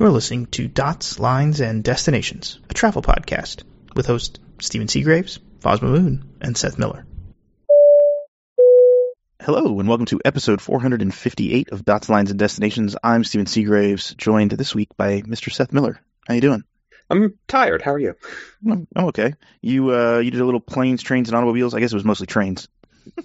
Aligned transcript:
You're 0.00 0.08
listening 0.08 0.46
to 0.52 0.66
Dots, 0.66 1.20
Lines, 1.20 1.60
and 1.60 1.84
Destinations, 1.84 2.58
a 2.70 2.72
travel 2.72 3.02
podcast 3.02 3.64
with 3.94 4.06
hosts 4.06 4.40
Stephen 4.58 4.88
Seagraves, 4.88 5.40
Fosma 5.58 5.90
Moon, 5.90 6.24
and 6.40 6.56
Seth 6.56 6.78
Miller. 6.78 7.04
Hello, 9.42 9.78
and 9.78 9.86
welcome 9.86 10.06
to 10.06 10.18
episode 10.24 10.62
458 10.62 11.68
of 11.68 11.84
Dots, 11.84 12.08
Lines, 12.08 12.30
and 12.30 12.38
Destinations. 12.38 12.96
I'm 13.04 13.24
Stephen 13.24 13.44
Seagraves, 13.44 14.14
joined 14.14 14.52
this 14.52 14.74
week 14.74 14.88
by 14.96 15.20
Mr. 15.20 15.52
Seth 15.52 15.70
Miller. 15.70 16.00
How 16.26 16.32
you 16.32 16.40
doing? 16.40 16.64
I'm 17.10 17.38
tired. 17.46 17.82
How 17.82 17.92
are 17.92 17.98
you? 17.98 18.14
I'm, 18.66 18.88
I'm 18.96 19.04
okay. 19.08 19.34
You 19.60 19.94
uh, 19.94 20.20
you 20.20 20.30
did 20.30 20.40
a 20.40 20.46
little 20.46 20.60
planes, 20.60 21.02
trains, 21.02 21.28
and 21.28 21.36
automobiles. 21.36 21.74
I 21.74 21.80
guess 21.80 21.92
it 21.92 21.96
was 21.96 22.06
mostly 22.06 22.26
trains. 22.26 22.68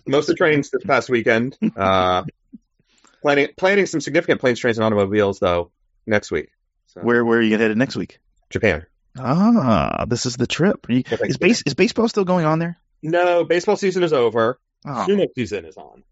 Most 0.05 0.27
of 0.27 0.33
the 0.33 0.37
trains 0.37 0.71
this 0.71 0.83
past 0.83 1.07
weekend. 1.09 1.57
Uh, 1.73 2.25
planning 3.21 3.47
planning 3.55 3.85
some 3.85 4.01
significant 4.01 4.41
planes, 4.41 4.59
trains, 4.59 4.77
and 4.77 4.83
automobiles 4.83 5.39
though 5.39 5.71
next 6.05 6.31
week. 6.31 6.49
So, 6.95 7.01
Where 7.01 7.23
where 7.25 7.39
are 7.39 7.41
you 7.41 7.57
headed 7.57 7.77
next 7.77 7.95
week? 7.95 8.19
Japan. 8.49 8.85
Ah, 9.19 10.05
this 10.07 10.25
is 10.25 10.35
the 10.37 10.47
trip. 10.47 10.85
You- 10.89 10.97
Yeah, 11.09 11.17
thank 11.17 11.29
is 11.29 11.35
you. 11.35 11.39
base 11.39 11.63
is 11.65 11.73
baseball 11.73 12.07
still 12.09 12.25
going 12.25 12.45
on 12.45 12.59
there? 12.59 12.77
No, 13.01 13.43
baseball 13.43 13.77
season 13.77 14.03
is 14.03 14.13
over. 14.13 14.59
Oh, 14.85 15.05
Sumo 15.07 15.27
season 15.35 15.65
is 15.65 15.77
on. 15.77 16.03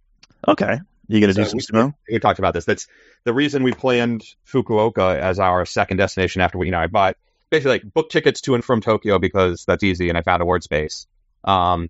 okay. 0.48 0.80
You 1.08 1.20
gonna 1.20 1.34
do 1.34 1.44
So 1.44 1.50
some 1.58 1.58
we- 1.58 1.90
sumo? 1.90 1.94
We 2.10 2.20
talked 2.20 2.40
about 2.40 2.54
this. 2.54 2.66
That's 2.66 2.88
the 3.24 3.34
reason 3.34 3.64
we 3.64 3.74
planned 3.74 4.24
Fukuoka 4.48 5.18
as 5.20 5.40
our 5.40 5.66
second 5.66 5.98
destination 5.98 6.42
after 6.42 6.58
we, 6.58 6.68
you 6.68 6.72
know, 6.72 6.80
I 6.80 6.88
bought 6.88 7.18
basically 7.50 7.72
like 7.74 7.94
book 7.94 8.10
tickets 8.10 8.42
to 8.42 8.56
and 8.56 8.64
from 8.64 8.82
Tokyo 8.82 9.20
because 9.20 9.66
that's 9.66 9.84
easy 9.84 10.10
and 10.10 10.18
I 10.18 10.22
found 10.22 10.42
a 10.42 10.46
word 10.46 10.64
space. 10.64 11.06
Um, 11.44 11.90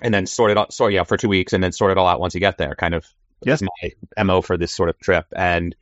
and 0.00 0.12
then 0.14 0.26
sort 0.26 0.50
it 0.52 0.58
out, 0.58 0.72
sort 0.72 0.92
yeah, 0.92 1.02
for 1.04 1.16
two 1.16 1.28
weeks 1.28 1.52
and 1.54 1.62
then 1.62 1.72
sort 1.72 1.90
it 1.90 1.98
all 1.98 2.06
out 2.06 2.20
once 2.20 2.34
you 2.34 2.40
get 2.40 2.56
there. 2.58 2.74
Kind 2.76 2.94
of 2.94 3.04
Yes. 3.44 3.62
my 3.62 4.22
mo 4.24 4.40
for 4.42 4.56
this 4.56 4.72
sort 4.72 4.88
of 4.90 4.98
trip. 5.00 5.26
And 5.34 5.74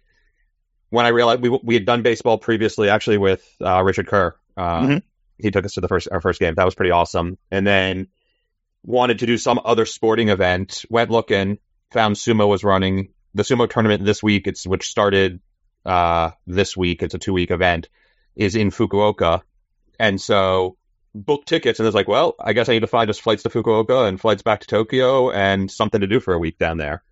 when 0.94 1.06
I 1.06 1.10
realized 1.10 1.42
we 1.42 1.50
we 1.62 1.74
had 1.74 1.84
done 1.84 2.02
baseball 2.02 2.38
previously, 2.38 2.88
actually 2.88 3.18
with 3.18 3.42
uh, 3.60 3.82
Richard 3.82 4.06
Kerr, 4.06 4.34
uh, 4.56 4.80
Mhm. 4.82 5.02
he 5.38 5.50
took 5.50 5.64
us 5.64 5.74
to 5.74 5.80
the 5.80 5.88
first 5.88 6.08
our 6.10 6.20
first 6.20 6.40
game. 6.40 6.54
That 6.54 6.64
was 6.64 6.74
pretty 6.74 6.92
awesome. 6.92 7.36
And 7.50 7.66
then 7.66 8.08
wanted 8.84 9.18
to 9.20 9.26
do 9.26 9.36
some 9.38 9.60
other 9.64 9.86
sporting 9.86 10.28
event. 10.28 10.84
Went 10.90 11.10
looking, 11.10 11.58
found 11.92 12.16
sumo 12.16 12.48
was 12.48 12.64
running 12.64 13.08
the 13.34 13.42
sumo 13.42 13.68
tournament 13.68 14.04
this 14.04 14.22
week. 14.22 14.46
It's 14.46 14.66
which 14.66 14.88
started 14.88 15.40
uh, 15.84 16.30
this 16.46 16.76
week. 16.76 17.02
It's 17.02 17.14
a 17.14 17.18
two 17.18 17.32
week 17.32 17.50
event. 17.50 17.88
Is 18.36 18.56
in 18.56 18.70
Fukuoka, 18.70 19.42
and 19.98 20.20
so 20.20 20.76
booked 21.14 21.46
tickets. 21.48 21.78
And 21.78 21.86
it's 21.86 21.94
like, 21.94 22.08
well, 22.08 22.34
I 22.40 22.52
guess 22.52 22.68
I 22.68 22.72
need 22.72 22.80
to 22.80 22.88
find 22.88 23.08
us 23.08 23.18
flights 23.18 23.44
to 23.44 23.48
Fukuoka 23.48 24.08
and 24.08 24.20
flights 24.20 24.42
back 24.42 24.60
to 24.60 24.66
Tokyo 24.66 25.30
and 25.30 25.70
something 25.70 26.00
to 26.00 26.08
do 26.08 26.18
for 26.18 26.34
a 26.34 26.38
week 26.38 26.58
down 26.58 26.76
there. 26.78 27.04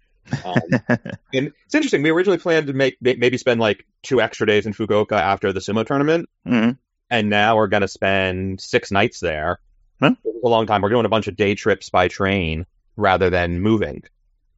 Um, 0.45 0.55
and 1.35 1.53
it's 1.67 1.75
interesting. 1.75 2.03
We 2.03 2.11
originally 2.11 2.39
planned 2.39 2.67
to 2.69 2.73
make 2.73 2.97
maybe 3.01 3.37
spend 3.39 3.61
like 3.61 3.85
two 4.03 4.21
extra 4.21 4.47
days 4.47 4.67
in 4.67 4.73
Fukuoka 4.73 5.13
after 5.19 5.53
the 5.53 5.61
sumo 5.61 5.85
tournament, 5.87 6.29
Mhm. 6.47 6.79
and 7.11 7.29
now 7.31 7.57
we're 7.57 7.67
going 7.69 7.81
to 7.83 7.89
spend 7.89 8.61
six 8.61 8.91
nights 8.91 9.21
there. 9.21 9.59
Huh? 10.01 10.15
A 10.45 10.49
long 10.49 10.67
time. 10.67 10.83
We're 10.83 10.89
doing 10.91 11.05
a 11.07 11.09
bunch 11.11 11.29
of 11.29 11.37
day 11.37 11.55
trips 11.55 11.91
by 11.91 12.09
train 12.09 12.67
rather 12.97 13.31
than 13.31 13.61
moving 13.61 14.03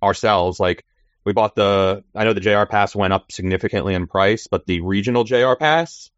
ourselves. 0.03 0.59
Like 0.59 0.85
we 1.25 1.33
bought 1.33 1.55
the, 1.55 2.05
I 2.15 2.25
know 2.25 2.33
the 2.33 2.41
JR 2.41 2.65
pass 2.65 2.95
went 2.95 3.13
up 3.13 3.31
significantly 3.33 3.95
in 3.95 4.07
price, 4.07 4.47
but 4.47 4.67
the 4.67 4.81
regional 4.81 5.25
JR 5.25 5.55
pass 5.55 6.11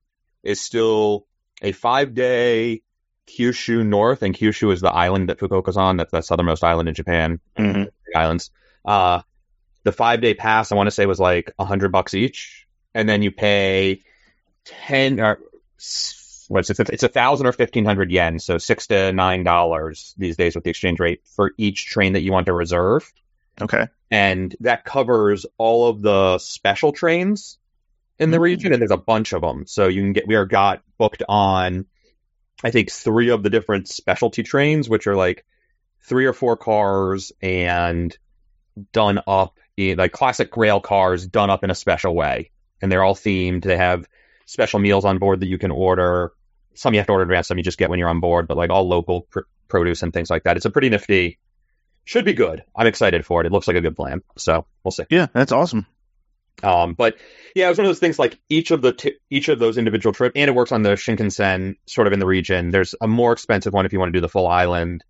is 0.42 0.60
still 0.60 1.27
a 1.62 1.72
five 1.72 2.14
day 2.14 2.83
Kyushu 3.27 3.84
North, 3.84 4.22
and 4.22 4.34
Kyushu 4.36 4.72
is 4.72 4.81
the 4.81 4.92
island 4.92 5.28
that 5.31 5.38
Fukuoka's 5.38 5.77
on. 5.77 5.97
That's 5.97 6.12
the 6.12 6.20
southernmost 6.20 6.62
island 6.62 6.88
in 6.88 6.94
Japan 6.94 7.41
Mhm. 7.58 7.88
islands. 8.14 8.50
Uh, 8.84 9.22
the 9.87 9.92
five 9.92 10.20
day 10.20 10.34
pass, 10.34 10.73
I 10.73 10.75
want 10.75 10.89
to 10.89 10.91
say, 10.91 11.06
was 11.06 11.20
like 11.20 11.53
a 11.59 11.65
hundred 11.65 11.92
bucks 11.92 12.12
each, 12.12 12.67
and 12.92 13.09
then 13.09 13.23
you 13.23 13.31
pay 13.31 14.03
ten 14.65 15.20
or 15.20 15.39
what's 16.48 16.70
it? 16.70 16.91
It's 16.91 17.05
a 17.05 17.09
thousand 17.09 17.47
or 17.47 17.53
fifteen 17.53 17.84
hundred 17.84 18.11
yen, 18.11 18.41
so 18.41 18.59
six 18.59 18.88
to 18.88 19.12
nine 19.12 19.44
dollars 19.44 20.12
these 20.19 20.37
days 20.37 20.56
with 20.56 20.65
the 20.65 20.71
exchange 20.71 20.99
rate 20.99 21.21
for 21.25 21.53
each 21.56 21.87
train 21.87 22.15
that 22.15 22.22
you 22.22 22.33
want 22.33 22.47
to 22.47 22.53
reserve, 22.53 23.10
Okay. 23.62 23.87
and 24.10 24.56
that 24.60 24.84
covers 24.84 25.47
all 25.56 25.89
of 25.89 26.03
the 26.03 26.39
special 26.39 26.91
trains 26.93 27.59
in 28.19 28.33
the 28.33 28.39
Mm. 28.39 28.43
region, 28.43 28.72
and 28.72 28.83
there's 28.83 28.91
a 28.91 28.97
bunch 28.97 29.33
of 29.33 29.41
them. 29.43 29.66
So 29.66 29.87
you 29.87 30.03
can 30.03 30.12
get 30.12 30.27
we 30.27 30.34
are 30.34 30.47
got 30.47 30.83
booked 30.99 31.22
on, 31.28 31.87
I 32.65 32.72
think 32.72 32.91
three 32.91 33.31
of 33.31 33.44
the 33.44 33.50
different 33.50 33.87
specialty 33.87 34.43
trains, 34.43 34.89
which 34.89 35.06
are 35.06 35.15
like 35.15 35.44
three 36.03 36.27
or 36.27 36.33
four 36.33 36.56
cars 36.56 37.31
and 37.41 38.16
done 38.93 39.21
up 39.28 39.59
like 39.78 40.12
classic 40.12 40.56
rail 40.56 40.81
cars 40.81 41.26
done 41.26 41.50
up 41.50 41.64
in 41.64 41.70
a 41.70 41.75
special 41.75 42.14
way. 42.14 42.50
And 42.82 42.91
they're 42.91 43.04
all 43.04 43.14
themed. 43.14 43.64
They 43.64 43.76
have 43.76 44.06
special 44.47 44.78
meals 44.78 45.04
on 45.04 45.19
board 45.19 45.41
that 45.41 45.48
you 45.48 45.59
can 45.59 45.70
order. 45.70 46.32
Some 46.75 46.94
you 46.94 47.00
have 47.00 47.06
to 47.06 47.12
order 47.12 47.25
in 47.25 47.31
advance 47.31 47.48
some 47.48 47.59
you 47.59 47.64
just 47.64 47.78
get 47.78 47.88
when 47.91 47.98
you're 47.98 48.09
on 48.09 48.20
board 48.20 48.47
but 48.48 48.56
like 48.56 48.70
all 48.70 48.86
local 48.86 49.22
pr- 49.22 49.41
produce 49.69 50.03
and 50.03 50.12
things 50.12 50.31
like 50.31 50.44
that. 50.44 50.56
It's 50.56 50.66
a 50.66 50.70
pretty 50.70 50.88
nifty 50.91 51.38
should 52.04 52.25
be 52.25 52.34
good. 52.34 52.62
I'm 52.75 52.86
excited 52.86 53.26
for 53.26 53.41
it. 53.41 53.47
It 53.47 53.53
looks 53.53 53.66
like 53.66 53.76
a 53.76 53.81
good 53.81 53.97
plan. 53.97 54.22
So 54.38 54.66
we'll 54.84 54.92
see. 54.92 55.04
Yeah, 55.10 55.26
that's 55.32 55.53
awesome. 55.53 55.86
um, 56.62 56.94
but 56.94 57.16
yeah, 57.54 57.66
it 57.66 57.69
was 57.70 57.78
one 57.78 57.86
of 57.86 57.91
those 57.91 57.98
things 57.98 58.19
like 58.19 58.38
each 58.48 58.70
of 58.70 58.81
the 58.81 58.92
t- 58.92 59.16
each 59.28 59.48
of 59.48 59.59
those 59.59 59.76
individual 59.76 60.12
trip, 60.12 60.32
and 60.36 60.48
it 60.48 60.54
works 60.54 60.72
on 60.72 60.82
the 60.82 60.91
Shinkansen 60.91 61.76
sort 61.86 62.06
of 62.06 62.12
in 62.12 62.20
the 62.20 62.26
region. 62.26 62.70
There's 62.70 62.94
a 63.00 63.09
more 63.09 63.32
expensive 63.32 63.72
one 63.72 63.86
if 63.86 63.92
you 63.92 63.98
want 63.98 64.10
to 64.10 64.16
do 64.16 64.20
the 64.20 64.28
full 64.28 64.47
island 64.47 65.03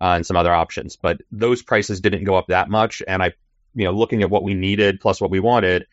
uh, 0.00 0.14
and 0.16 0.26
some 0.26 0.36
other 0.36 0.52
options, 0.52 0.96
but 0.96 1.20
those 1.30 1.62
prices 1.62 2.00
didn't 2.00 2.24
go 2.24 2.36
up 2.36 2.46
that 2.48 2.70
much. 2.70 3.02
And 3.06 3.22
I, 3.22 3.32
you 3.78 3.84
know, 3.84 3.92
looking 3.92 4.22
at 4.22 4.30
what 4.30 4.42
we 4.42 4.54
needed 4.54 5.00
plus 5.00 5.20
what 5.20 5.30
we 5.30 5.38
wanted, 5.38 5.86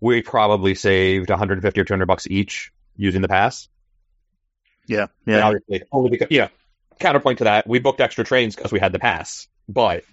we 0.00 0.20
probably 0.22 0.74
saved 0.74 1.30
150 1.30 1.80
or 1.80 1.84
200 1.84 2.06
bucks 2.06 2.26
each 2.28 2.72
using 2.96 3.22
the 3.22 3.28
pass. 3.28 3.68
Yeah. 4.86 5.06
And 5.26 5.36
Yeah. 5.36 5.46
obviously, 5.46 5.82
only 5.90 6.10
because, 6.10 6.28
yeah, 6.30 6.48
counterpoint 6.98 7.38
to 7.38 7.44
that, 7.44 7.66
we 7.66 7.78
booked 7.78 8.00
extra 8.00 8.24
trains 8.24 8.54
because 8.54 8.70
we 8.70 8.80
had 8.80 8.92
the 8.92 8.98
pass. 8.98 9.48
But, 9.66 10.04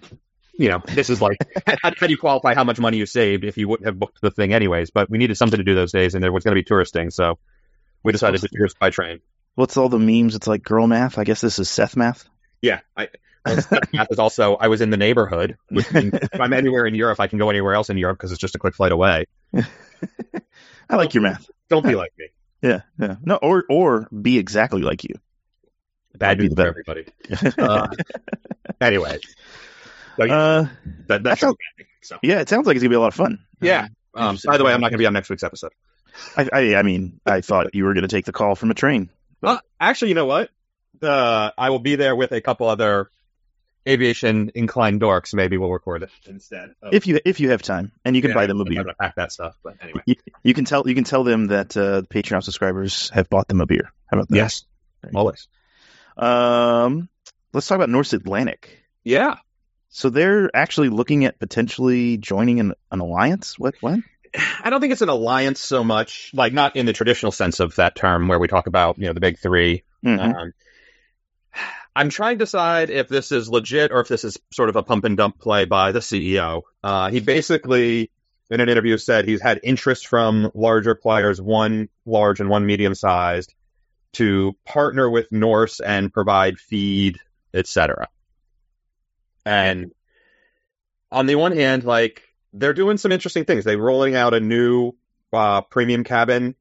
you 0.58 0.70
know, 0.70 0.82
this 0.86 1.10
is 1.10 1.20
like, 1.20 1.36
how, 1.66 1.90
how 1.96 2.06
do 2.06 2.10
you 2.12 2.16
qualify 2.16 2.54
how 2.54 2.64
much 2.64 2.78
money 2.78 2.96
you 2.96 3.04
saved 3.06 3.44
if 3.44 3.58
you 3.58 3.68
wouldn't 3.68 3.86
have 3.86 3.98
booked 3.98 4.20
the 4.22 4.30
thing 4.30 4.54
anyways? 4.54 4.90
But 4.90 5.10
we 5.10 5.18
needed 5.18 5.36
something 5.36 5.58
to 5.58 5.64
do 5.64 5.74
those 5.74 5.92
days, 5.92 6.14
and 6.14 6.24
there 6.24 6.32
was 6.32 6.44
going 6.44 6.54
to 6.54 6.60
be 6.60 6.64
touristing, 6.64 7.10
so 7.10 7.38
we 8.02 8.12
decided 8.12 8.40
to 8.40 8.48
do 8.48 8.62
this 8.62 8.74
by 8.74 8.88
train. 8.90 9.20
What's 9.56 9.76
all 9.76 9.88
the 9.90 9.98
memes? 9.98 10.36
It's 10.36 10.46
like 10.46 10.62
girl 10.62 10.86
math. 10.86 11.18
I 11.18 11.24
guess 11.24 11.40
this 11.42 11.58
is 11.58 11.68
Seth 11.68 11.96
math. 11.96 12.26
Yeah, 12.62 12.80
I, 12.96 13.08
well, 13.46 13.60
Seth 13.60 13.92
math 13.92 14.08
is 14.10 14.18
also 14.18 14.56
I 14.56 14.68
was 14.68 14.80
in 14.80 14.90
the 14.90 14.96
neighborhood, 14.96 15.56
which 15.70 15.90
means 15.92 16.14
if 16.14 16.40
I'm 16.40 16.52
anywhere 16.52 16.86
in 16.86 16.94
Europe, 16.94 17.20
I 17.20 17.26
can 17.26 17.38
go 17.38 17.50
anywhere 17.50 17.74
else 17.74 17.90
in 17.90 17.98
Europe 17.98 18.18
because 18.18 18.32
it's 18.32 18.40
just 18.40 18.54
a 18.54 18.58
quick 18.58 18.74
flight 18.74 18.92
away. 18.92 19.26
I 20.90 20.96
like 20.96 21.14
your 21.14 21.22
math. 21.22 21.48
Don't 21.68 21.84
be 21.84 21.94
like 21.94 22.12
me. 22.18 22.26
Yeah. 22.62 22.80
Yeah. 22.98 23.16
No, 23.22 23.36
or 23.36 23.64
or 23.68 24.08
be 24.10 24.38
exactly 24.38 24.82
like 24.82 25.04
you. 25.04 25.14
Bad 26.16 26.38
be 26.38 26.44
news 26.44 26.54
the 26.54 26.62
for 26.62 26.68
everybody. 26.68 27.04
Uh, 27.58 27.88
anyway, 28.80 29.18
so 30.16 30.24
yeah, 30.24 30.36
uh, 30.38 30.66
that, 31.06 31.22
that's 31.22 31.40
sounds- 31.40 31.56
so. 32.02 32.18
yeah. 32.22 32.40
It 32.40 32.48
sounds 32.48 32.66
like 32.66 32.76
it's 32.76 32.82
gonna 32.82 32.90
be 32.90 32.96
a 32.96 33.00
lot 33.00 33.08
of 33.08 33.14
fun. 33.14 33.38
Yeah. 33.60 33.88
Um, 34.14 34.30
Interesting. 34.30 34.50
by 34.50 34.56
the 34.58 34.64
way, 34.64 34.72
I'm 34.72 34.80
not 34.80 34.88
going 34.88 34.98
to 34.98 35.02
be 35.02 35.06
on 35.06 35.12
next 35.12 35.28
week's 35.30 35.42
episode. 35.44 35.72
I, 36.36 36.48
I, 36.52 36.74
I 36.76 36.82
mean, 36.82 37.20
I 37.24 37.40
thought 37.42 37.74
you 37.74 37.84
were 37.84 37.94
gonna 37.94 38.08
take 38.08 38.24
the 38.24 38.32
call 38.32 38.54
from 38.56 38.70
a 38.70 38.74
train. 38.74 39.10
Uh, 39.42 39.58
actually, 39.78 40.08
you 40.08 40.14
know 40.14 40.26
what? 40.26 40.50
Uh, 41.00 41.50
I 41.56 41.70
will 41.70 41.78
be 41.78 41.94
there 41.94 42.16
with 42.16 42.32
a 42.32 42.40
couple 42.40 42.66
other 42.68 43.10
aviation 43.88 44.50
inclined 44.54 45.00
dorks. 45.00 45.32
Maybe 45.34 45.56
we'll 45.56 45.70
record 45.72 46.02
it 46.02 46.10
instead. 46.26 46.74
of- 46.82 46.92
If 46.94 47.06
you 47.06 47.18
if 47.24 47.40
you 47.40 47.50
have 47.50 47.62
time, 47.62 47.92
and 48.04 48.14
you 48.14 48.22
can 48.22 48.30
Yeah, 48.30 48.34
buy 48.36 48.46
them 48.46 48.58
a 48.60 48.64
I'm 48.64 48.68
beer. 48.68 48.82
gonna 48.84 48.94
pack 48.94 49.14
that 49.16 49.32
stuff, 49.32 49.56
but 49.62 49.76
anyway. 49.82 50.02
You, 50.06 50.14
you 50.42 50.54
can 50.54 50.64
tell 50.64 50.86
you 50.88 50.94
can 50.94 51.04
tell 51.04 51.24
them 51.24 51.46
that 51.48 51.76
uh, 51.76 52.02
the 52.02 52.06
Patreon 52.06 52.42
subscribers 52.42 53.10
have 53.10 53.28
bought 53.30 53.48
them 53.48 53.60
a 53.60 53.66
beer. 53.66 53.92
How 54.06 54.16
about 54.18 54.28
that? 54.28 54.36
Yes, 54.36 54.64
always. 55.14 55.48
Um, 56.16 57.08
let's 57.52 57.66
talk 57.66 57.76
about 57.76 57.88
Norse 57.90 58.12
Atlantic. 58.12 58.78
Yeah. 59.04 59.36
So 59.90 60.10
they're 60.10 60.50
actually 60.54 60.90
looking 60.90 61.24
at 61.24 61.38
potentially 61.38 62.18
joining 62.18 62.60
an, 62.60 62.74
an 62.90 63.00
alliance. 63.00 63.58
What? 63.58 63.74
What? 63.80 64.00
I 64.62 64.68
don't 64.68 64.80
think 64.82 64.92
it's 64.92 65.00
an 65.02 65.08
alliance 65.08 65.60
so 65.60 65.82
much, 65.82 66.30
like 66.34 66.52
not 66.52 66.76
in 66.76 66.84
the 66.84 66.92
traditional 66.92 67.32
sense 67.32 67.60
of 67.60 67.76
that 67.76 67.94
term 67.94 68.28
where 68.28 68.38
we 68.38 68.46
talk 68.48 68.66
about, 68.66 68.98
you 68.98 69.06
know, 69.06 69.14
the 69.14 69.20
big 69.20 69.38
3 69.38 69.82
Mhm. 70.04 70.20
Um, 70.34 70.52
I'm 71.94 72.10
trying 72.10 72.38
to 72.38 72.44
decide 72.44 72.90
if 72.90 73.08
this 73.08 73.32
is 73.32 73.48
legit 73.48 73.90
or 73.90 74.00
if 74.00 74.08
this 74.08 74.24
is 74.24 74.38
sort 74.52 74.68
of 74.68 74.76
a 74.76 74.82
pump 74.82 75.04
and 75.04 75.16
dump 75.16 75.38
play 75.38 75.64
by 75.64 75.92
the 75.92 75.98
CEO. 75.98 76.62
Uh, 76.82 77.10
he 77.10 77.20
basically, 77.20 78.10
in 78.50 78.60
an 78.60 78.68
interview, 78.68 78.96
said 78.98 79.26
he's 79.26 79.42
had 79.42 79.60
interest 79.62 80.06
from 80.06 80.50
larger 80.54 80.94
players, 80.94 81.40
one 81.40 81.88
large 82.06 82.40
and 82.40 82.48
one 82.48 82.66
medium 82.66 82.94
sized, 82.94 83.54
to 84.12 84.56
partner 84.64 85.10
with 85.10 85.30
Norse 85.32 85.80
and 85.80 86.12
provide 86.12 86.58
feed, 86.58 87.18
etc. 87.52 88.08
And 89.44 89.92
on 91.10 91.26
the 91.26 91.34
one 91.34 91.52
hand, 91.52 91.84
like 91.84 92.22
they're 92.52 92.74
doing 92.74 92.96
some 92.96 93.12
interesting 93.12 93.44
things. 93.44 93.64
They're 93.64 93.78
rolling 93.78 94.14
out 94.14 94.34
a 94.34 94.40
new 94.40 94.92
uh, 95.32 95.62
premium 95.62 96.04
cabin 96.04 96.54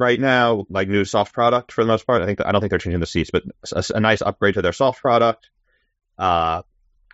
right 0.00 0.18
now, 0.18 0.64
like 0.70 0.88
new 0.88 1.04
soft 1.04 1.34
product 1.34 1.72
for 1.72 1.84
the 1.84 1.88
most 1.88 2.06
part. 2.06 2.22
I 2.22 2.26
think 2.26 2.40
I 2.44 2.50
don't 2.50 2.60
think 2.60 2.70
they're 2.70 2.78
changing 2.78 3.00
the 3.00 3.06
seats, 3.06 3.30
but 3.30 3.44
a, 3.70 3.84
a 3.94 4.00
nice 4.00 4.22
upgrade 4.22 4.54
to 4.54 4.62
their 4.62 4.72
soft 4.72 5.00
product. 5.00 5.50
Uh, 6.18 6.62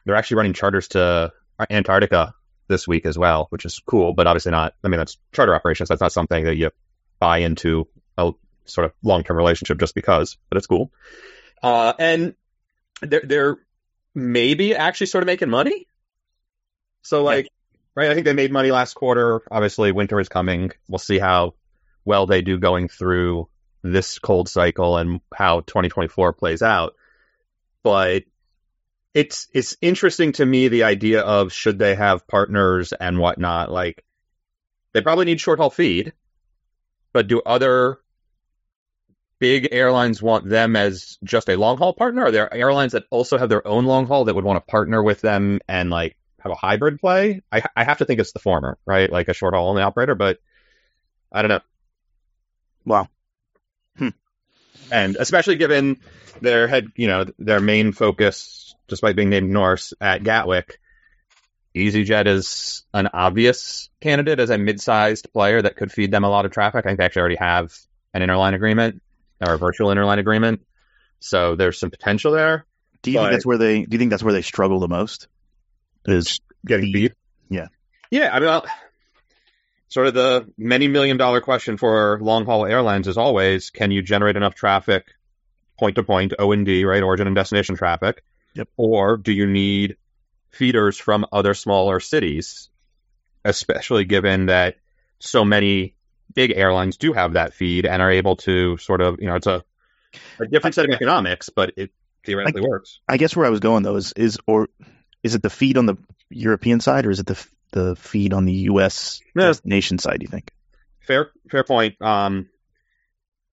they're 0.04 0.14
actually 0.14 0.38
running 0.38 0.52
charters 0.52 0.88
to 0.88 1.32
Antarctica 1.68 2.32
this 2.68 2.86
week 2.86 3.04
as 3.04 3.18
well, 3.18 3.46
which 3.50 3.64
is 3.64 3.80
cool, 3.80 4.14
but 4.14 4.26
obviously 4.26 4.52
not. 4.52 4.74
I 4.84 4.88
mean, 4.88 4.98
that's 4.98 5.18
charter 5.32 5.54
operations. 5.54 5.88
That's 5.88 6.00
not 6.00 6.12
something 6.12 6.44
that 6.44 6.56
you 6.56 6.70
buy 7.18 7.38
into 7.38 7.88
a 8.16 8.32
sort 8.64 8.86
of 8.86 8.92
long 9.02 9.24
term 9.24 9.36
relationship 9.36 9.78
just 9.78 9.94
because, 9.94 10.38
but 10.48 10.56
it's 10.56 10.66
cool. 10.66 10.92
Uh, 11.62 11.92
and 11.98 12.34
they're 13.02 13.22
they're 13.24 13.56
maybe 14.14 14.76
actually 14.76 15.08
sort 15.08 15.24
of 15.24 15.26
making 15.26 15.50
money. 15.50 15.88
So 17.02 17.24
like, 17.24 17.48
right? 17.96 18.10
I 18.10 18.14
think 18.14 18.26
they 18.26 18.32
made 18.32 18.52
money 18.52 18.70
last 18.70 18.94
quarter. 18.94 19.42
Obviously, 19.50 19.90
winter 19.90 20.20
is 20.20 20.28
coming. 20.28 20.70
We'll 20.88 20.98
see 20.98 21.18
how 21.18 21.54
well 22.06 22.26
they 22.26 22.40
do 22.40 22.58
going 22.58 22.88
through 22.88 23.48
this 23.82 24.18
cold 24.18 24.48
cycle 24.48 24.96
and 24.96 25.20
how 25.34 25.60
2024 25.60 26.32
plays 26.32 26.62
out. 26.62 26.94
But 27.82 28.24
it's 29.14 29.48
it's 29.52 29.76
interesting 29.80 30.32
to 30.32 30.46
me 30.46 30.68
the 30.68 30.84
idea 30.84 31.20
of 31.20 31.52
should 31.52 31.78
they 31.78 31.94
have 31.94 32.26
partners 32.26 32.92
and 32.92 33.18
whatnot. 33.18 33.70
Like 33.70 34.04
they 34.92 35.00
probably 35.00 35.26
need 35.26 35.40
short 35.40 35.58
haul 35.58 35.70
feed, 35.70 36.12
but 37.12 37.28
do 37.28 37.40
other 37.44 37.98
big 39.38 39.68
airlines 39.72 40.22
want 40.22 40.48
them 40.48 40.76
as 40.76 41.18
just 41.22 41.48
a 41.48 41.56
long 41.56 41.76
haul 41.78 41.92
partner? 41.92 42.24
Are 42.24 42.30
there 42.30 42.52
airlines 42.52 42.92
that 42.92 43.04
also 43.10 43.38
have 43.38 43.48
their 43.48 43.66
own 43.66 43.84
long 43.84 44.06
haul 44.06 44.24
that 44.24 44.34
would 44.34 44.44
want 44.44 44.56
to 44.64 44.70
partner 44.70 45.02
with 45.02 45.20
them 45.20 45.60
and 45.68 45.90
like 45.90 46.16
have 46.40 46.52
a 46.52 46.56
hybrid 46.56 46.98
play? 46.98 47.42
I, 47.52 47.62
I 47.76 47.84
have 47.84 47.98
to 47.98 48.04
think 48.04 48.20
it's 48.20 48.32
the 48.32 48.38
former, 48.38 48.78
right? 48.86 49.10
Like 49.10 49.28
a 49.28 49.34
short 49.34 49.54
haul 49.54 49.68
only 49.68 49.82
operator, 49.82 50.14
but 50.14 50.38
I 51.32 51.42
don't 51.42 51.50
know. 51.50 51.60
Wow. 52.86 53.08
Hmm. 53.98 54.08
And 54.90 55.16
especially 55.16 55.56
given 55.56 56.00
their 56.40 56.68
head, 56.68 56.88
you 56.96 57.08
know, 57.08 57.26
their 57.38 57.60
main 57.60 57.92
focus, 57.92 58.74
despite 58.88 59.16
being 59.16 59.28
named 59.30 59.50
Norse 59.50 59.92
at 60.00 60.22
Gatwick, 60.22 60.78
EasyJet 61.74 62.26
is 62.26 62.84
an 62.94 63.08
obvious 63.12 63.90
candidate 64.00 64.40
as 64.40 64.48
a 64.50 64.56
mid-sized 64.56 65.30
player 65.32 65.60
that 65.60 65.76
could 65.76 65.92
feed 65.92 66.10
them 66.10 66.24
a 66.24 66.30
lot 66.30 66.46
of 66.46 66.52
traffic. 66.52 66.86
I 66.86 66.88
think 66.88 66.98
they 66.98 67.04
actually 67.04 67.20
already 67.20 67.36
have 67.36 67.74
an 68.14 68.22
interline 68.22 68.54
agreement 68.54 69.02
or 69.46 69.54
a 69.54 69.58
virtual 69.58 69.88
interline 69.88 70.18
agreement, 70.18 70.64
so 71.20 71.54
there's 71.54 71.78
some 71.78 71.90
potential 71.90 72.32
there. 72.32 72.64
Do 73.02 73.10
you 73.10 73.18
But- 73.18 73.24
think 73.24 73.32
that's 73.32 73.46
where 73.46 73.58
they? 73.58 73.82
Do 73.82 73.88
you 73.92 73.98
think 73.98 74.10
that's 74.10 74.22
where 74.22 74.32
they 74.32 74.40
struggle 74.42 74.80
the 74.80 74.88
most? 74.88 75.28
Is 76.06 76.40
Getting 76.64 76.92
beat. 76.92 77.12
Yeah. 77.50 77.66
Yeah. 78.10 78.30
I 78.34 78.40
mean, 78.40 78.48
well, 78.48 78.66
sort 79.88 80.08
of 80.08 80.14
the 80.14 80.50
many 80.58 80.88
million 80.88 81.16
dollar 81.16 81.40
question 81.40 81.76
for 81.76 82.18
long 82.20 82.44
haul 82.44 82.66
airlines 82.66 83.08
is 83.08 83.16
always, 83.16 83.70
can 83.70 83.90
you 83.90 84.02
generate 84.02 84.36
enough 84.36 84.54
traffic 84.54 85.06
point 85.78 85.96
to 85.96 86.02
point, 86.02 86.32
O 86.38 86.52
and 86.52 86.66
D, 86.66 86.84
right? 86.84 87.02
Origin 87.02 87.26
and 87.26 87.36
destination 87.36 87.76
traffic. 87.76 88.22
Yep. 88.54 88.68
Or 88.76 89.16
do 89.16 89.32
you 89.32 89.46
need 89.46 89.96
feeders 90.50 90.98
from 90.98 91.26
other 91.32 91.54
smaller 91.54 92.00
cities, 92.00 92.70
especially 93.44 94.04
given 94.04 94.46
that 94.46 94.76
so 95.18 95.44
many 95.44 95.94
big 96.34 96.52
airlines 96.54 96.96
do 96.96 97.12
have 97.12 97.34
that 97.34 97.54
feed 97.54 97.86
and 97.86 98.02
are 98.02 98.10
able 98.10 98.36
to 98.36 98.76
sort 98.78 99.00
of, 99.00 99.20
you 99.20 99.26
know, 99.26 99.36
it's 99.36 99.46
a, 99.46 99.62
a 100.40 100.46
different 100.46 100.74
set 100.74 100.86
of 100.86 100.92
economics, 100.92 101.50
but 101.50 101.72
it 101.76 101.90
theoretically 102.24 102.62
works. 102.62 103.00
I 103.08 103.18
guess 103.18 103.36
where 103.36 103.46
I 103.46 103.50
was 103.50 103.60
going 103.60 103.82
though 103.82 103.96
is 103.96 104.12
is 104.14 104.38
or 104.46 104.68
is 105.22 105.34
it 105.34 105.42
the 105.42 105.50
feed 105.50 105.76
on 105.76 105.86
the 105.86 105.96
European 106.30 106.80
side 106.80 107.06
or 107.06 107.10
is 107.10 107.20
it 107.20 107.26
the 107.26 107.46
the 107.72 107.96
feed 107.96 108.32
on 108.32 108.44
the 108.44 108.52
U.S. 108.52 109.20
Yeah. 109.34 109.52
nation 109.64 109.98
side? 109.98 110.20
Do 110.20 110.24
you 110.24 110.30
think? 110.30 110.50
Fair, 111.00 111.30
fair 111.50 111.64
point. 111.64 112.00
Um, 112.02 112.48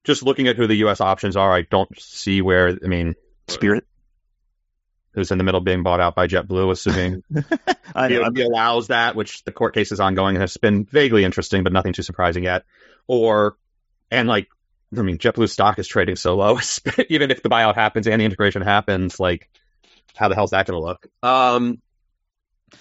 just 0.03 0.23
looking 0.23 0.47
at 0.47 0.55
who 0.55 0.67
the 0.67 0.75
U.S. 0.75 1.01
options 1.01 1.35
are, 1.37 1.53
I 1.53 1.61
don't 1.61 1.89
see 1.99 2.41
where. 2.41 2.69
I 2.69 2.87
mean, 2.87 3.15
Spirit. 3.47 3.85
who's 5.13 5.31
in 5.31 5.37
the 5.37 5.43
middle 5.43 5.59
of 5.59 5.63
being 5.65 5.83
bought 5.83 5.99
out 5.99 6.15
by 6.15 6.27
JetBlue, 6.27 6.71
assuming 6.71 7.23
I 7.95 8.07
know. 8.07 8.29
he, 8.33 8.41
he 8.41 8.43
allows 8.43 8.87
that, 8.87 9.15
which 9.15 9.43
the 9.43 9.51
court 9.51 9.73
case 9.73 9.91
is 9.91 9.99
ongoing 9.99 10.35
and 10.35 10.41
has 10.41 10.57
been 10.57 10.85
vaguely 10.85 11.23
interesting, 11.23 11.63
but 11.63 11.73
nothing 11.73 11.93
too 11.93 12.03
surprising 12.03 12.43
yet. 12.43 12.63
Or, 13.07 13.55
and 14.11 14.27
like, 14.27 14.47
I 14.97 15.01
mean, 15.01 15.17
JetBlue 15.17 15.49
stock 15.49 15.79
is 15.79 15.87
trading 15.87 16.15
so 16.15 16.35
low, 16.35 16.59
even 17.09 17.31
if 17.31 17.41
the 17.43 17.49
buyout 17.49 17.75
happens 17.75 18.07
and 18.07 18.19
the 18.19 18.25
integration 18.25 18.61
happens, 18.61 19.19
like, 19.19 19.49
how 20.15 20.27
the 20.27 20.35
hell's 20.35 20.51
that 20.51 20.67
going 20.67 20.79
to 20.79 20.85
look? 20.85 21.07
Um, 21.23 21.81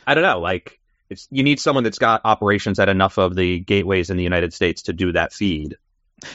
I 0.06 0.14
don't 0.14 0.22
know. 0.24 0.40
Like, 0.40 0.78
it's 1.12 1.28
you 1.30 1.42
need 1.42 1.60
someone 1.60 1.84
that's 1.84 1.98
got 1.98 2.22
operations 2.24 2.78
at 2.78 2.88
enough 2.88 3.18
of 3.18 3.34
the 3.36 3.60
gateways 3.60 4.10
in 4.10 4.16
the 4.16 4.22
United 4.24 4.52
States 4.52 4.82
to 4.82 4.92
do 4.92 5.12
that 5.12 5.32
feed. 5.32 5.76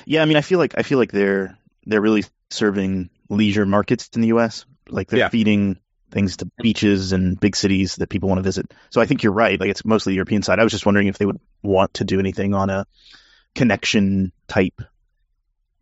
Yeah, 0.06 0.22
I 0.22 0.26
mean, 0.26 0.38
I 0.38 0.42
feel 0.42 0.60
like 0.60 0.76
I 0.78 0.84
feel 0.84 0.98
like 0.98 1.12
they're 1.12 1.58
they're 1.86 2.02
really 2.02 2.24
serving 2.50 3.10
leisure 3.30 3.66
markets 3.66 4.10
in 4.16 4.22
the 4.22 4.28
U.S. 4.30 4.66
Like 4.90 5.10
they're 5.10 5.20
Yeah. 5.20 5.30
feeding 5.30 5.80
things 6.12 6.38
to 6.38 6.50
beaches 6.62 7.12
and 7.12 7.38
big 7.38 7.56
cities 7.56 7.96
that 7.98 8.08
people 8.10 8.30
want 8.30 8.40
to 8.40 8.44
visit. 8.44 8.74
So 8.92 9.02
I 9.02 9.06
think 9.06 9.24
you're 9.24 9.34
right. 9.34 9.60
Like 9.60 9.70
it's 9.70 9.84
mostly 9.84 10.12
the 10.12 10.16
European 10.16 10.42
side. 10.42 10.60
I 10.60 10.64
was 10.64 10.72
just 10.72 10.86
wondering 10.86 11.08
if 11.08 11.18
they 11.18 11.26
would 11.26 11.40
want 11.64 11.96
to 11.96 12.06
do 12.06 12.20
anything 12.20 12.54
on 12.54 12.70
a 12.70 12.86
connection 13.56 14.32
type 14.48 14.82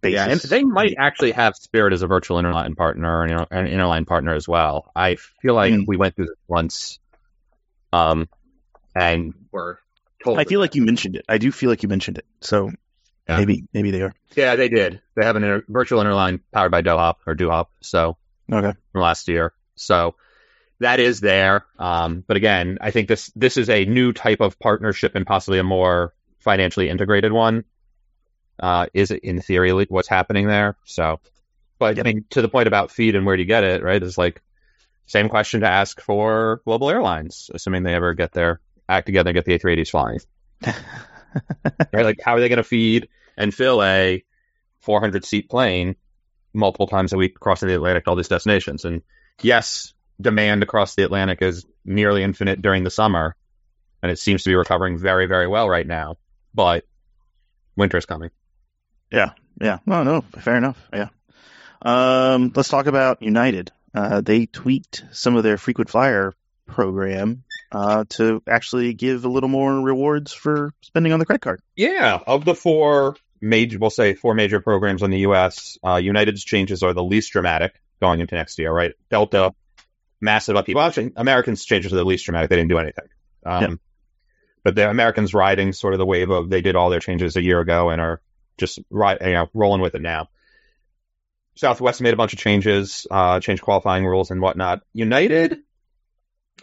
basis. 0.01 0.15
Yeah, 0.15 0.27
and 0.31 0.39
they 0.41 0.63
might 0.63 0.95
actually 0.97 1.31
have 1.33 1.55
Spirit 1.55 1.93
as 1.93 2.01
a 2.01 2.07
virtual 2.07 2.37
interline 2.37 2.75
partner 2.75 3.23
and 3.23 3.31
an 3.51 3.67
interline 3.67 4.07
partner 4.07 4.33
as 4.33 4.47
well. 4.47 4.91
I 4.95 5.15
feel 5.41 5.53
like 5.53 5.73
Mm. 5.73 5.85
we 5.87 5.97
went 5.97 6.15
through 6.15 6.25
this 6.27 6.37
once, 6.47 6.99
um, 7.93 8.27
and 8.95 9.33
we're 9.51 9.77
told. 10.23 10.39
I 10.39 10.45
feel 10.45 10.59
like 10.59 10.75
you 10.75 10.83
mentioned 10.85 11.15
it. 11.17 11.25
I 11.29 11.37
do 11.37 11.51
feel 11.51 11.69
like 11.69 11.83
you 11.83 11.89
mentioned 11.89 12.17
it. 12.17 12.25
So 12.41 12.71
Yeah. 13.27 13.37
maybe 13.37 13.63
maybe 13.73 13.91
they 13.91 14.01
are. 14.01 14.13
yeah, 14.35 14.55
they 14.55 14.69
did. 14.69 15.01
They 15.15 15.25
have 15.25 15.35
an 15.35 15.43
inter- 15.43 15.65
virtual 15.67 16.01
interline 16.03 16.39
powered 16.51 16.71
by 16.71 16.81
Dohop 16.81 17.15
or 17.27 17.35
Duhop, 17.35 17.67
so 17.81 18.17
Okay. 18.51 18.73
from 18.91 19.01
last 19.01 19.27
year. 19.27 19.53
So 19.75 20.15
that 20.79 20.99
is 20.99 21.19
there. 21.21 21.65
Um, 21.79 22.23
but 22.27 22.37
again, 22.37 22.77
I 22.81 22.91
think 22.91 23.07
this 23.07 23.31
this 23.35 23.57
is 23.57 23.69
a 23.69 23.85
new 23.85 24.13
type 24.13 24.41
of 24.41 24.57
partnership 24.59 25.15
and 25.15 25.25
possibly 25.25 25.59
a 25.59 25.63
more 25.63 26.13
financially 26.39 26.89
integrated 26.89 27.31
one. 27.31 27.63
Uh, 28.59 28.87
is 28.93 29.11
it 29.11 29.23
in 29.23 29.41
theory 29.41 29.71
what's 29.89 30.07
happening 30.07 30.47
there? 30.47 30.77
So, 30.85 31.19
but 31.79 31.99
I 31.99 32.03
mean, 32.03 32.25
to 32.29 32.41
the 32.41 32.47
point 32.47 32.67
about 32.67 32.91
feed 32.91 33.15
and 33.15 33.25
where 33.25 33.35
do 33.35 33.41
you 33.41 33.47
get 33.47 33.63
it, 33.65 33.83
right? 33.83 34.01
Is 34.01 34.17
like 34.17 34.41
same 35.07 35.27
question 35.29 35.61
to 35.61 35.67
ask 35.67 35.99
for 36.01 36.61
global 36.65 36.89
airlines, 36.89 37.49
assuming 37.53 37.83
they 37.83 37.93
ever 37.95 38.13
get 38.13 38.31
their 38.31 38.59
act 38.87 39.05
together 39.05 39.29
and 39.29 39.35
get 39.35 39.45
the 39.45 39.57
A380s 39.57 39.89
flying. 39.89 40.19
right? 41.93 42.05
Like, 42.05 42.19
how 42.23 42.35
are 42.35 42.39
they 42.39 42.49
going 42.49 42.57
to 42.57 42.63
feed 42.63 43.09
and 43.37 43.53
fill 43.53 43.83
a 43.83 44.23
400 44.81 45.25
seat 45.25 45.49
plane 45.49 45.95
multiple 46.53 46.87
times 46.87 47.13
a 47.13 47.17
week 47.17 47.39
crossing 47.39 47.67
the 47.67 47.75
Atlantic 47.75 48.05
to 48.05 48.09
all 48.09 48.15
these 48.15 48.27
destinations? 48.27 48.85
And 48.85 49.01
yes, 49.41 49.93
demand 50.19 50.63
across 50.63 50.95
the 50.95 51.03
Atlantic 51.03 51.41
is 51.41 51.65
nearly 51.83 52.23
infinite 52.23 52.61
during 52.61 52.83
the 52.83 52.89
summer, 52.89 53.35
and 54.01 54.11
it 54.11 54.19
seems 54.19 54.43
to 54.43 54.49
be 54.49 54.55
recovering 54.55 54.97
very, 54.97 55.25
very 55.25 55.47
well 55.47 55.69
right 55.69 55.85
now. 55.85 56.17
But 56.53 56.85
winter's 57.75 58.05
coming. 58.05 58.29
Yeah. 59.11 59.31
Yeah. 59.59 59.79
No, 59.85 60.03
no. 60.03 60.21
Fair 60.39 60.55
enough. 60.55 60.77
Yeah. 60.93 61.09
Um, 61.81 62.51
let's 62.55 62.69
talk 62.69 62.87
about 62.87 63.21
United. 63.21 63.71
Uh, 63.93 64.21
they 64.21 64.45
tweaked 64.45 65.05
some 65.11 65.35
of 65.35 65.43
their 65.43 65.57
frequent 65.57 65.89
flyer 65.89 66.33
program 66.65 67.43
uh, 67.71 68.05
to 68.09 68.41
actually 68.47 68.93
give 68.93 69.25
a 69.25 69.29
little 69.29 69.49
more 69.49 69.73
rewards 69.81 70.33
for 70.33 70.73
spending 70.81 71.11
on 71.13 71.19
the 71.19 71.25
credit 71.25 71.41
card. 71.41 71.61
Yeah, 71.75 72.19
of 72.25 72.45
the 72.45 72.55
four 72.55 73.15
major, 73.41 73.79
we'll 73.79 73.89
say 73.89 74.13
four 74.13 74.33
major 74.33 74.59
programs 74.59 75.03
in 75.03 75.11
the 75.11 75.19
U.S., 75.19 75.77
uh, 75.85 75.95
United's 75.95 76.43
changes 76.43 76.83
are 76.83 76.93
the 76.93 77.03
least 77.03 77.31
dramatic 77.31 77.79
going 78.01 78.19
into 78.19 78.35
next 78.35 78.57
year, 78.59 78.71
right? 78.71 78.93
Delta, 79.09 79.53
massive 80.21 80.55
upheaval. 80.55 80.79
Well, 80.79 80.87
actually, 80.87 81.11
Americans' 81.15 81.65
changes 81.65 81.93
are 81.93 81.97
the 81.97 82.05
least 82.05 82.25
dramatic. 82.25 82.49
They 82.49 82.55
didn't 82.57 82.69
do 82.69 82.79
anything. 82.79 83.05
Um, 83.45 83.61
Yeah. 83.61 83.75
But 84.63 84.73
the 84.73 84.89
Americans 84.89 85.35
riding 85.35 85.73
sort 85.73 85.93
of 85.93 85.99
the 85.99 86.07
wave 86.07 86.31
of 86.31 86.49
they 86.49 86.61
did 86.61 86.75
all 86.75 86.89
their 86.89 86.99
changes 86.99 87.35
a 87.35 87.41
year 87.41 87.59
ago 87.59 87.91
and 87.91 88.01
are 88.01 88.19
just 88.57 88.79
right, 88.89 89.21
you 89.21 89.33
know, 89.33 89.47
rolling 89.53 89.79
with 89.79 89.93
it 89.93 90.01
now. 90.01 90.29
Southwest 91.55 92.01
made 92.01 92.15
a 92.15 92.17
bunch 92.17 92.33
of 92.33 92.39
changes, 92.39 93.05
uh, 93.11 93.39
changed 93.39 93.61
qualifying 93.61 94.05
rules 94.05 94.31
and 94.31 94.41
whatnot. 94.41 94.81
United 94.91 95.59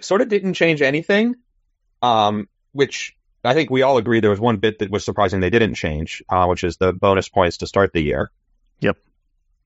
sort 0.00 0.20
of 0.20 0.28
didn't 0.28 0.54
change 0.54 0.82
anything, 0.82 1.36
um, 2.00 2.48
which 2.72 3.16
I 3.44 3.54
think 3.54 3.70
we 3.70 3.82
all 3.82 3.96
agree 3.98 4.20
there 4.20 4.30
was 4.30 4.40
one 4.40 4.58
bit 4.58 4.78
that 4.78 4.90
was 4.90 5.04
surprising 5.04 5.40
they 5.40 5.50
didn't 5.50 5.74
change, 5.74 6.22
uh, 6.28 6.46
which 6.46 6.64
is 6.64 6.76
the 6.76 6.92
bonus 6.92 7.28
points 7.28 7.58
to 7.58 7.66
start 7.66 7.92
the 7.92 8.02
year. 8.02 8.30
Yep. 8.80 8.98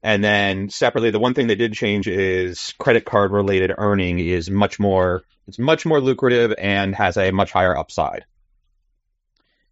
And 0.02 0.22
then 0.22 0.70
separately, 0.70 1.10
the 1.10 1.18
one 1.18 1.34
thing 1.34 1.46
they 1.46 1.54
did 1.54 1.72
change 1.74 2.06
is 2.06 2.74
credit 2.78 3.04
card 3.04 3.32
related 3.32 3.72
earning 3.76 4.18
is 4.18 4.50
much 4.50 4.78
more, 4.78 5.24
it's 5.46 5.58
much 5.58 5.84
more 5.84 6.00
lucrative 6.00 6.54
and 6.58 6.94
has 6.94 7.16
a 7.16 7.30
much 7.32 7.52
higher 7.52 7.76
upside. 7.76 8.24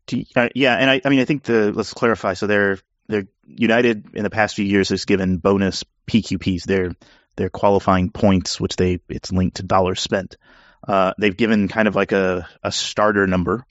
To, 0.08 0.24
uh, 0.36 0.48
yeah, 0.54 0.74
and 0.74 0.90
I, 0.90 1.00
I 1.04 1.08
mean, 1.08 1.20
I 1.20 1.24
think 1.24 1.44
the 1.44 1.72
let's 1.72 1.94
clarify. 1.94 2.34
So 2.34 2.46
they're 2.46 2.78
they're 3.08 3.26
United 3.46 4.14
in 4.14 4.22
the 4.22 4.30
past 4.30 4.56
few 4.56 4.64
years 4.64 4.90
has 4.90 5.04
given 5.04 5.38
bonus 5.38 5.84
PQPs. 6.06 6.64
They're 6.64 6.94
they're 7.36 7.50
qualifying 7.50 8.10
points, 8.10 8.60
which 8.60 8.76
they 8.76 9.00
it's 9.08 9.32
linked 9.32 9.56
to 9.56 9.62
dollars 9.62 10.00
spent. 10.00 10.36
Uh, 10.86 11.14
they've 11.18 11.36
given 11.36 11.68
kind 11.68 11.88
of 11.88 11.94
like 11.94 12.12
a, 12.12 12.48
a 12.62 12.70
starter 12.70 13.26
number 13.26 13.64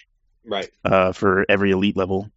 Right. 0.46 0.70
uh, 0.84 1.14
for 1.14 1.46
every 1.48 1.72
elite 1.72 1.96
level. 1.96 2.30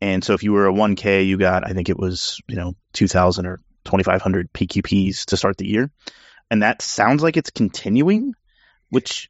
And 0.00 0.22
so 0.22 0.34
if 0.34 0.44
you 0.44 0.52
were 0.52 0.68
a 0.68 0.72
1K, 0.72 1.26
you 1.26 1.38
got, 1.38 1.66
I 1.66 1.72
think 1.72 1.88
it 1.88 1.98
was, 1.98 2.40
you 2.46 2.54
know, 2.54 2.74
2,000 2.92 3.46
or 3.46 3.58
2,500 3.84 4.52
PQPs 4.52 5.26
to 5.26 5.36
start 5.36 5.56
the 5.56 5.66
year. 5.66 5.90
And 6.50 6.62
that 6.62 6.82
sounds 6.82 7.22
like 7.22 7.36
it's 7.36 7.50
continuing, 7.50 8.34
which 8.90 9.28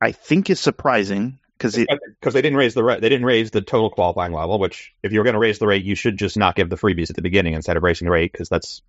I 0.00 0.12
think 0.12 0.50
is 0.50 0.60
surprising 0.60 1.40
because 1.58 1.76
because 1.76 2.34
they 2.34 2.42
didn't 2.42 2.58
raise 2.58 2.74
the 2.74 2.84
rate. 2.84 3.00
They 3.00 3.08
didn't 3.08 3.26
raise 3.26 3.50
the 3.50 3.60
total 3.60 3.90
qualifying 3.90 4.32
level. 4.32 4.58
Which, 4.58 4.92
if 5.02 5.12
you 5.12 5.20
were 5.20 5.24
going 5.24 5.34
to 5.34 5.40
raise 5.40 5.58
the 5.58 5.66
rate, 5.66 5.84
you 5.84 5.94
should 5.94 6.16
just 6.16 6.36
not 6.36 6.56
give 6.56 6.70
the 6.70 6.76
freebies 6.76 7.10
at 7.10 7.16
the 7.16 7.22
beginning 7.22 7.54
instead 7.54 7.76
of 7.76 7.82
raising 7.82 8.06
the 8.06 8.12
rate 8.12 8.32
because 8.32 8.48
that's 8.48 8.82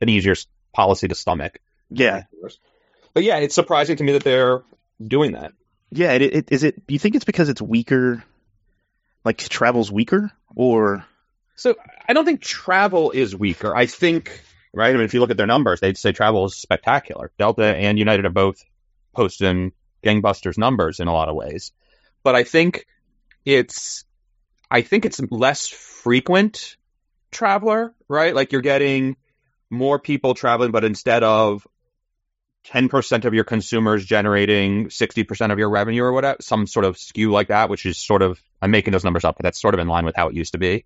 an 0.00 0.08
easier 0.08 0.34
policy 0.72 1.08
to 1.08 1.14
stomach. 1.14 1.58
yeah 1.90 2.24
But 3.14 3.24
yeah, 3.24 3.38
it's 3.38 3.54
surprising 3.54 3.96
to 3.96 4.04
me 4.04 4.12
that 4.12 4.24
they're 4.24 4.62
doing 5.04 5.32
that. 5.32 5.52
yeah 5.90 6.12
it, 6.12 6.22
it 6.22 6.52
is 6.52 6.64
it. 6.64 6.86
Do 6.86 6.94
you 6.94 6.98
think 6.98 7.14
it's 7.14 7.24
because 7.24 7.48
it's 7.48 7.60
weaker, 7.62 8.24
like 9.24 9.38
travel's 9.38 9.90
weaker, 9.92 10.30
or 10.56 11.04
So 11.56 11.74
I 12.08 12.12
don't 12.12 12.24
think 12.24 12.40
travel 12.40 13.10
is 13.10 13.36
weaker. 13.36 13.74
I 13.76 13.86
think, 13.86 14.40
right? 14.72 14.90
I 14.90 14.92
mean, 14.94 15.04
if 15.04 15.14
you 15.14 15.20
look 15.20 15.30
at 15.30 15.36
their 15.36 15.46
numbers, 15.46 15.80
they'd 15.80 15.98
say 15.98 16.12
travel 16.12 16.46
is 16.46 16.56
spectacular. 16.56 17.30
Delta 17.38 17.64
and 17.64 17.98
United 17.98 18.24
are 18.24 18.30
both 18.30 18.62
posting 19.14 19.72
gangbusters 20.02 20.56
numbers 20.58 20.98
in 21.00 21.08
a 21.08 21.12
lot 21.12 21.28
of 21.28 21.36
ways. 21.36 21.72
But 22.24 22.34
I 22.34 22.44
think 22.44 22.86
it's, 23.44 24.04
I 24.70 24.82
think 24.82 25.04
it's 25.04 25.20
less 25.30 25.68
frequent 25.68 26.76
traveler, 27.30 27.94
right? 28.08 28.34
Like 28.34 28.52
you're 28.52 28.62
getting 28.62 29.16
more 29.72 29.98
people 29.98 30.34
traveling, 30.34 30.70
but 30.70 30.84
instead 30.84 31.24
of 31.24 31.66
10% 32.66 33.24
of 33.24 33.34
your 33.34 33.44
consumers 33.44 34.04
generating 34.04 34.86
60% 34.86 35.50
of 35.50 35.58
your 35.58 35.70
revenue 35.70 36.04
or 36.04 36.12
whatever, 36.12 36.36
some 36.40 36.66
sort 36.66 36.84
of 36.84 36.98
skew 36.98 37.32
like 37.32 37.48
that, 37.48 37.70
which 37.70 37.86
is 37.86 37.98
sort 37.98 38.22
of, 38.22 38.40
I'm 38.60 38.70
making 38.70 38.92
those 38.92 39.02
numbers 39.02 39.24
up, 39.24 39.36
but 39.36 39.44
that's 39.44 39.60
sort 39.60 39.74
of 39.74 39.80
in 39.80 39.88
line 39.88 40.04
with 40.04 40.14
how 40.14 40.28
it 40.28 40.34
used 40.34 40.52
to 40.52 40.58
be. 40.58 40.84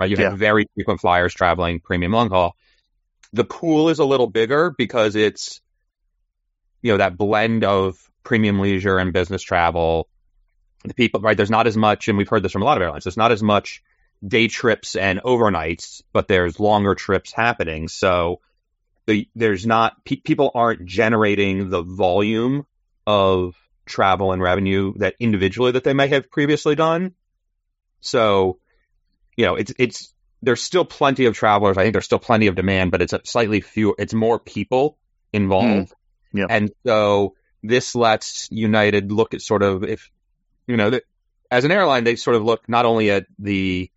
Right? 0.00 0.10
You 0.10 0.16
Yeah. 0.16 0.30
have 0.30 0.38
very 0.38 0.66
frequent 0.74 1.00
flyers 1.00 1.34
traveling 1.34 1.80
premium 1.80 2.12
long 2.12 2.30
haul. 2.30 2.56
The 3.32 3.44
pool 3.44 3.90
is 3.90 3.98
a 3.98 4.04
little 4.04 4.26
bigger 4.26 4.74
because 4.76 5.14
it's, 5.14 5.60
you 6.82 6.92
know, 6.92 6.98
that 6.98 7.16
blend 7.16 7.62
of 7.62 8.10
premium 8.24 8.58
leisure 8.58 8.98
and 8.98 9.12
business 9.12 9.42
travel. 9.42 10.08
The 10.84 10.94
people, 10.94 11.20
right? 11.20 11.36
There's 11.36 11.50
not 11.50 11.66
as 11.66 11.76
much, 11.76 12.08
and 12.08 12.18
we've 12.18 12.28
heard 12.28 12.42
this 12.42 12.52
from 12.52 12.62
a 12.62 12.64
lot 12.64 12.78
of 12.78 12.82
airlines, 12.82 13.04
there's 13.04 13.16
not 13.16 13.32
as 13.32 13.42
much 13.42 13.82
day 14.26 14.48
trips 14.48 14.96
and 14.96 15.20
overnights, 15.22 16.02
but 16.12 16.28
there's 16.28 16.60
longer 16.60 16.94
trips 16.94 17.32
happening. 17.32 17.88
So 17.88 18.40
the, 19.06 19.28
there's 19.34 19.66
not, 19.66 20.04
pe- 20.04 20.16
people 20.16 20.50
aren't 20.54 20.84
generating 20.86 21.70
the 21.70 21.82
volume 21.82 22.66
of 23.06 23.54
travel 23.86 24.32
and 24.32 24.40
revenue 24.40 24.94
that 24.96 25.14
individually 25.20 25.72
that 25.72 25.84
they 25.84 25.92
may 25.92 26.08
have 26.08 26.30
previously 26.30 26.74
done. 26.74 27.14
So, 28.00 28.58
you 29.36 29.44
know, 29.44 29.56
it's, 29.56 29.72
it's, 29.78 30.14
there's 30.42 30.62
still 30.62 30.84
plenty 30.84 31.26
of 31.26 31.34
travelers. 31.34 31.76
I 31.76 31.82
think 31.82 31.94
there's 31.94 32.04
still 32.04 32.18
plenty 32.18 32.46
of 32.46 32.54
demand, 32.54 32.90
but 32.90 33.02
it's 33.02 33.12
a 33.12 33.20
slightly 33.24 33.60
fewer, 33.60 33.94
it's 33.98 34.14
more 34.14 34.38
people 34.38 34.98
involved. 35.32 35.92
Hmm. 36.32 36.38
Yeah. 36.38 36.46
And 36.50 36.72
so 36.86 37.34
this 37.62 37.94
lets 37.94 38.48
United 38.50 39.12
look 39.12 39.34
at 39.34 39.42
sort 39.42 39.62
of 39.62 39.84
if, 39.84 40.10
you 40.66 40.76
know, 40.76 40.90
that 40.90 41.04
as 41.50 41.64
an 41.64 41.70
airline, 41.70 42.04
they 42.04 42.16
sort 42.16 42.36
of 42.36 42.42
look 42.42 42.68
not 42.68 42.84
only 42.86 43.10
at 43.10 43.26
the 43.38 43.90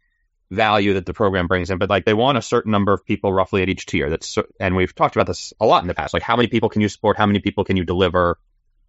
value 0.50 0.94
that 0.94 1.06
the 1.06 1.14
program 1.14 1.48
brings 1.48 1.70
in, 1.70 1.78
but 1.78 1.90
like 1.90 2.06
they 2.06 2.14
want 2.14 2.38
a 2.38 2.42
certain 2.42 2.72
number 2.72 2.94
of 2.94 3.06
people 3.06 3.34
roughly 3.34 3.62
at 3.62 3.70
each 3.70 3.86
tier. 3.86 4.10
That's, 4.10 4.38
and 4.60 4.76
we've 4.76 4.96
talked 4.96 5.16
about 5.16 5.28
this 5.28 5.54
a 5.60 5.66
lot 5.66 5.84
in 5.84 5.88
the 5.88 5.94
past. 5.94 6.14
Like 6.14 6.24
how 6.24 6.36
many 6.36 6.48
people 6.48 6.70
can 6.70 6.82
you 6.82 6.90
support? 6.90 7.18
How 7.18 7.26
many 7.26 7.40
people 7.40 7.64
can 7.66 7.76
you 7.78 7.84
deliver 7.84 8.40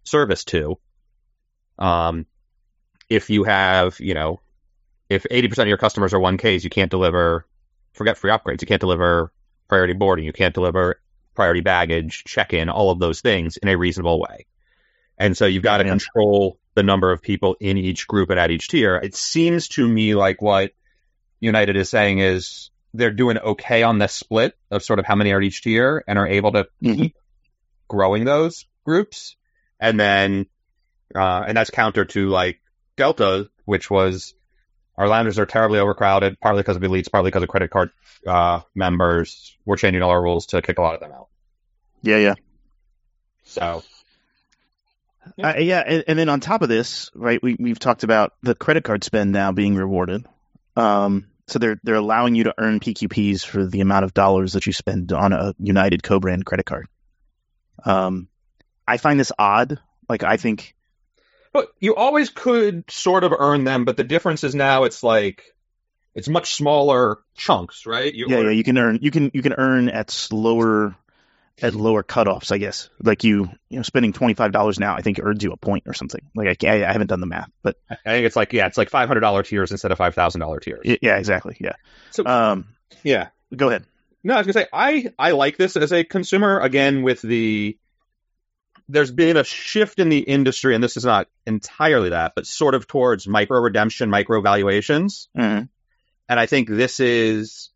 service 0.03 0.45
to? 0.45 0.79
Um, 1.77 2.25
if 3.09 3.29
you 3.29 3.43
have, 3.43 3.99
you 3.99 4.13
know, 4.13 4.39
if 5.09 5.23
80% 5.23 5.57
of 5.59 5.67
your 5.67 5.77
customers 5.77 6.13
are 6.13 6.19
1Ks, 6.19 6.63
you 6.63 6.69
can't 6.69 6.91
deliver, 6.91 7.45
forget 7.93 8.17
free 8.17 8.31
upgrades. 8.31 8.61
You 8.61 8.67
can't 8.67 8.79
deliver 8.79 9.31
priority 9.67 9.93
boarding. 9.93 10.25
You 10.25 10.33
can't 10.33 10.53
deliver 10.53 11.01
priority 11.35 11.61
baggage, 11.61 12.23
check 12.25 12.53
in, 12.53 12.69
all 12.69 12.91
of 12.91 12.99
those 12.99 13.21
things 13.21 13.57
in 13.57 13.67
a 13.69 13.77
reasonable 13.77 14.19
way. 14.19 14.45
And 15.17 15.35
so 15.35 15.45
you've 15.45 15.63
got 15.63 15.77
to 15.79 15.85
Yeah. 15.85 15.91
control 15.91 16.59
the 16.75 16.83
number 16.83 17.11
of 17.11 17.21
people 17.21 17.57
in 17.59 17.77
each 17.77 18.07
group 18.07 18.29
and 18.29 18.39
at 18.39 18.51
each 18.51 18.67
tier. 18.69 18.95
It 18.95 19.15
seems 19.15 19.67
to 19.69 19.87
me 19.87 20.15
like 20.15 20.41
what 20.41 20.71
United 21.39 21.75
is 21.75 21.89
saying 21.89 22.19
is 22.19 22.69
they're 22.93 23.11
doing 23.11 23.37
okay 23.37 23.83
on 23.83 23.99
this 23.99 24.13
split 24.13 24.57
of 24.71 24.83
sort 24.83 24.99
of 24.99 25.05
how 25.05 25.15
many 25.15 25.31
are 25.31 25.41
each 25.41 25.61
tier 25.61 26.03
and 26.07 26.17
are 26.17 26.27
able 26.27 26.51
to 26.53 26.67
Mhm. 26.81 26.95
keep 26.97 27.15
growing 27.87 28.25
those 28.25 28.65
groups. 28.83 29.35
And 29.79 29.99
then, 29.99 30.47
uh, 31.15 31.43
and 31.47 31.55
that's 31.55 31.69
counter 31.69 32.05
to 32.05 32.29
like 32.29 32.59
Delta, 32.97 33.49
which 33.65 33.89
was 33.89 34.33
our 34.97 35.07
lounges 35.07 35.39
are 35.39 35.45
terribly 35.45 35.79
overcrowded, 35.79 36.39
partly 36.41 36.61
because 36.61 36.75
of 36.75 36.81
elites, 36.81 37.09
partly 37.09 37.29
because 37.29 37.43
of 37.43 37.49
credit 37.49 37.69
card 37.71 37.91
uh, 38.27 38.61
members. 38.75 39.55
We're 39.65 39.77
changing 39.77 40.01
all 40.01 40.09
our 40.09 40.21
rules 40.21 40.47
to 40.47 40.61
kick 40.61 40.77
a 40.77 40.81
lot 40.81 40.95
of 40.95 40.99
them 40.99 41.11
out. 41.11 41.27
yeah 42.01 42.17
yeah 42.17 42.33
So 43.45 43.83
Yeah. 45.37 45.51
Uh, 45.51 45.57
yeah, 45.59 45.83
and, 45.85 46.03
and 46.07 46.19
then 46.19 46.27
on 46.27 46.39
top 46.41 46.61
of 46.63 46.69
this, 46.69 47.11
right, 47.13 47.41
we 47.41 47.55
we've 47.59 47.79
talked 47.79 48.03
about 48.03 48.33
the 48.41 48.55
credit 48.55 48.83
card 48.83 49.03
spend 49.03 49.31
now 49.31 49.51
being 49.51 49.75
rewarded. 49.75 50.25
Um, 50.79 51.27
so 51.47 51.59
they're 51.59 51.79
they're 51.83 51.95
allowing 51.95 52.35
you 52.35 52.45
to 52.45 52.53
earn 52.57 52.79
PQPs 52.79 53.45
for 53.45 53.65
the 53.65 53.81
amount 53.81 54.05
of 54.05 54.13
dollars 54.13 54.53
that 54.53 54.65
you 54.65 54.73
spend 54.73 55.11
on 55.11 55.33
a 55.33 55.53
United 55.59 56.03
co-brand 56.03 56.45
credit 56.45 56.65
card. 56.65 56.87
Um, 57.83 58.27
I 58.87 58.97
find 58.97 59.19
this 59.19 59.31
odd. 59.37 59.79
Like 60.07 60.23
I 60.23 60.37
think, 60.37 60.75
But 61.53 61.67
you 61.79 61.95
always 61.95 62.29
could 62.29 62.89
sort 62.89 63.23
of 63.23 63.33
earn 63.37 63.63
them, 63.63 63.85
but 63.85 63.97
the 63.97 64.03
difference 64.03 64.43
is 64.43 64.55
now 64.55 64.85
it's 64.85 65.03
like 65.03 65.43
it's 66.15 66.27
much 66.27 66.55
smaller 66.55 67.19
chunks, 67.35 67.85
right? 67.85 68.13
You 68.13 68.27
yeah, 68.29 68.41
yeah, 68.41 68.49
you 68.49 68.63
can 68.63 68.77
earn 68.77 68.99
you 69.01 69.11
can 69.11 69.31
you 69.33 69.41
can 69.41 69.53
earn 69.53 69.89
at 69.89 70.09
slower 70.09 70.95
at 71.61 71.75
lower 71.75 72.03
cutoffs, 72.03 72.51
I 72.51 72.57
guess. 72.57 72.89
Like 73.01 73.23
you, 73.23 73.49
you 73.69 73.77
know, 73.77 73.83
spending 73.83 74.13
twenty 74.13 74.33
five 74.33 74.51
dollars 74.51 74.79
now, 74.79 74.95
I 74.95 75.01
think 75.01 75.19
earns 75.21 75.43
you 75.43 75.51
a 75.51 75.57
point 75.57 75.83
or 75.87 75.93
something. 75.93 76.21
Like 76.35 76.63
I, 76.63 76.87
I 76.87 76.91
haven't 76.91 77.07
done 77.07 77.19
the 77.19 77.27
math, 77.27 77.49
but 77.63 77.75
I 77.89 77.95
think 78.05 78.25
it's 78.25 78.35
like 78.35 78.53
yeah, 78.53 78.67
it's 78.67 78.77
like 78.77 78.89
five 78.89 79.07
hundred 79.07 79.21
dollar 79.21 79.43
tiers 79.43 79.71
instead 79.71 79.91
of 79.91 79.97
five 79.97 80.15
thousand 80.15 80.41
dollar 80.41 80.59
tiers. 80.59 80.81
yeah, 81.01 81.17
exactly. 81.17 81.57
Yeah. 81.59 81.73
So- 82.11 82.25
um, 82.25 82.65
yeah. 83.03 83.29
go 83.55 83.69
ahead. 83.69 83.85
No, 84.23 84.33
I 84.33 84.37
was 84.37 84.47
gonna 84.47 84.65
say 84.65 84.67
I 84.73 85.13
I 85.17 85.31
like 85.31 85.57
this 85.57 85.75
as 85.77 85.93
a 85.93 86.03
consumer. 86.03 86.59
Again, 86.59 87.03
with 87.03 87.21
the 87.21 87.77
there's 88.89 89.11
been 89.11 89.37
a 89.37 89.43
shift 89.43 89.99
in 89.99 90.09
the 90.09 90.17
industry, 90.19 90.73
and 90.75 90.83
this 90.83 90.97
is 90.97 91.05
not 91.05 91.27
entirely 91.45 92.09
that, 92.09 92.33
but 92.35 92.47
sort 92.47 92.73
of 92.73 92.87
towards 92.87 93.27
micro 93.27 93.59
redemption, 93.61 94.09
micro 94.09 94.41
valuations. 94.41 95.29
Mhm. 95.37 95.69
And 96.27 96.39
I 96.39 96.45
think 96.47 96.69
this 96.69 96.99
is 96.99 97.69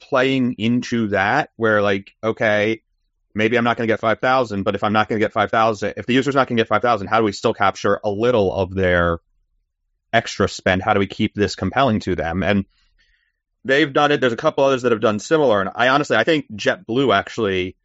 playing 0.00 0.54
into 0.58 1.08
that 1.08 1.50
where 1.56 1.82
like, 1.82 2.12
okay, 2.22 2.82
maybe 3.38 3.56
I'm 3.56 3.64
not 3.64 3.76
going 3.76 3.86
to 3.86 3.92
get 3.92 4.00
5,000, 4.00 4.64
but 4.64 4.74
if 4.74 4.84
I'm 4.84 4.92
not 4.92 5.08
going 5.08 5.18
to 5.18 5.24
get 5.24 5.32
5,000, 5.32 5.94
if 5.96 6.04
the 6.04 6.12
user's 6.12 6.34
not 6.34 6.48
going 6.48 6.56
to 6.56 6.60
get 6.60 6.68
5,000, 6.68 7.06
how 7.06 7.18
do 7.18 7.24
we 7.24 7.32
still 7.32 7.54
capture 7.54 7.98
a 8.04 8.10
little 8.10 8.52
of 8.52 8.74
their 8.74 9.20
extra 10.12 10.48
spend? 10.48 10.82
How 10.82 10.92
do 10.92 10.98
we 10.98 11.06
keep 11.06 11.34
this 11.34 11.54
compelling 11.54 12.00
to 12.00 12.16
them? 12.16 12.42
And 12.42 12.66
they've 13.64 13.92
done 13.92 14.12
it. 14.12 14.20
There's 14.20 14.32
a 14.32 14.36
couple 14.36 14.64
others 14.64 14.82
that 14.82 14.92
have 14.92 15.00
done 15.00 15.20
similar. 15.20 15.60
And 15.60 15.70
I 15.74 15.88
honestly, 15.88 16.16
I 16.16 16.24
think 16.24 16.50
JetBlue 16.52 17.14
actually, 17.14 17.76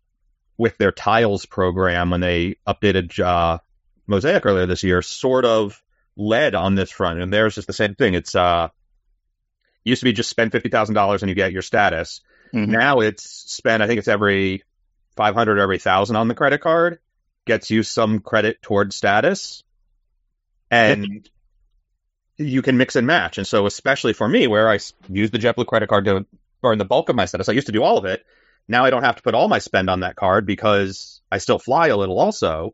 with 0.57 0.77
their 0.77 0.91
tiles 0.91 1.45
program, 1.45 2.09
when 2.09 2.21
they 2.21 2.57
updated 2.67 3.19
uh, 3.19 3.59
Mosaic 4.07 4.45
earlier 4.45 4.65
this 4.65 4.83
year, 4.83 5.01
sort 5.01 5.45
of 5.45 5.81
led 6.17 6.55
on 6.55 6.75
this 6.75 6.91
front. 6.91 7.21
And 7.21 7.31
theirs 7.31 7.57
is 7.57 7.65
the 7.65 7.73
same 7.73 7.95
thing. 7.95 8.15
It's, 8.15 8.35
uh, 8.35 8.69
used 9.83 9.99
to 9.99 10.05
be 10.05 10.13
just 10.13 10.29
spend 10.29 10.51
$50,000 10.51 11.21
and 11.21 11.29
you 11.29 11.35
get 11.35 11.51
your 11.51 11.61
status. 11.61 12.21
Mhm. 12.53 12.67
Now 12.67 12.99
it's 12.99 13.23
spend, 13.51 13.83
I 13.83 13.87
think 13.87 13.99
it's 13.99 14.07
every 14.07 14.63
500 15.15 15.57
or 15.57 15.61
every 15.61 15.79
thousand 15.79 16.15
on 16.15 16.27
the 16.27 16.35
credit 16.35 16.61
card 16.61 16.99
gets 17.45 17.69
you 17.69 17.83
some 17.83 18.19
credit 18.19 18.61
toward 18.61 18.93
status 18.93 19.63
and 20.71 21.29
you 22.37 22.61
can 22.61 22.77
mix 22.77 22.95
and 22.95 23.05
match. 23.05 23.37
And 23.37 23.45
so, 23.45 23.65
especially 23.65 24.13
for 24.13 24.27
me, 24.27 24.47
where 24.47 24.69
I 24.69 24.79
use 25.09 25.31
the 25.31 25.37
JetBlue 25.39 25.67
credit 25.67 25.89
card 25.89 26.05
to 26.05 26.25
burn 26.61 26.77
the 26.77 26.85
bulk 26.85 27.09
of 27.09 27.15
my 27.15 27.25
status, 27.25 27.49
I 27.49 27.53
used 27.53 27.67
to 27.67 27.73
do 27.73 27.83
all 27.83 27.97
of 27.97 28.05
it. 28.05 28.25
Now 28.67 28.85
I 28.85 28.89
don't 28.89 29.03
have 29.03 29.17
to 29.17 29.21
put 29.21 29.35
all 29.35 29.47
my 29.47 29.59
spend 29.59 29.89
on 29.89 29.99
that 30.01 30.15
card 30.15 30.45
because 30.45 31.21
I 31.31 31.37
still 31.37 31.59
fly 31.59 31.87
a 31.87 31.97
little 31.97 32.19
also. 32.19 32.73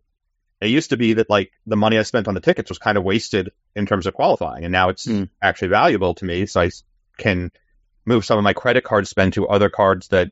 It 0.61 0.69
used 0.69 0.91
to 0.91 0.97
be 0.97 1.13
that 1.13 1.29
like 1.29 1.51
the 1.65 1.75
money 1.75 1.97
I 1.97 2.03
spent 2.03 2.27
on 2.27 2.35
the 2.35 2.41
tickets 2.41 2.69
was 2.69 2.77
kind 2.77 2.97
of 2.97 3.03
wasted 3.03 3.51
in 3.75 3.85
terms 3.85 4.05
of 4.05 4.13
qualifying. 4.13 4.65
And 4.65 4.71
now 4.71 4.89
it's 4.89 5.05
Hmm. 5.05 5.23
actually 5.41 5.69
valuable 5.69 6.13
to 6.15 6.25
me. 6.25 6.45
So 6.45 6.61
I 6.61 6.69
can 7.17 7.51
move 8.05 8.25
some 8.25 8.37
of 8.37 8.43
my 8.43 8.53
credit 8.53 8.83
card 8.83 9.07
spend 9.07 9.33
to 9.33 9.47
other 9.47 9.69
cards 9.69 10.09
that, 10.09 10.31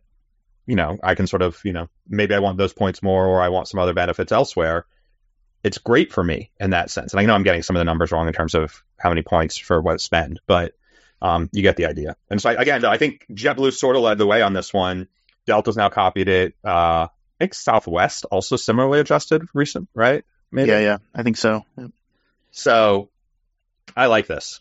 you 0.68 0.76
know, 0.76 1.00
I 1.02 1.16
can 1.16 1.26
sort 1.26 1.42
of, 1.42 1.60
you 1.64 1.74
know, 1.74 1.90
maybe 2.08 2.36
I 2.36 2.40
want 2.40 2.58
those 2.58 2.74
points 2.74 3.02
more 3.02 3.26
or 3.26 3.42
I 3.42 3.50
want 3.50 3.68
some 3.68 3.80
other 3.80 3.94
benefits 3.94 4.32
elsewhere. 4.32 4.86
It's 5.64 5.80
great 5.80 6.14
for 6.14 6.24
me 6.24 6.52
in 6.60 6.70
that 6.72 6.92
sense. 6.92 7.14
And 7.14 7.20
I 7.20 7.26
know 7.26 7.34
I'm 7.34 7.44
getting 7.44 7.64
some 7.64 7.76
of 7.76 7.80
the 7.80 7.86
numbers 7.86 8.12
wrong 8.12 8.28
in 8.28 8.34
terms 8.34 8.54
of 8.54 8.84
how 8.98 9.10
many 9.10 9.24
points 9.24 9.58
for 9.58 9.82
what 9.82 10.00
spend, 10.02 10.40
but 10.46 10.74
um, 11.22 11.50
you 11.52 11.64
get 11.64 11.78
the 11.78 11.88
idea. 11.88 12.16
And 12.30 12.40
so 12.42 12.50
I, 12.52 12.54
again, 12.62 12.86
I 12.86 12.98
think 12.98 13.26
JetBlue 13.32 13.74
sort 13.74 13.96
of 13.96 14.04
led 14.04 14.20
the 14.20 14.28
way 14.28 14.42
on 14.44 14.54
this 14.54 14.72
one. 14.74 15.08
Delta's 15.48 15.78
now 15.78 15.90
copied 15.90 16.28
it. 16.30 16.54
Uh, 16.64 17.08
I 17.08 17.10
think 17.40 17.54
Southwest 17.54 18.26
also 18.26 18.56
similarly 18.56 19.00
adjusted 19.00 19.44
recent, 19.54 19.90
right? 19.96 20.24
Maybe. 20.52 20.70
Yeah, 20.70 20.80
yeah, 20.80 20.98
I 21.16 21.24
think 21.24 21.38
so. 21.38 21.66
Yeah. 21.78 21.88
So 22.52 23.10
I 23.96 24.08
like 24.08 24.28
this. 24.28 24.60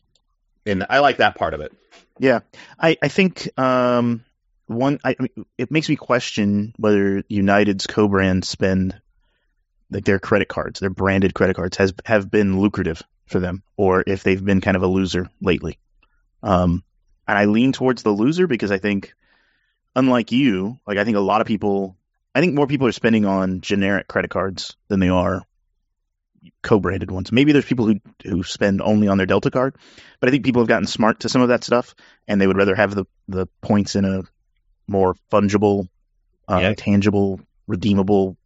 and 0.65 0.85
I 0.89 1.01
like 1.01 1.19
that 1.19 1.37
part 1.37 1.55
of 1.55 1.61
it. 1.61 1.73
Yeah, 2.19 2.41
I 2.79 2.97
I 3.03 3.09
think 3.09 3.49
um 3.59 4.25
one 4.67 4.99
I, 5.05 5.17
I 5.19 5.23
mean, 5.23 5.47
it 5.59 5.71
makes 5.71 5.89
me 5.89 5.97
question 5.97 6.75
whether 6.77 7.23
United's 7.29 7.87
co-brand 7.87 8.45
spend 8.45 9.01
like 9.91 10.05
their 10.05 10.19
credit 10.19 10.49
cards, 10.49 10.81
their 10.81 10.91
branded 10.91 11.35
credit 11.35 11.57
cards 11.57 11.77
has 11.77 11.95
have 12.05 12.31
been 12.31 12.61
lucrative 12.61 13.03
for 13.27 13.41
them, 13.41 13.63
or 13.77 14.03
if 14.07 14.23
they've 14.23 14.45
been 14.45 14.61
kind 14.61 14.77
of 14.77 14.83
a 14.83 14.89
loser 14.89 15.29
lately. 15.41 15.79
Um, 16.43 16.85
and 17.27 17.39
I 17.39 17.47
lean 17.47 17.73
towards 17.73 18.03
the 18.03 18.11
loser 18.11 18.47
because 18.47 18.71
I 18.71 18.79
think, 18.79 19.15
unlike 19.95 20.33
you, 20.33 20.79
like 20.87 20.99
I 20.99 21.05
think 21.05 21.17
a 21.17 21.21
lot 21.21 21.41
of 21.41 21.47
people, 21.47 21.97
I 22.35 22.41
think 22.41 22.55
more 22.55 22.67
people 22.67 22.87
are 22.87 22.93
spending 22.93 23.27
on 23.27 23.61
generic 23.61 24.09
credit 24.09 24.31
cards 24.31 24.77
than 24.89 25.01
they 25.01 25.09
are 25.09 25.43
co-branded 26.63 27.11
ones. 27.11 27.33
Maybe 27.33 27.53
there's 27.53 27.65
people 27.65 27.87
who 27.87 28.01
who 28.25 28.43
spend 28.43 28.81
only 28.81 29.09
on 29.09 29.19
their 29.19 29.27
Delta 29.27 29.51
card, 29.51 29.77
but 30.21 30.29
I 30.29 30.33
think 30.33 30.45
people 30.45 30.63
have 30.63 30.69
gotten 30.69 30.87
smart 30.87 31.21
to 31.21 31.29
some 31.29 31.43
of 31.43 31.49
that 31.49 31.65
stuff, 31.65 31.95
and 32.29 32.41
they 32.41 32.47
would 32.47 32.57
rather 32.57 32.75
have 32.75 32.95
the 32.95 33.07
the 33.29 33.47
points 33.61 33.97
in 33.97 34.05
a 34.05 34.23
more 34.89 35.15
fungible, 35.33 35.89
uh, 36.49 36.59
Yeah. 36.61 36.75
tangible, 36.77 37.41
redeemable 37.67 38.37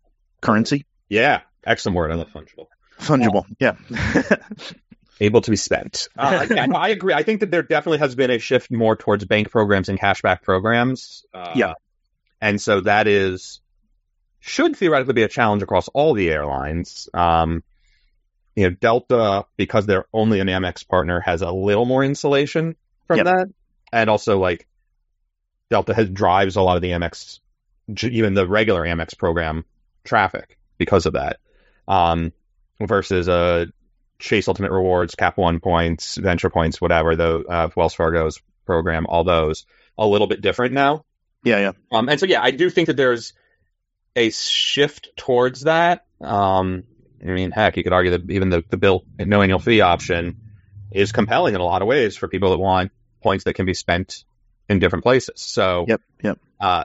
currency. 0.40 0.87
Yeah, 1.09 1.40
excellent 1.64 1.97
word. 1.97 2.11
I 2.11 2.14
love 2.14 2.28
fungible. 2.30 2.66
Fungible, 2.99 3.44
yeah. 3.59 3.76
Able 5.23 5.42
to 5.42 5.50
be 5.50 5.56
spent. 5.56 6.09
Uh, 6.18 6.47
yeah, 6.50 6.66
no, 6.66 6.76
I 6.76 6.88
agree. 6.88 7.12
I 7.12 7.23
think 7.23 7.40
that 7.40 7.50
there 7.50 7.62
definitely 7.62 7.99
has 7.99 8.14
been 8.14 8.30
a 8.30 8.38
shift 8.38 8.70
more 8.70 8.97
towards 8.97 9.25
bank 9.26 9.50
programs 9.50 9.88
and 9.90 10.00
cashback 10.00 10.42
programs. 10.42 11.25
Uh, 11.35 11.52
Yeah. 11.54 11.75
And 12.40 12.59
so 12.61 12.80
that 12.80 13.06
is, 13.06 13.61
should 14.38 14.76
theoretically 14.76 15.12
be 15.12 15.23
a 15.23 15.28
challenge 15.28 15.62
across 15.62 15.88
all 15.88 16.14
the 16.14 16.30
airlines. 16.30 17.11
Um, 17.12 17.62
you 18.56 18.64
know, 18.64 18.70
Delta, 18.80 19.44
because 19.59 19.85
they're 19.85 20.06
only 20.12 20.40
an 20.40 20.47
Amex 20.49 20.88
partner, 20.88 21.20
has 21.20 21.42
a 21.42 21.50
little 21.50 21.85
more 21.85 22.02
insulation 22.02 22.76
from 23.06 23.18
Yep. 23.18 23.26
that. 23.26 23.49
And 23.92 24.09
also, 24.09 24.38
like, 24.38 24.66
Delta 25.70 25.94
has 25.94 26.10
drives 26.10 26.56
a 26.56 26.62
lot 26.62 26.76
of 26.76 26.82
the 26.82 26.90
Amex, 26.90 27.38
even 28.02 28.34
the 28.34 28.46
regular 28.46 28.82
Amex 28.82 29.16
program 29.16 29.64
traffic 30.04 30.58
because 30.78 31.06
of 31.06 31.14
that. 31.14 31.38
Um, 31.88 32.32
versus 32.80 33.28
a 33.28 33.66
Chase 34.18 34.48
Ultimate 34.48 34.72
Rewards, 34.72 35.14
Cap 35.14 35.36
One 35.36 35.60
points, 35.60 36.16
Venture 36.16 36.50
points, 36.50 36.80
whatever 36.80 37.16
the 37.16 37.44
uh, 37.48 37.68
Wells 37.76 37.94
Fargo's 37.94 38.40
program, 38.66 39.06
all 39.06 39.24
those 39.24 39.66
a 39.98 40.06
little 40.06 40.26
bit 40.26 40.40
different 40.40 40.72
now. 40.74 41.04
yeah, 41.44 41.58
yeah. 41.58 41.72
Um, 41.90 42.08
and 42.08 42.18
so 42.18 42.26
yeah, 42.26 42.42
I 42.42 42.50
do 42.50 42.70
think 42.70 42.86
that 42.86 42.96
there's 42.96 43.32
a 44.16 44.30
shift 44.30 45.10
towards 45.16 45.62
that. 45.62 46.06
Um, 46.20 46.84
I 47.22 47.26
mean, 47.26 47.50
heck, 47.50 47.76
you 47.76 47.82
could 47.82 47.92
argue 47.92 48.12
that 48.12 48.30
even 48.30 48.50
the 48.50 48.64
the 48.68 48.76
Bilt 48.76 49.04
no 49.18 49.42
annual 49.42 49.58
fee 49.58 49.80
option 49.80 50.40
is 50.90 51.12
compelling 51.12 51.54
in 51.54 51.60
a 51.60 51.64
lot 51.64 51.82
of 51.82 51.88
ways 51.88 52.16
for 52.16 52.28
people 52.28 52.50
that 52.50 52.58
want 52.58 52.92
points 53.22 53.44
that 53.44 53.54
can 53.54 53.66
be 53.66 53.74
spent 53.74 54.24
in 54.70 54.78
different 54.78 55.02
places. 55.02 55.40
So 55.40 55.84
Yep, 55.88 56.00
yep. 56.22 56.38
uh, 56.60 56.84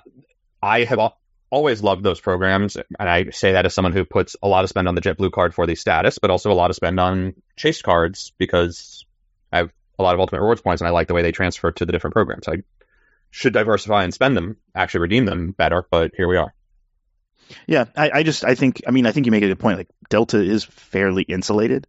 I 0.62 0.84
have 0.86 1.00
al- 1.00 1.18
always 1.52 1.84
loved 1.84 2.04
those 2.04 2.20
programs, 2.20 2.76
and 2.76 3.10
I 3.10 3.30
say 3.30 3.54
that 3.54 3.66
as 3.66 3.74
someone 3.74 3.94
who 3.94 4.04
puts 4.04 4.36
a 4.42 4.48
lot 4.48 4.64
of 4.64 4.70
spend 4.70 4.88
on 4.88 4.96
the 4.96 5.02
JetBlue 5.02 5.32
card 5.32 5.54
for 5.54 5.68
the 5.68 5.76
status, 5.76 6.18
but 6.18 6.32
also 6.32 6.52
a 6.52 6.54
lot 6.54 6.72
of 6.72 6.76
spend 6.76 7.00
on 7.00 7.36
Chase 7.56 7.84
cards 7.84 8.34
because 8.40 9.06
I 9.54 9.60
have 9.60 9.72
a 10.00 10.04
lot 10.04 10.16
of 10.16 10.20
Ultimate 10.20 10.42
Rewards 10.42 10.62
points, 10.62 10.82
and 10.82 10.88
I 10.88 10.92
like 10.92 11.08
the 11.08 11.14
way 11.14 11.22
they 11.22 11.32
transfer 11.32 11.72
to 11.72 11.86
the 11.86 11.92
different 11.92 12.16
programs. 12.16 12.48
I 12.48 12.64
should 13.30 13.54
diversify 13.54 14.04
and 14.04 14.14
spend 14.14 14.36
them, 14.36 14.58
actually 14.74 15.02
redeem 15.02 15.26
them 15.26 15.52
better, 15.52 15.86
but 15.90 16.12
here 16.18 16.28
we 16.28 16.38
are. 16.38 16.54
Yeah, 17.68 17.86
I, 17.96 18.10
I 18.12 18.24
just 18.24 18.44
I 18.44 18.56
think 18.56 18.82
I 18.88 18.92
mean 18.92 19.06
I 19.06 19.12
think 19.12 19.28
you 19.28 19.32
make 19.32 19.44
a 19.44 19.48
good 19.48 19.60
point. 19.60 19.78
Like 19.78 19.90
Delta 20.10 20.42
is 20.42 20.64
fairly 20.64 21.22
insulated. 21.22 21.86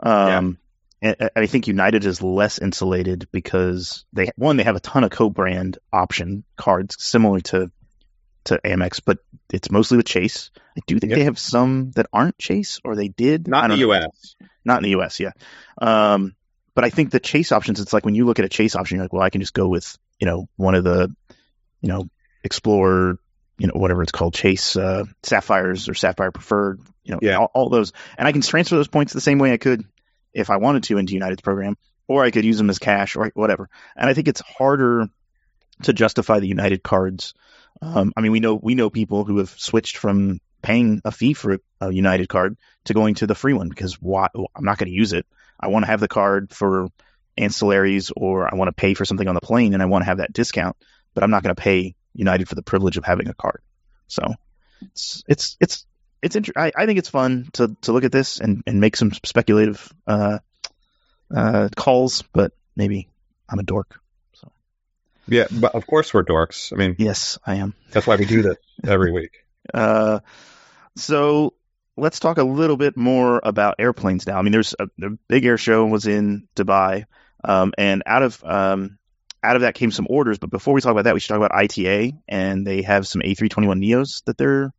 Um, 0.00 0.28
and, 0.28 0.56
and 1.02 1.30
I 1.36 1.46
think 1.46 1.66
United 1.66 2.04
is 2.04 2.22
less 2.22 2.58
insulated 2.58 3.28
because 3.32 4.04
they 4.12 4.30
one 4.36 4.56
they 4.56 4.64
have 4.64 4.76
a 4.76 4.80
ton 4.80 5.04
of 5.04 5.10
co-brand 5.10 5.78
option 5.92 6.44
cards 6.56 6.96
similar 6.98 7.40
to 7.40 7.70
to 8.44 8.60
Amex, 8.64 9.00
but 9.04 9.18
it's 9.52 9.70
mostly 9.70 9.96
with 9.96 10.06
Chase. 10.06 10.50
I 10.76 10.80
do 10.86 10.98
think 10.98 11.10
Yep. 11.10 11.18
they 11.18 11.24
have 11.24 11.38
some 11.38 11.90
that 11.96 12.06
aren't 12.12 12.38
Chase, 12.38 12.80
or 12.84 12.94
they 12.96 13.08
did. 13.08 13.48
Not 13.48 13.64
in 13.64 13.70
the 13.70 13.76
know. 13.76 13.92
U.S. 13.92 14.36
Not 14.64 14.78
in 14.78 14.82
the 14.84 14.90
U.S. 14.90 15.18
Yeah. 15.20 15.32
Um, 15.78 16.34
but 16.74 16.84
I 16.84 16.90
think 16.90 17.10
the 17.10 17.20
Chase 17.20 17.52
options. 17.52 17.80
It's 17.80 17.92
like 17.92 18.04
when 18.04 18.14
you 18.14 18.24
look 18.24 18.38
at 18.38 18.44
a 18.44 18.48
Chase 18.48 18.76
option, 18.76 18.96
you're 18.96 19.04
like, 19.04 19.12
well, 19.12 19.22
I 19.22 19.30
can 19.30 19.40
just 19.40 19.54
go 19.54 19.68
with 19.68 19.98
you 20.20 20.26
know 20.26 20.48
one 20.56 20.74
of 20.74 20.84
the 20.84 21.14
you 21.80 21.88
know 21.88 22.08
Explorer, 22.44 23.18
you 23.58 23.66
know 23.66 23.72
whatever 23.74 24.02
it's 24.02 24.12
called, 24.12 24.34
Chase 24.34 24.76
uh, 24.76 25.04
Sapphires 25.24 25.88
or 25.88 25.94
Sapphire 25.94 26.30
Preferred, 26.30 26.80
you 27.02 27.12
know, 27.12 27.18
Yeah. 27.20 27.38
all, 27.38 27.50
all 27.54 27.68
those, 27.68 27.92
and 28.16 28.28
I 28.28 28.32
can 28.32 28.42
transfer 28.42 28.76
those 28.76 28.86
points 28.88 29.12
the 29.12 29.20
same 29.20 29.38
way 29.38 29.52
I 29.52 29.56
could 29.56 29.84
if 30.36 30.50
I 30.50 30.58
wanted 30.58 30.84
to 30.84 30.98
into 30.98 31.14
United's 31.14 31.42
program, 31.42 31.76
or 32.06 32.22
I 32.22 32.30
could 32.30 32.44
use 32.44 32.58
them 32.58 32.70
as 32.70 32.78
cash 32.78 33.16
or 33.16 33.30
whatever. 33.34 33.68
And 33.96 34.08
I 34.08 34.14
think 34.14 34.28
it's 34.28 34.40
harder 34.40 35.08
to 35.82 35.92
justify 35.92 36.40
the 36.40 36.46
United 36.48 36.82
cards. 36.82 37.34
Um, 37.82 38.12
I 38.16 38.20
mean, 38.20 38.32
we 38.32 38.40
know 38.40 38.54
we 38.54 38.74
know 38.74 38.90
people 38.90 39.24
who 39.24 39.38
have 39.38 39.50
switched 39.50 39.96
from 39.96 40.40
paying 40.62 41.00
a 41.04 41.10
fee 41.10 41.34
for 41.34 41.58
a 41.80 41.90
United 41.90 42.28
card 42.28 42.56
to 42.84 42.94
going 42.94 43.14
to 43.16 43.26
the 43.26 43.34
free 43.34 43.52
one 43.52 43.68
because 43.68 43.94
why? 44.00 44.28
I'm 44.34 44.64
not 44.64 44.78
going 44.78 44.90
to 44.90 44.96
use 44.96 45.12
it. 45.12 45.26
I 45.58 45.68
want 45.68 45.84
to 45.84 45.90
have 45.90 46.00
the 46.00 46.08
card 46.08 46.52
for 46.52 46.88
ancillaries, 47.38 48.12
or 48.16 48.52
I 48.52 48.56
want 48.56 48.68
to 48.68 48.72
pay 48.72 48.94
for 48.94 49.04
something 49.04 49.28
on 49.28 49.34
the 49.34 49.40
plane, 49.40 49.74
and 49.74 49.82
I 49.82 49.86
want 49.86 50.02
to 50.02 50.06
have 50.06 50.18
that 50.18 50.32
discount. 50.32 50.76
But 51.14 51.24
I'm 51.24 51.30
not 51.30 51.42
going 51.42 51.54
to 51.54 51.60
pay 51.60 51.94
United 52.14 52.48
for 52.48 52.54
the 52.54 52.62
privilege 52.62 52.96
of 52.96 53.04
having 53.04 53.28
a 53.28 53.34
card. 53.34 53.62
So 54.06 54.22
it's 54.82 55.22
it's 55.28 55.56
it's 55.60 55.86
it's 56.26 56.36
inter- 56.36 56.52
I, 56.56 56.70
I 56.76 56.86
think 56.86 56.98
it's 56.98 57.08
fun 57.08 57.48
to 57.54 57.74
to 57.82 57.92
look 57.92 58.04
at 58.04 58.12
this 58.12 58.38
and 58.40 58.62
and 58.66 58.80
make 58.80 58.96
some 58.96 59.12
speculative 59.24 59.92
uh, 60.06 60.38
uh, 61.34 61.68
calls, 61.74 62.22
but 62.32 62.52
maybe 62.76 63.08
I'm 63.48 63.58
a 63.58 63.62
dork. 63.62 64.00
Yeah, 65.28 65.46
but 65.50 65.74
of 65.74 65.86
course 65.88 66.14
we're 66.14 66.22
dorks. 66.22 66.72
I 66.72 66.76
mean, 66.76 66.94
Yes, 66.98 67.36
I 67.44 67.56
am. 67.56 67.74
that's 67.90 68.06
why 68.06 68.14
we 68.14 68.26
do 68.26 68.42
this 68.42 68.56
every 68.86 69.12
week. 69.12 69.32
Uh, 69.74 70.20
so 70.94 71.52
let's 71.96 72.20
talk 72.20 72.38
a 72.38 72.44
little 72.44 72.76
bit 72.76 72.96
more 72.96 73.40
about 73.42 73.74
airplanes 73.80 74.24
now. 74.24 74.38
I 74.38 74.42
mean, 74.42 74.52
there's 74.52 74.76
a, 74.78 74.86
the 74.96 75.18
big 75.26 75.44
air 75.44 75.58
show 75.58 75.84
was 75.86 76.06
in 76.06 76.46
Dubai, 76.54 77.06
um, 77.42 77.72
and 77.76 78.04
out 78.06 78.22
of 78.22 78.44
um, 78.44 78.96
out 79.42 79.56
of 79.56 79.62
that 79.62 79.74
came 79.74 79.90
some 79.90 80.06
orders. 80.08 80.38
But 80.38 80.50
before 80.50 80.72
we 80.72 80.80
talk 80.80 80.92
about 80.92 81.02
that, 81.04 81.14
we 81.14 81.20
should 81.20 81.30
talk 81.34 81.38
about 81.38 81.52
ITA, 81.52 82.12
and 82.28 82.64
they 82.64 82.82
have 82.82 83.08
some 83.08 83.22
A321 83.22 83.82
Neos 83.84 84.22
that 84.26 84.38
they're 84.38 84.72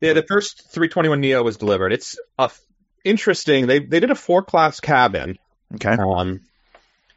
Yeah, 0.00 0.12
the 0.12 0.22
first 0.22 0.70
321 0.70 1.20
Neo 1.20 1.42
was 1.42 1.56
delivered. 1.56 1.92
It's 1.92 2.18
a 2.38 2.42
f- 2.44 2.60
interesting. 3.04 3.66
They 3.66 3.80
they 3.80 4.00
did 4.00 4.10
a 4.10 4.14
four 4.14 4.42
class 4.42 4.80
cabin. 4.80 5.38
okay. 5.74 5.96
Um, 5.98 6.40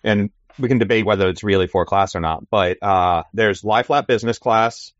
and 0.03 0.31
we 0.57 0.67
can 0.67 0.79
debate 0.79 1.05
whether 1.05 1.29
it's 1.29 1.43
really 1.43 1.67
four 1.67 1.85
class 1.85 2.15
or 2.15 2.19
not, 2.19 2.49
but 2.49 2.81
uh, 2.81 3.23
there's 3.33 3.63
lie 3.63 3.83
flat 3.83 4.07
business 4.07 4.39
class, 4.39 4.91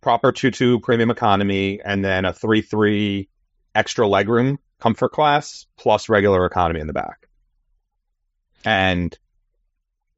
proper 0.00 0.32
two 0.32 0.50
two 0.50 0.80
premium 0.80 1.10
economy, 1.10 1.80
and 1.84 2.04
then 2.04 2.24
a 2.24 2.32
three 2.32 2.62
three 2.62 3.28
extra 3.74 4.06
legroom 4.06 4.56
comfort 4.80 5.12
class 5.12 5.66
plus 5.76 6.08
regular 6.08 6.46
economy 6.46 6.80
in 6.80 6.86
the 6.86 6.92
back. 6.92 7.28
And 8.64 9.16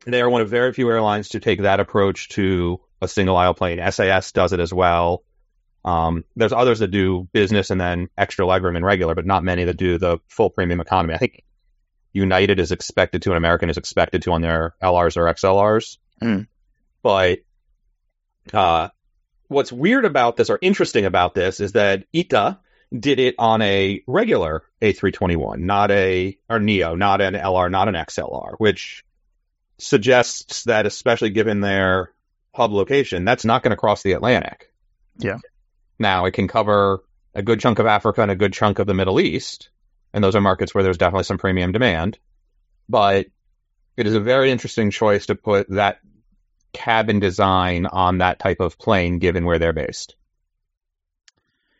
they 0.07 0.21
are 0.21 0.31
one 0.31 0.41
of 0.41 0.49
very 0.49 0.73
few 0.73 0.89
airlines 0.91 1.31
to 1.31 1.41
take 1.41 1.63
that 1.63 1.81
approach 1.81 2.29
to 2.31 2.81
a 3.03 3.09
single 3.09 3.37
aisle 3.37 3.55
plane. 3.55 3.81
SAS 3.91 4.33
does 4.33 4.53
it 4.53 4.61
as 4.61 4.73
well. 4.73 5.23
Um, 5.89 6.25
there's 6.37 6.53
others 6.53 6.81
that 6.81 6.91
do 6.91 7.29
business 7.33 7.71
and 7.71 7.81
then 7.81 8.11
extra 8.17 8.45
legroom 8.45 8.77
and 8.77 8.85
regular, 8.85 9.15
but 9.15 9.25
not 9.25 9.43
many 9.43 9.65
that 9.65 9.79
do 9.79 9.97
the 9.97 10.19
full 10.29 10.51
premium 10.51 10.81
economy. 10.81 11.15
I 11.15 11.19
think 11.19 11.45
United 12.13 12.61
is 12.61 12.73
expected 12.73 13.23
to, 13.23 13.31
and 13.31 13.39
American 13.39 13.71
is 13.71 13.79
expected 13.79 14.23
to 14.23 14.33
on 14.33 14.43
their 14.43 14.75
LRs 14.83 15.17
or 15.17 15.33
XLRs. 15.33 15.97
Mm. 16.23 16.47
But 17.03 17.39
uh, 18.53 18.89
what's 19.47 19.73
weird 19.73 20.05
about 20.05 20.37
this 20.37 20.51
or 20.51 20.59
interesting 20.61 21.07
about 21.07 21.35
this 21.35 21.59
is 21.59 21.73
that 21.73 22.05
ITA 22.15 22.59
did 22.93 23.19
it 23.19 23.37
on 23.39 23.63
a 23.63 24.03
regular 24.07 24.65
A321, 24.83 25.61
not 25.61 25.91
a 25.91 26.37
or 26.51 26.59
Neo, 26.59 26.97
not 26.97 27.23
an 27.23 27.33
LR, 27.33 27.71
not 27.71 27.89
an 27.89 27.95
XLR, 27.95 28.57
which 28.59 29.07
suggests 29.79 30.65
that, 30.65 30.85
especially 30.85 31.31
given 31.31 31.61
their 31.61 32.13
hub 32.55 32.73
location, 32.73 33.25
that's 33.25 33.47
not 33.47 33.63
going 33.63 33.71
to 33.71 33.77
cross 33.77 34.03
the 34.03 34.13
Atlantic. 34.13 34.71
Yeah. 35.17 35.39
Now 35.99 36.27
it 36.27 36.33
can 36.33 36.49
cover 36.49 37.03
a 37.35 37.43
good 37.43 37.61
chunk 37.61 37.79
of 37.79 37.87
Africa 37.87 38.23
and 38.23 38.31
a 38.31 38.37
good 38.37 38.53
chunk 38.53 38.79
of 38.79 38.87
the 38.87 38.95
Middle 38.95 39.21
East, 39.21 39.71
and 40.13 40.23
those 40.23 40.37
are 40.37 40.41
markets 40.41 40.75
where 40.75 40.85
there's 40.85 40.99
definitely 40.99 41.25
some 41.25 41.39
premium 41.39 41.73
demand. 41.73 42.19
But 42.89 43.27
it 43.97 44.07
is 44.07 44.15
a 44.15 44.21
very 44.21 44.51
interesting 44.51 44.91
choice 44.91 45.27
to 45.27 45.35
put 45.35 45.69
that 45.71 46.01
cabin 46.73 47.21
design 47.21 47.87
on 47.87 48.19
that 48.19 48.39
type 48.39 48.61
of 48.61 48.79
plane, 48.79 49.19
given 49.19 49.45
where 49.45 49.59
they're 49.59 49.73
based. 49.73 50.17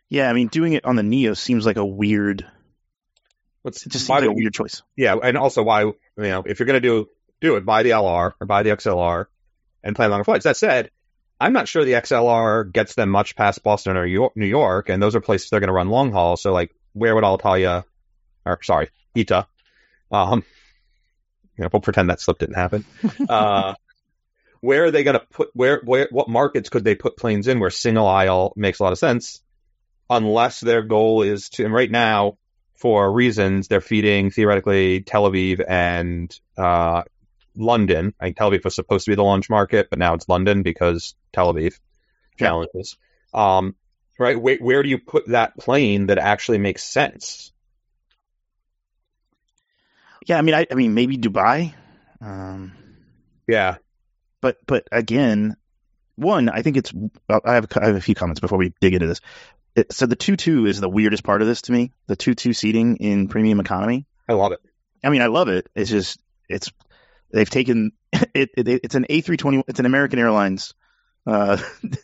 Yeah, 0.09 0.29
I 0.29 0.33
mean, 0.33 0.47
doing 0.47 0.73
it 0.73 0.85
on 0.85 0.95
the 0.95 1.03
Neo 1.03 1.33
seems 1.33 1.65
like 1.65 1.77
a 1.77 1.85
weird. 1.85 2.45
What's 3.61 3.85
It 3.85 3.89
just 3.89 4.07
seems 4.07 4.21
like 4.21 4.29
a 4.29 4.33
weird 4.33 4.53
choice. 4.53 4.81
Yeah, 4.95 5.15
and 5.21 5.37
also 5.37 5.63
why 5.63 5.81
you 5.83 5.95
know 6.17 6.43
if 6.45 6.59
you're 6.59 6.65
going 6.65 6.81
to 6.81 6.87
do 6.87 7.09
do 7.41 7.55
it, 7.55 7.65
buy 7.65 7.83
the 7.83 7.91
LR 7.91 8.33
or 8.39 8.47
buy 8.47 8.63
the 8.63 8.71
XLR 8.71 9.25
and 9.83 9.95
plan 9.95 10.09
longer 10.09 10.23
flights. 10.23 10.43
That 10.43 10.57
said, 10.57 10.91
I'm 11.39 11.53
not 11.53 11.67
sure 11.67 11.85
the 11.85 11.93
XLR 11.93 12.71
gets 12.71 12.95
them 12.95 13.09
much 13.09 13.35
past 13.35 13.63
Boston 13.63 13.95
or 13.95 14.05
New 14.35 14.45
York, 14.45 14.89
and 14.89 15.01
those 15.01 15.15
are 15.15 15.21
places 15.21 15.49
they're 15.49 15.59
going 15.59 15.69
to 15.69 15.73
run 15.73 15.89
long 15.89 16.11
haul. 16.11 16.35
So 16.35 16.51
like, 16.51 16.75
where 16.93 17.15
would 17.15 17.23
Alitalia, 17.23 17.85
or 18.45 18.59
sorry, 18.61 18.89
ITA, 19.17 19.47
um, 20.11 20.43
you 21.57 21.63
know, 21.63 21.69
we'll 21.71 21.81
pretend 21.81 22.09
that 22.09 22.19
slip 22.19 22.39
didn't 22.39 22.55
happen. 22.55 22.85
uh, 23.29 23.75
where 24.61 24.85
are 24.85 24.91
they 24.91 25.03
going 25.03 25.17
to 25.19 25.25
put 25.31 25.49
where 25.53 25.81
where 25.85 26.07
what 26.11 26.27
markets 26.27 26.69
could 26.69 26.83
they 26.83 26.95
put 26.95 27.15
planes 27.15 27.47
in 27.47 27.59
where 27.59 27.69
single 27.69 28.07
aisle 28.07 28.51
makes 28.55 28.79
a 28.79 28.83
lot 28.83 28.91
of 28.91 28.99
sense, 28.99 29.41
unless 30.09 30.59
their 30.59 30.81
goal 30.81 31.21
is 31.21 31.49
to 31.49 31.65
and 31.65 31.73
right 31.73 31.89
now 31.89 32.37
for 32.75 33.11
reasons. 33.11 33.67
They're 33.67 33.81
feeding 33.81 34.31
theoretically 34.31 35.01
Tel 35.01 35.29
Aviv 35.29 35.63
and 35.67 36.37
uh, 36.57 37.03
London. 37.55 38.13
I 38.19 38.25
think 38.25 38.37
Tel 38.37 38.51
Aviv 38.51 38.63
was 38.63 38.75
supposed 38.75 39.05
to 39.05 39.11
be 39.11 39.15
the 39.15 39.23
launch 39.23 39.49
market, 39.49 39.89
but 39.89 39.99
now 39.99 40.13
it's 40.13 40.29
London 40.29 40.63
because 40.63 41.15
Tel 41.33 41.53
Aviv 41.53 41.79
challenges. 42.37 42.97
Um, 43.33 43.75
right? 44.17 44.39
Where, 44.39 44.57
where 44.57 44.83
do 44.83 44.89
you 44.89 44.97
put 44.97 45.27
that 45.27 45.57
plane 45.57 46.07
that 46.07 46.17
actually 46.17 46.57
makes 46.57 46.83
sense? 46.83 47.51
Yeah, 50.25 50.37
I 50.37 50.41
mean, 50.41 50.55
I, 50.55 50.67
I 50.71 50.75
mean, 50.75 50.93
maybe 50.93 51.17
Dubai. 51.17 51.73
Um, 52.21 52.73
Yeah. 53.47 53.77
but 54.41 54.57
but 54.67 54.87
again, 54.91 55.55
one, 56.15 56.49
I 56.49 56.61
think 56.61 56.77
it's. 56.77 56.93
I 57.29 57.53
have 57.55 57.67
I 57.75 57.85
have 57.85 57.95
a 57.95 58.01
few 58.01 58.15
comments 58.15 58.41
before 58.41 58.57
we 58.57 58.73
dig 58.81 58.93
into 58.93 59.07
this. 59.07 59.21
It, 59.75 59.93
so 59.93 60.05
the 60.05 60.15
two 60.17 60.35
two 60.35 60.65
is 60.65 60.81
the 60.81 60.89
weirdest 60.89 61.23
part 61.23 61.41
of 61.41 61.47
this 61.47 61.61
to 61.63 61.71
me. 61.71 61.93
The 62.07 62.15
two 62.15 62.35
two 62.35 62.53
seating 62.53 62.97
in 62.97 63.27
premium 63.29 63.59
economy. 63.59 64.05
I 64.27 64.33
love 64.33 64.51
it. 64.51 64.59
I 65.03 65.09
mean, 65.09 65.21
I 65.21 65.27
love 65.27 65.47
it. 65.47 65.69
It's 65.75 65.89
just 65.89 66.19
it's 66.49 66.71
they've 67.31 67.49
taken 67.49 67.91
it. 68.13 68.49
it 68.57 68.67
it's 68.67 68.95
an 68.95 69.05
A 69.09 69.21
three 69.21 69.37
twenty. 69.37 69.63
It's 69.67 69.79
an 69.79 69.85
American 69.85 70.19
Airlines 70.19 70.73
uh, 71.25 71.57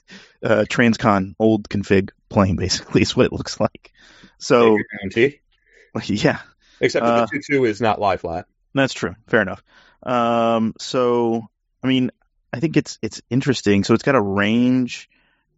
uh, 0.44 0.66
Transcon 0.70 1.36
old 1.40 1.70
config 1.70 2.12
plane. 2.30 2.56
Basically, 2.56 3.02
is 3.02 3.16
what 3.16 3.26
it 3.28 3.34
looks 3.34 3.60
like. 3.60 3.92
So 4.38 4.78
guarantee. 5.00 5.40
yeah, 6.06 6.40
Except 6.82 7.06
Uh, 7.06 7.22
the 7.32 7.42
2 7.48 7.60
2 7.60 7.66
is 7.66 7.80
not 7.80 8.02
lie 8.02 8.18
flat. 8.18 8.48
That's 8.74 8.94
true. 8.94 9.16
Fair 9.28 9.42
enough. 9.42 9.64
Um, 10.04 10.74
so, 10.78 11.48
I 11.82 11.88
mean, 11.88 12.12
I 12.52 12.60
think 12.60 12.76
it's 12.76 13.00
it's 13.02 13.22
interesting. 13.30 13.84
So 13.84 13.94
it's 13.94 14.04
got 14.04 14.16
a 14.16 14.22
range 14.22 15.10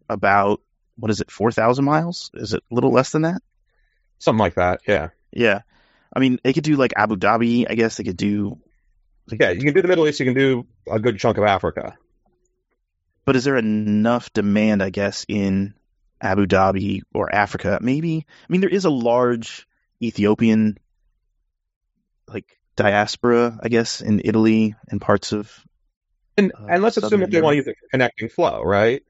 about 0.08 0.60
what 0.96 1.10
is 1.10 1.20
it, 1.20 1.30
four 1.30 1.50
thousand 1.52 1.84
miles? 1.84 2.30
Is 2.34 2.54
it 2.54 2.62
a 2.70 2.74
little 2.74 2.92
less 2.92 3.10
than 3.10 3.22
that? 3.22 3.42
Something 4.18 4.38
like 4.38 4.54
that. 4.54 4.80
Yeah. 4.86 5.08
Yeah. 5.32 5.62
I 6.14 6.20
mean, 6.20 6.38
they 6.42 6.52
could 6.52 6.64
do 6.64 6.76
like 6.76 6.92
Abu 6.96 7.16
Dhabi. 7.16 7.66
I 7.68 7.74
guess 7.74 7.96
they 7.96 8.04
could 8.04 8.16
do. 8.16 8.58
Yeah. 9.30 9.50
You 9.50 9.60
can 9.60 9.74
do 9.74 9.82
the 9.82 9.88
Middle 9.88 10.06
East. 10.08 10.20
You 10.20 10.26
can 10.26 10.34
do 10.34 10.66
a 10.90 10.98
good 10.98 11.18
chunk 11.18 11.38
of 11.38 11.44
Africa. 11.44 11.96
But 13.24 13.36
is 13.36 13.44
there 13.44 13.56
enough 13.56 14.32
demand? 14.32 14.82
I 14.82 14.90
guess 14.90 15.26
in 15.28 15.74
Abu 16.20 16.46
Dhabi 16.46 17.02
or 17.12 17.34
Africa, 17.34 17.78
maybe. 17.80 18.26
I 18.28 18.46
mean, 18.52 18.60
there 18.60 18.70
is 18.70 18.84
a 18.84 18.90
large 18.90 19.66
Ethiopian 20.02 20.78
like 22.26 22.58
diaspora, 22.76 23.58
I 23.62 23.68
guess, 23.68 24.00
in 24.00 24.20
Italy 24.24 24.74
and 24.88 25.00
parts 25.00 25.32
of. 25.32 25.52
And, 26.36 26.52
Uh, 26.52 26.66
and 26.70 26.82
let's 26.82 26.96
assume 26.96 27.20
that 27.20 27.30
they 27.30 27.40
want 27.40 27.54
to 27.54 27.56
use 27.56 27.68
a 27.68 27.74
connecting 27.90 28.28
flow, 28.28 28.62
right? 28.62 29.02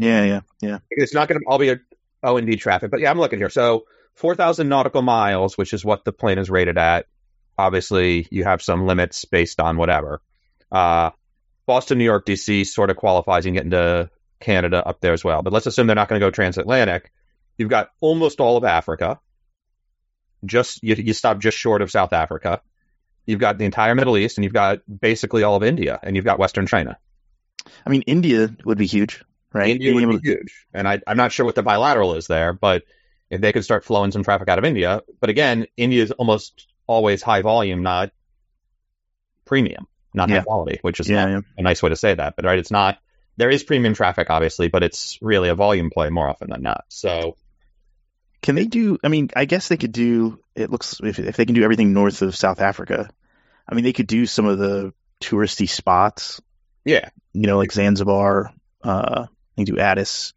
Yeah, 0.00 0.24
yeah, 0.24 0.40
yeah. 0.60 0.78
It's 0.90 1.12
not 1.12 1.28
going 1.28 1.40
to 1.40 1.46
all 1.46 1.58
be 1.58 1.68
a 1.68 1.80
O 2.22 2.36
and 2.36 2.46
D 2.46 2.56
traffic, 2.56 2.90
but 2.90 3.00
yeah, 3.00 3.10
I'm 3.10 3.18
looking 3.18 3.38
here. 3.38 3.50
So 3.50 3.84
4,000 4.14 4.68
nautical 4.68 5.02
miles, 5.02 5.58
which 5.58 5.72
is 5.72 5.84
what 5.84 6.04
the 6.04 6.12
plane 6.12 6.38
is 6.38 6.50
rated 6.50 6.78
at. 6.78 7.06
Obviously, 7.58 8.26
you 8.30 8.44
have 8.44 8.62
some 8.62 8.86
limits 8.86 9.24
based 9.24 9.60
on 9.60 9.76
whatever. 9.76 10.20
Uh, 10.70 11.10
Boston, 11.66 11.98
New 11.98 12.04
York, 12.04 12.26
DC 12.26 12.66
sort 12.66 12.90
of 12.90 12.96
qualifies 12.96 13.46
and 13.46 13.54
get 13.54 13.64
into 13.64 14.10
Canada 14.40 14.86
up 14.86 15.00
there 15.00 15.12
as 15.12 15.24
well. 15.24 15.42
But 15.42 15.52
let's 15.52 15.66
assume 15.66 15.86
they're 15.86 15.96
not 15.96 16.08
going 16.08 16.20
to 16.20 16.26
go 16.26 16.30
transatlantic. 16.30 17.12
You've 17.56 17.70
got 17.70 17.90
almost 18.00 18.40
all 18.40 18.56
of 18.56 18.64
Africa. 18.64 19.20
Just 20.44 20.82
you, 20.82 20.94
you 20.96 21.12
stop 21.12 21.38
just 21.38 21.56
short 21.56 21.82
of 21.82 21.90
South 21.90 22.12
Africa. 22.12 22.60
You've 23.26 23.38
got 23.38 23.58
the 23.58 23.64
entire 23.64 23.94
Middle 23.94 24.16
East, 24.16 24.36
and 24.36 24.44
you've 24.44 24.52
got 24.52 24.80
basically 25.00 25.44
all 25.44 25.54
of 25.54 25.62
India, 25.62 26.00
and 26.02 26.16
you've 26.16 26.24
got 26.24 26.40
Western 26.40 26.66
China. 26.66 26.98
I 27.86 27.90
mean, 27.90 28.02
India 28.02 28.52
would 28.64 28.78
be 28.78 28.86
huge, 28.86 29.22
right? 29.52 29.70
India 29.70 29.92
Being 29.92 30.08
would 30.08 30.22
be 30.22 30.30
huge. 30.30 30.66
And 30.74 30.88
I, 30.88 31.00
I'm 31.06 31.16
not 31.16 31.30
sure 31.30 31.46
what 31.46 31.54
the 31.54 31.62
bilateral 31.62 32.14
is 32.14 32.26
there, 32.26 32.52
but 32.52 32.82
if 33.30 33.40
they 33.40 33.52
could 33.52 33.64
start 33.64 33.84
flowing 33.84 34.10
some 34.10 34.24
traffic 34.24 34.48
out 34.48 34.58
of 34.58 34.64
India, 34.64 35.02
but 35.20 35.30
again, 35.30 35.66
India 35.76 36.02
is 36.02 36.10
almost 36.10 36.66
always 36.92 37.22
high 37.22 37.42
volume, 37.42 37.82
not 37.82 38.10
premium, 39.44 39.86
not 40.14 40.28
Yeah. 40.28 40.38
high 40.38 40.44
quality, 40.44 40.78
which 40.82 41.00
is 41.00 41.08
yeah, 41.08 41.24
not 41.24 41.30
yeah. 41.30 41.40
a 41.58 41.62
nice 41.62 41.82
way 41.82 41.88
to 41.90 41.96
say 41.96 42.14
that. 42.14 42.36
But 42.36 42.44
right, 42.44 42.58
it's 42.58 42.70
not. 42.70 42.98
There 43.36 43.50
is 43.50 43.62
premium 43.64 43.94
traffic, 43.94 44.28
obviously, 44.30 44.68
but 44.68 44.82
it's 44.82 45.18
really 45.22 45.48
a 45.48 45.54
volume 45.54 45.90
play 45.90 46.10
more 46.10 46.28
often 46.28 46.50
than 46.50 46.62
not. 46.62 46.84
So 46.88 47.36
Can 48.42 48.54
they 48.54 48.66
do? 48.66 48.98
I 49.02 49.08
mean, 49.08 49.30
I 49.34 49.46
guess 49.46 49.68
they 49.68 49.76
could 49.78 49.92
do. 49.92 50.38
It 50.54 50.70
looks 50.70 51.00
if 51.02 51.18
if 51.18 51.36
they 51.36 51.46
can 51.46 51.54
do 51.54 51.62
everything 51.64 51.92
north 51.92 52.22
of 52.22 52.36
South 52.36 52.60
Africa. 52.60 53.08
I 53.68 53.74
mean, 53.74 53.84
they 53.84 53.92
could 53.94 54.06
do 54.08 54.26
some 54.26 54.46
of 54.46 54.58
the 54.58 54.92
touristy 55.20 55.68
spots. 55.68 56.40
yeah, 56.84 57.08
You 57.32 57.46
know, 57.46 57.56
like 57.58 57.72
Zanzibar. 57.72 58.52
Uh, 58.82 59.26
they 59.56 59.64
do 59.64 59.78
Addis. 59.78 60.34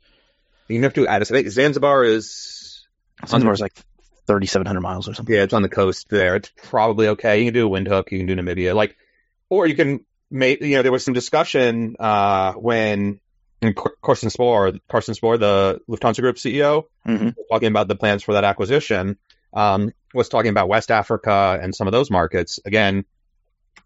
you 0.70 0.84
have 0.84 0.94
to 0.94 1.08
Addis. 1.08 1.32
I 1.32 1.34
think 1.36 1.50
Zanzibar 1.50 2.04
is 2.06 2.86
Zanzibar 3.28 3.54
is 3.54 3.62
like 3.62 3.74
thirty 4.26 4.48
seven 4.48 4.66
hundred 4.66 4.82
miles 4.82 5.08
or 5.08 5.14
something. 5.14 5.36
Yeah, 5.36 5.44
it's 5.44 5.54
on 5.54 5.62
the 5.62 5.70
coast 5.70 6.10
there. 6.10 6.36
It's 6.36 6.52
probably 6.64 7.10
okay. 7.10 7.40
You 7.40 7.46
can 7.46 7.54
do 7.54 7.68
a 7.68 7.70
Windhoek, 7.70 8.12
you 8.12 8.20
can 8.20 8.28
do 8.28 8.36
Namibia, 8.36 8.76
like, 8.76 8.96
or 9.50 9.68
you 9.68 9.76
can 9.76 10.06
make. 10.30 10.62
You 10.62 10.78
know, 10.78 10.82
there 10.82 10.92
was 10.92 11.04
some 11.04 11.14
discussion 11.14 11.96
uh, 12.00 12.54
when 12.54 13.20
and 13.62 13.76
Car- 13.76 13.96
Carsten 14.02 14.30
Spohr, 14.30 14.74
Carsten 14.88 15.16
Spohr, 15.16 15.38
the 15.38 15.82
Lufthansa 15.90 16.22
Group 16.22 16.38
CEO, 16.38 16.84
hmm 17.06 17.30
talking 17.52 17.68
about 17.68 17.88
the 17.88 17.96
plans 17.96 18.24
for 18.24 18.34
that 18.34 18.44
acquisition, 18.44 19.18
um, 19.54 19.92
was 20.14 20.30
talking 20.30 20.50
about 20.50 20.68
West 20.68 20.92
Africa 20.92 21.58
and 21.62 21.76
some 21.76 21.88
of 21.88 21.92
those 21.92 22.10
markets. 22.10 22.60
Again, 22.66 23.06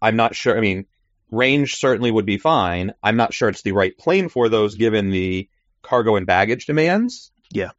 I'm 0.00 0.16
not 0.16 0.34
sure. 0.34 0.56
I 0.56 0.60
mean, 0.60 0.86
range 1.30 1.76
certainly 1.76 2.10
would 2.10 2.26
be 2.26 2.38
fine. 2.38 2.94
I'm 3.02 3.16
not 3.16 3.34
sure 3.34 3.48
it's 3.48 3.62
the 3.62 3.72
right 3.72 3.96
plane 3.96 4.28
for 4.28 4.48
those 4.48 4.74
given 4.74 5.10
the 5.10 5.48
cargo 5.82 6.16
and 6.16 6.26
baggage 6.26 6.66
demands. 6.66 7.30
Yeah. 7.52 7.70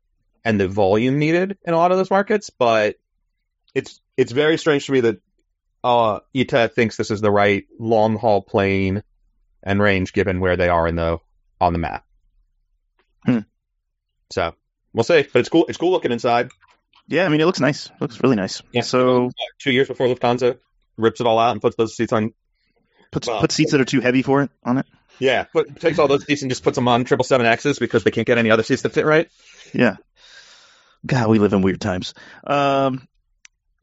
And 0.43 0.59
the 0.59 0.67
volume 0.67 1.19
needed 1.19 1.57
in 1.65 1.73
a 1.73 1.77
lot 1.77 1.91
of 1.91 1.97
those 1.97 2.09
markets, 2.09 2.49
but 2.49 2.95
it's 3.75 3.99
it's 4.17 4.31
very 4.31 4.57
strange 4.57 4.85
to 4.87 4.91
me 4.91 5.01
that 5.01 5.21
uh 5.83 6.19
ITA 6.35 6.69
thinks 6.69 6.97
this 6.97 7.11
is 7.11 7.21
the 7.21 7.31
right 7.31 7.65
long 7.79 8.17
haul 8.17 8.41
plane 8.41 9.03
and 9.63 9.79
range 9.81 10.13
given 10.13 10.39
where 10.39 10.57
they 10.57 10.67
are 10.69 10.87
in 10.87 10.95
the 10.95 11.19
on 11.59 11.73
the 11.73 11.79
map. 11.79 12.05
Hmm. 13.25 13.39
So 14.31 14.55
we'll 14.93 15.03
see. 15.03 15.27
But 15.31 15.39
it's 15.39 15.49
cool 15.49 15.65
it's 15.67 15.77
cool 15.77 15.91
looking 15.91 16.11
inside. 16.11 16.49
Yeah, 17.07 17.25
I 17.25 17.29
mean, 17.29 17.41
it 17.41 17.45
looks 17.45 17.59
nice. 17.59 17.87
It 17.87 18.01
looks 18.01 18.21
really 18.21 18.35
nice. 18.35 18.61
Yeah. 18.71 18.81
So 18.81 19.29
two 19.59 19.71
years 19.71 19.87
before 19.87 20.07
Lufthansa 20.07 20.57
rips 20.97 21.19
it 21.21 21.27
all 21.27 21.39
out 21.39 21.51
and 21.51 21.61
puts 21.61 21.75
those 21.75 21.95
seats 21.95 22.13
on. 22.13 22.33
Puts 23.11 23.27
Wow. 23.27 23.41
put 23.41 23.51
seats 23.51 23.73
that 23.73 23.81
are 23.81 23.85
too 23.85 23.99
heavy 23.99 24.21
for 24.21 24.41
it 24.43 24.49
on 24.63 24.77
it. 24.77 24.85
Yeah, 25.19 25.43
put, 25.43 25.79
takes 25.79 25.99
all 25.99 26.07
those 26.07 26.25
seats 26.25 26.41
and 26.41 26.49
just 26.49 26.63
puts 26.63 26.75
them 26.75 26.87
on 26.87 27.03
triple 27.03 27.25
seven 27.25 27.45
X's 27.45 27.77
because 27.77 28.03
they 28.03 28.11
can't 28.11 28.25
get 28.25 28.37
any 28.37 28.49
other 28.49 28.63
seats 28.63 28.83
that 28.83 28.93
fit 28.93 29.05
right. 29.05 29.29
Yeah. 29.73 29.97
God, 31.05 31.29
we 31.29 31.39
live 31.39 31.53
in 31.53 31.61
weird 31.61 31.81
times. 31.81 32.13
Um, 32.45 33.07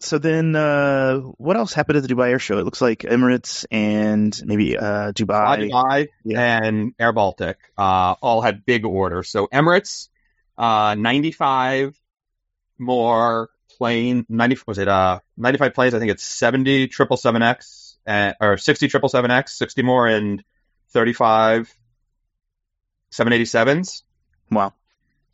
so 0.00 0.18
then, 0.18 0.54
uh, 0.54 1.18
what 1.18 1.57
else 1.57 1.72
happened 1.72 1.96
at 1.96 2.04
the 2.07 2.14
Dubai 2.14 2.31
Air 2.31 2.38
Show? 2.38 2.59
It 2.59 2.64
looks 2.64 2.81
like 2.81 3.00
Emirates 3.00 3.66
and 3.70 4.40
maybe 4.44 4.76
uh, 4.76 5.12
Dubai. 5.12 5.68
Dubai 5.70 6.09
Yeah. 6.24 6.61
and 6.62 6.94
Air 6.98 7.12
Baltic 7.12 7.59
uh, 7.76 8.14
all 8.22 8.40
had 8.40 8.64
big 8.64 8.85
orders. 8.85 9.28
So 9.28 9.48
Emirates, 9.48 10.09
uh, 10.57 10.94
95 10.96 12.00
more 12.78 13.50
plane, 13.76 14.24
90 14.28 14.59
was 14.66 14.78
it 14.78 14.88
uh 14.88 15.20
95 15.37 15.74
planes? 15.74 15.94
I 15.94 15.98
think 15.98 16.11
it's 16.12 16.22
70 16.24 16.88
triple 16.88 17.16
seven 17.16 17.42
X 17.42 17.98
uh, 18.07 18.33
or 18.40 18.57
60 18.57 18.88
triple 18.88 19.09
seven 19.09 19.31
X, 19.31 19.59
60 19.59 19.83
more 19.83 20.07
and 20.07 20.42
35 20.90 21.72
787s. 23.12 24.02
Wow. 24.50 24.72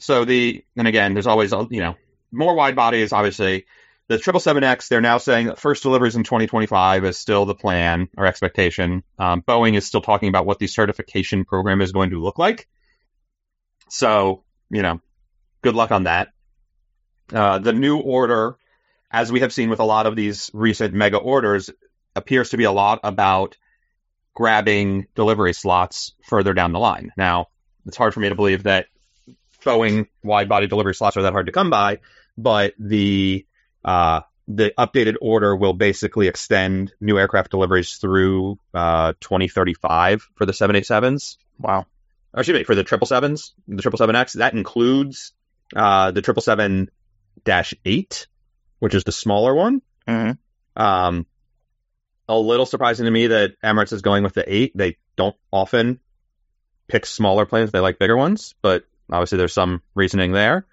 So 0.04 0.26
the 0.26 0.62
and 0.76 0.86
again, 0.86 1.14
there's 1.14 1.26
always 1.26 1.52
you 1.70 1.80
know 1.80 1.96
more 2.30 2.54
wide 2.54 2.76
bodies. 2.76 3.14
Obviously, 3.14 3.64
the 4.06 4.18
triple 4.18 4.38
seven 4.38 4.62
X. 4.62 4.88
They're 4.88 5.00
now 5.00 5.16
saying 5.16 5.46
that 5.46 5.58
first 5.58 5.82
deliveries 5.82 6.14
in 6.14 6.24
2025 6.24 7.06
is 7.06 7.16
still 7.16 7.46
the 7.46 7.54
plan 7.54 8.10
or 8.14 8.26
expectation. 8.26 9.02
Um, 9.18 9.40
Boeing 9.40 9.74
is 9.78 9.86
still 9.86 10.02
talking 10.02 10.28
about 10.28 10.44
what 10.44 10.58
the 10.58 10.66
certification 10.66 11.46
program 11.46 11.80
is 11.80 11.92
going 11.92 12.10
to 12.10 12.22
look 12.22 12.38
like. 12.38 12.68
So 13.88 14.44
you 14.68 14.82
know, 14.82 15.00
good 15.62 15.74
luck 15.74 15.90
on 15.90 16.02
that. 16.04 16.28
Uh, 17.32 17.58
the 17.58 17.72
new 17.72 17.96
order, 17.96 18.58
as 19.10 19.32
we 19.32 19.40
have 19.40 19.54
seen 19.54 19.70
with 19.70 19.80
a 19.80 19.84
lot 19.84 20.04
of 20.04 20.16
these 20.16 20.50
recent 20.52 20.92
mega 20.92 21.16
orders, 21.16 21.70
appears 22.14 22.50
to 22.50 22.58
be 22.58 22.64
a 22.64 22.72
lot 22.72 23.00
about 23.04 23.56
grabbing 24.34 25.06
delivery 25.14 25.54
slots 25.54 26.12
further 26.24 26.52
down 26.52 26.72
the 26.72 26.78
line. 26.78 27.10
Now, 27.16 27.46
it's 27.86 27.96
hard 27.96 28.12
for 28.12 28.20
me 28.20 28.28
to 28.28 28.34
believe 28.34 28.64
that 28.64 28.88
Boeing 29.64 30.07
wide 30.22 30.48
body 30.48 30.66
delivery 30.66 30.94
slots 30.94 31.16
are 31.16 31.22
that 31.22 31.33
hard 31.33 31.46
to 31.46 31.53
come 31.53 31.70
by, 31.70 32.00
but 32.37 32.74
the 32.79 33.46
uh, 33.85 34.20
the 34.46 34.72
updated 34.79 35.16
order 35.20 35.57
will 35.57 35.72
basically 35.72 36.29
extend 36.29 36.92
new 37.00 37.18
aircraft 37.18 37.50
deliveries 37.50 37.96
through 37.96 38.59
uh, 38.74 39.14
2035 39.20 40.29
for 40.37 40.46
the 40.46 40.53
787s. 40.53 41.37
Wow. 41.59 41.87
Or 42.33 42.40
excuse 42.40 42.59
me, 42.59 42.64
for 42.64 42.74
the 42.74 42.85
777s, 42.85 43.53
the 43.68 43.83
777X. 43.83 44.35
That 44.35 44.55
includes 44.55 45.33
uh, 45.74 46.11
the 46.11 46.20
777-8, 46.20 48.27
which 48.81 48.94
is 48.94 49.05
the 49.05 49.12
smaller 49.12 49.55
one. 49.55 49.81
hmm 50.07 50.33
Um, 50.77 51.27
a 52.29 52.38
little 52.38 52.66
surprising 52.66 53.05
to 53.05 53.11
me 53.11 53.29
that 53.29 53.61
Emirates 53.62 53.92
is 53.92 54.03
going 54.03 54.24
with 54.24 54.35
the 54.35 54.53
8. 54.53 54.72
They 54.74 54.96
don't 55.16 55.37
often 55.53 56.00
pick 56.88 57.07
smaller 57.07 57.46
planes. 57.46 57.70
They 57.70 57.81
like 57.81 57.98
bigger 57.98 58.16
ones, 58.16 58.55
but 58.62 58.85
obviously 59.10 59.38
there's 59.38 59.52
some 59.52 59.82
reasoning 59.94 60.32
there. 60.32 60.66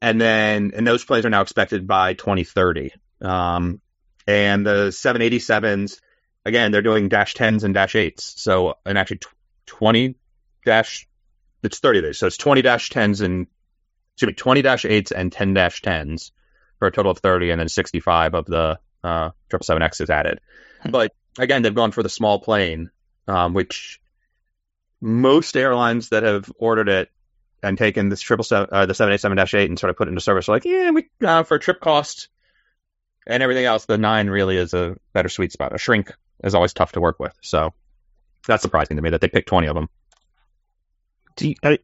and 0.00 0.20
then 0.20 0.72
and 0.74 0.86
those 0.86 1.04
planes 1.04 1.24
are 1.24 1.30
now 1.30 1.42
expected 1.42 1.86
by 1.86 2.14
2030. 2.14 2.92
Um, 3.20 3.80
and 4.26 4.66
the 4.66 4.88
787s, 4.88 6.00
again, 6.44 6.72
they're 6.72 6.82
doing 6.82 7.08
dash 7.08 7.34
10s 7.34 7.64
and 7.64 7.74
dash 7.74 7.94
8s. 7.94 8.20
So, 8.20 8.74
and 8.84 8.98
actually 8.98 9.20
20 9.66 10.16
dash, 10.64 11.08
it's 11.62 11.78
30 11.78 12.02
days. 12.02 12.18
So 12.18 12.26
it's 12.26 12.36
20 12.36 12.62
dash 12.62 12.90
10s 12.90 13.20
and, 13.20 13.46
excuse 14.14 14.28
me, 14.28 14.34
20 14.34 14.62
dash 14.62 14.84
8s 14.84 15.12
and 15.14 15.32
10 15.32 15.54
dash 15.54 15.82
10s 15.82 16.30
for 16.78 16.88
a 16.88 16.92
total 16.92 17.12
of 17.12 17.18
30, 17.18 17.50
and 17.50 17.60
then 17.60 17.68
65 17.68 18.34
of 18.34 18.46
the 18.46 18.78
uh, 19.04 19.30
777X 19.50 20.00
is 20.00 20.10
added. 20.10 20.40
Hmm. 20.82 20.90
But 20.90 21.12
again, 21.38 21.62
they've 21.62 21.74
gone 21.74 21.92
for 21.92 22.02
the 22.02 22.08
small 22.08 22.40
plane, 22.40 22.90
um, 23.28 23.54
which 23.54 24.00
most 25.00 25.56
airlines 25.56 26.10
that 26.10 26.22
have 26.22 26.50
ordered 26.58 26.88
it 26.88 27.08
and 27.62 27.78
taken 27.78 28.08
this 28.08 28.20
triple 28.20 28.44
seven, 28.44 28.68
uh, 28.72 28.86
the 28.86 28.94
seven 28.94 29.14
eight 29.14 29.20
seven 29.20 29.36
dash 29.36 29.54
eight 29.54 29.68
and 29.68 29.78
sort 29.78 29.90
of 29.90 29.96
put 29.96 30.08
it 30.08 30.10
into 30.10 30.20
service 30.20 30.48
like, 30.48 30.64
yeah, 30.64 30.90
we 30.90 31.08
uh, 31.24 31.42
for 31.44 31.56
a 31.56 31.60
trip 31.60 31.80
cost 31.80 32.28
and 33.26 33.42
everything 33.42 33.64
else, 33.64 33.84
the 33.84 33.98
nine 33.98 34.28
really 34.28 34.56
is 34.56 34.74
a 34.74 34.96
better 35.12 35.28
sweet 35.28 35.52
spot. 35.52 35.74
A 35.74 35.78
shrink 35.78 36.12
is 36.42 36.54
always 36.54 36.72
tough 36.72 36.92
to 36.92 37.00
work 37.00 37.20
with, 37.20 37.34
so 37.40 37.72
that's 38.46 38.62
surprising 38.62 38.96
to 38.96 39.02
me 39.02 39.10
that 39.10 39.20
they 39.20 39.28
picked 39.28 39.48
twenty 39.48 39.68
of 39.68 39.74
them. 39.74 39.88
Do 41.36 41.48
you, 41.48 41.54
I, 41.62 41.78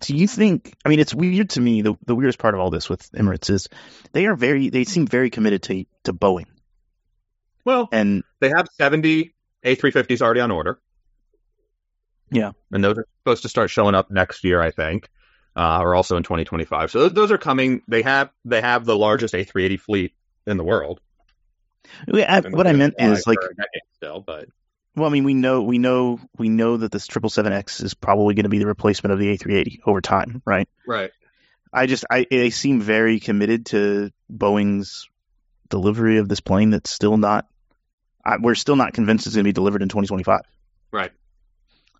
do 0.00 0.14
you 0.14 0.28
think? 0.28 0.74
I 0.84 0.88
mean, 0.88 1.00
it's 1.00 1.14
weird 1.14 1.50
to 1.50 1.60
me. 1.60 1.82
The 1.82 1.94
the 2.04 2.14
weirdest 2.14 2.38
part 2.38 2.54
of 2.54 2.60
all 2.60 2.70
this 2.70 2.88
with 2.88 3.10
Emirates 3.12 3.50
is 3.50 3.68
they 4.12 4.26
are 4.26 4.36
very 4.36 4.68
they 4.68 4.84
seem 4.84 5.06
very 5.06 5.30
committed 5.30 5.62
to 5.64 5.84
to 6.04 6.12
Boeing, 6.12 6.46
Well, 7.64 7.88
and 7.90 8.22
they 8.40 8.50
have 8.50 8.68
seventy 8.72 9.34
A 9.62 9.74
three 9.74 9.90
fifties 9.90 10.20
already 10.20 10.40
on 10.40 10.50
order. 10.50 10.78
Yeah. 12.30 12.52
and 12.72 12.82
those 12.82 12.98
are 12.98 13.06
supposed 13.20 13.42
to 13.42 13.48
start 13.48 13.70
showing 13.70 13.94
up 13.94 14.10
next 14.10 14.44
year, 14.44 14.60
I 14.60 14.70
think, 14.70 15.08
uh, 15.56 15.80
or 15.80 15.94
also 15.94 16.16
in 16.16 16.22
twenty 16.22 16.44
twenty 16.44 16.64
five. 16.64 16.90
So 16.90 17.08
those, 17.08 17.30
are 17.30 17.38
coming. 17.38 17.82
They 17.86 18.02
have 18.02 18.30
they 18.44 18.60
have 18.60 18.84
the 18.84 18.96
largest 18.96 19.34
A 19.34 19.44
three 19.44 19.64
eighty 19.64 19.76
fleet 19.76 20.14
in 20.46 20.56
the 20.56 20.64
world. 20.64 21.00
I, 22.12 22.40
what 22.40 22.66
I 22.66 22.72
meant 22.72 22.94
is 22.98 23.26
like 23.26 23.40
for 23.40 23.50
a 23.50 23.54
decade 23.54 23.82
still, 23.96 24.20
but 24.20 24.48
Well, 24.96 25.06
I 25.06 25.12
mean, 25.12 25.24
we 25.24 25.34
know 25.34 25.62
we 25.62 25.78
know 25.78 26.18
we 26.36 26.48
know 26.48 26.78
that 26.78 26.90
this 26.90 27.06
triple 27.06 27.30
seven 27.30 27.52
X 27.52 27.80
is 27.80 27.94
probably 27.94 28.34
going 28.34 28.44
to 28.44 28.50
be 28.50 28.58
the 28.58 28.66
replacement 28.66 29.12
of 29.12 29.18
the 29.18 29.28
A 29.30 29.36
three 29.36 29.56
eighty 29.56 29.80
over 29.86 30.00
time, 30.00 30.42
right? 30.44 30.68
right. 30.86 31.10
I 31.72 31.86
just 31.86 32.04
I 32.10 32.26
they 32.30 32.50
seem 32.50 32.80
very 32.80 33.20
committed 33.20 33.66
to 33.66 34.10
Boeing's 34.32 35.08
delivery 35.68 36.18
of 36.18 36.28
this 36.28 36.40
plane. 36.40 36.70
That's 36.70 36.90
still 36.90 37.16
not. 37.16 37.46
I, 38.24 38.38
we're 38.38 38.54
still 38.54 38.76
not 38.76 38.94
convinced 38.94 39.26
it's 39.26 39.34
going 39.34 39.44
to 39.44 39.48
be 39.48 39.52
delivered 39.52 39.82
in 39.82 39.88
twenty 39.88 40.06
twenty 40.06 40.24
five. 40.24 40.42
Right. 40.92 41.12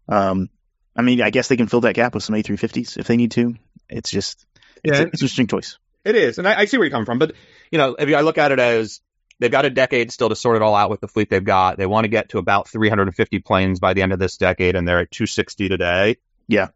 Um, 0.09 0.49
I 0.97 1.03
mean, 1.03 1.21
I 1.23 1.31
guess 1.31 1.49
they 1.49 1.57
can 1.57 1.67
fill 1.67 1.81
that 1.83 1.95
gap 1.95 2.15
with 2.15 2.23
some 2.23 2.35
A 2.37 2.43
three 2.43 2.57
fifties 2.57 2.97
if 2.97 3.07
they 3.07 3.17
need 3.17 3.33
to. 3.33 3.55
It's 3.89 4.11
just 4.11 4.47
it's, 4.83 4.97
Yeah. 4.97 5.03
an 5.05 5.11
interesting 5.11 5.47
choice. 5.47 5.79
It 6.05 6.17
is, 6.17 6.39
and 6.39 6.47
I, 6.47 6.61
I 6.61 6.65
see 6.67 6.77
where 6.77 6.85
you're 6.87 6.93
coming 6.93 7.07
from. 7.07 7.19
But 7.19 7.33
you 7.71 7.79
know, 7.79 7.97
if 7.99 8.09
you, 8.09 8.17
I 8.17 8.21
look 8.21 8.39
at 8.39 8.53
it 8.53 8.59
as 8.59 9.01
they've 9.41 9.51
got 9.51 9.65
a 9.65 9.71
decade 9.71 10.13
still 10.13 10.29
to 10.29 10.37
sort 10.37 10.57
it 10.57 10.63
all 10.63 10.75
out 10.75 10.91
with 10.91 11.01
the 11.01 11.09
fleet 11.09 11.31
they've 11.31 11.43
got. 11.45 11.79
They 11.79 11.87
want 11.87 12.05
to 12.05 12.09
get 12.09 12.29
to 12.31 12.39
about 12.39 12.69
350 12.69 13.39
planes 13.41 13.81
by 13.81 13.95
the 13.95 14.03
end 14.03 14.13
of 14.13 14.19
this 14.19 14.37
decade, 14.37 14.77
and 14.77 14.87
they're 14.87 15.01
at 15.01 15.11
260 15.11 15.69
today. 15.69 16.17
Yeah. 16.47 16.69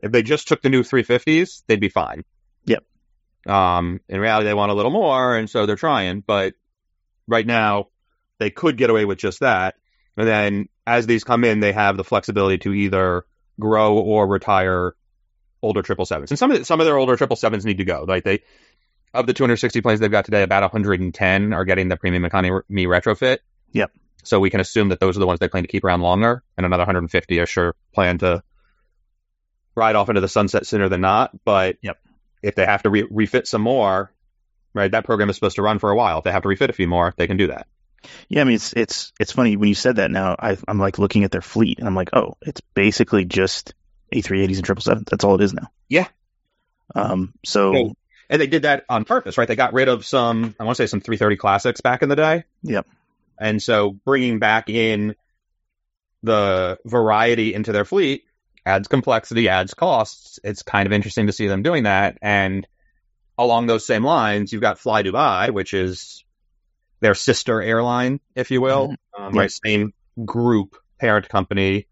If 0.00 0.10
they 0.10 0.22
just 0.22 0.48
took 0.48 0.62
the 0.62 0.70
new 0.70 0.82
350s, 0.82 1.62
they'd 1.66 1.78
be 1.80 1.90
fine. 1.90 2.24
Yep. 2.64 2.84
Um, 3.46 4.00
in 4.08 4.18
reality, 4.18 4.46
they 4.46 4.54
want 4.54 4.72
a 4.72 4.74
little 4.74 4.90
more, 4.90 5.36
and 5.36 5.48
so 5.48 5.66
they're 5.66 5.76
trying. 5.76 6.20
But 6.20 6.54
right 7.28 7.46
now, 7.46 7.88
they 8.38 8.50
could 8.50 8.78
get 8.78 8.88
away 8.90 9.04
with 9.04 9.18
just 9.18 9.40
that. 9.40 9.74
And 10.16 10.26
then 10.26 10.68
as 10.86 11.06
these 11.06 11.24
come 11.24 11.44
in, 11.44 11.60
they 11.60 11.72
have 11.72 11.96
the 11.96 12.04
flexibility 12.04 12.58
to 12.58 12.72
either 12.72 13.24
grow 13.58 13.98
or 13.98 14.26
retire 14.26 14.94
older 15.62 15.82
triple 15.82 16.06
sevens. 16.06 16.30
And 16.30 16.38
some 16.38 16.50
of 16.50 16.58
the, 16.58 16.64
some 16.64 16.80
of 16.80 16.86
their 16.86 16.96
older 16.96 17.16
triple 17.16 17.36
sevens 17.36 17.64
need 17.64 17.78
to 17.78 17.84
go. 17.84 18.04
Like 18.08 18.24
they 18.24 18.42
of 19.12 19.26
the 19.26 19.34
260 19.34 19.80
planes 19.80 20.00
they've 20.00 20.10
got 20.10 20.24
today, 20.24 20.42
about 20.42 20.62
110 20.62 21.52
are 21.52 21.64
getting 21.64 21.88
the 21.88 21.96
premium 21.96 22.24
economy 22.24 22.86
retrofit. 22.86 23.38
Yep. 23.72 23.90
So 24.22 24.38
we 24.40 24.50
can 24.50 24.60
assume 24.60 24.90
that 24.90 25.00
those 25.00 25.16
are 25.16 25.20
the 25.20 25.26
ones 25.26 25.40
they 25.40 25.48
plan 25.48 25.64
to 25.64 25.68
keep 25.68 25.84
around 25.84 26.02
longer, 26.02 26.42
and 26.56 26.66
another 26.66 26.82
150 26.82 27.40
are 27.40 27.46
sure 27.46 27.74
plan 27.92 28.18
to 28.18 28.42
ride 29.74 29.96
off 29.96 30.08
into 30.08 30.20
the 30.20 30.28
sunset 30.28 30.66
sooner 30.66 30.88
than 30.88 31.00
not. 31.00 31.32
But 31.44 31.76
Yep. 31.82 31.98
if 32.42 32.54
they 32.54 32.66
have 32.66 32.82
to 32.82 32.90
re- 32.90 33.08
refit 33.10 33.46
some 33.46 33.62
more, 33.62 34.12
right, 34.74 34.90
that 34.90 35.04
program 35.04 35.30
is 35.30 35.36
supposed 35.36 35.56
to 35.56 35.62
run 35.62 35.78
for 35.78 35.90
a 35.90 35.96
while. 35.96 36.18
If 36.18 36.24
they 36.24 36.32
have 36.32 36.42
to 36.42 36.48
refit 36.48 36.70
a 36.70 36.74
few 36.74 36.86
more, 36.86 37.14
they 37.16 37.26
can 37.26 37.36
do 37.36 37.48
that. 37.48 37.66
Yeah, 38.28 38.40
I 38.40 38.44
mean, 38.44 38.54
it's 38.54 38.72
it's 38.72 39.12
it's 39.20 39.32
funny 39.32 39.56
when 39.56 39.68
you 39.68 39.74
said 39.74 39.96
that. 39.96 40.10
Now 40.10 40.36
I, 40.38 40.56
I'm 40.66 40.78
like 40.78 40.98
looking 40.98 41.24
at 41.24 41.30
their 41.30 41.42
fleet, 41.42 41.78
and 41.78 41.86
I'm 41.86 41.94
like, 41.94 42.10
oh, 42.12 42.36
it's 42.42 42.60
basically 42.74 43.24
just 43.24 43.74
A380s 44.14 44.56
and 44.56 44.64
triple 44.64 44.82
sevens. 44.82 45.08
That's 45.10 45.24
all 45.24 45.34
it 45.34 45.42
is 45.42 45.54
now. 45.54 45.70
Yeah. 45.88 46.08
Um. 46.94 47.34
So. 47.44 47.94
And 48.32 48.40
they 48.40 48.46
did 48.46 48.62
that 48.62 48.84
on 48.88 49.04
purpose, 49.04 49.36
right? 49.36 49.48
They 49.48 49.56
got 49.56 49.72
rid 49.72 49.88
of 49.88 50.06
some, 50.06 50.54
I 50.60 50.62
want 50.62 50.76
to 50.76 50.82
say 50.84 50.86
some 50.86 51.00
330 51.00 51.36
classics 51.36 51.80
back 51.80 52.02
in 52.02 52.08
the 52.08 52.14
day. 52.14 52.44
Yep. 52.62 52.86
And 53.40 53.60
so 53.60 53.90
bringing 53.90 54.38
back 54.38 54.70
in 54.70 55.16
the 56.22 56.78
variety 56.84 57.54
into 57.54 57.72
their 57.72 57.84
fleet 57.84 58.22
adds 58.64 58.86
complexity, 58.86 59.48
adds 59.48 59.74
costs. 59.74 60.38
It's 60.44 60.62
kind 60.62 60.86
of 60.86 60.92
interesting 60.92 61.26
to 61.26 61.32
see 61.32 61.48
them 61.48 61.64
doing 61.64 61.84
that. 61.84 62.18
And 62.22 62.68
along 63.36 63.66
those 63.66 63.84
same 63.84 64.04
lines, 64.04 64.52
you've 64.52 64.62
got 64.62 64.78
Fly 64.78 65.02
Dubai, 65.02 65.50
which 65.50 65.74
is 65.74 66.22
their 67.00 67.14
sister 67.14 67.62
airline, 67.62 68.20
if 68.34 68.50
you 68.50 68.60
will, 68.60 68.94
um, 69.18 69.34
Yeah. 69.34 69.40
right? 69.42 69.50
Same 69.50 69.92
group, 70.24 70.76
parent 71.00 71.28
company, 71.28 71.86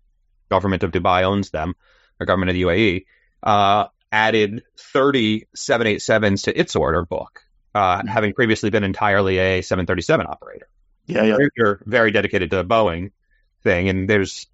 government 0.51 0.83
of 0.83 0.91
Dubai 0.91 1.23
owns 1.25 1.51
them, 1.51 1.75
or 2.21 2.27
government 2.27 2.51
of 2.51 2.55
the 2.55 2.63
UAE. 2.63 3.07
Uh, 3.43 3.87
added 4.11 4.63
30 4.79 5.47
787s 5.55 6.43
to 6.45 6.59
its 6.59 6.75
order 6.77 7.05
book, 7.05 7.41
uh, 7.75 8.01
Mhm. 8.03 8.09
having 8.09 8.33
previously 8.35 8.71
been 8.71 8.85
entirely 8.85 9.39
a 9.39 9.63
737 9.63 10.27
operator. 10.27 10.69
yeah, 11.07 11.25
yeah, 11.25 11.37
They're 11.57 11.81
very 11.87 12.11
dedicated 12.11 12.51
to 12.51 12.57
the 12.57 12.65
Boeing 12.65 13.13
thing, 13.65 13.89
and 13.89 14.09
there's 14.11 14.47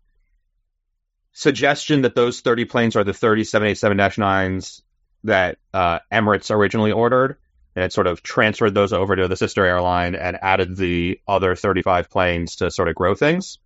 suggestion 1.32 2.02
that 2.02 2.14
those 2.14 2.40
30 2.42 2.64
planes 2.64 2.94
are 2.96 3.02
the 3.04 3.12
30 3.12 3.42
787-9s 3.44 4.82
that 5.24 5.58
uh, 5.72 5.98
Emirates 6.12 6.50
originally 6.54 6.92
ordered, 6.92 7.36
and 7.74 7.84
it 7.84 7.92
sort 7.92 8.06
of 8.06 8.22
transferred 8.22 8.74
those 8.74 8.92
over 8.92 9.16
to 9.16 9.28
the 9.28 9.36
sister 9.36 9.64
airline 9.64 10.14
and 10.14 10.38
added 10.40 10.76
the 10.76 11.20
other 11.26 11.56
35 11.56 12.08
planes 12.08 12.56
to 12.56 12.70
sort 12.70 12.88
of 12.88 12.94
grow 12.94 13.14
things. 13.14 13.58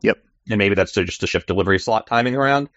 Yep. 0.00 0.18
And 0.50 0.58
maybe 0.58 0.74
that's 0.74 0.92
to 0.92 1.04
just 1.04 1.20
to 1.20 1.26
shift 1.26 1.46
delivery 1.46 1.78
slot 1.78 2.06
timing 2.06 2.34
around. 2.34 2.68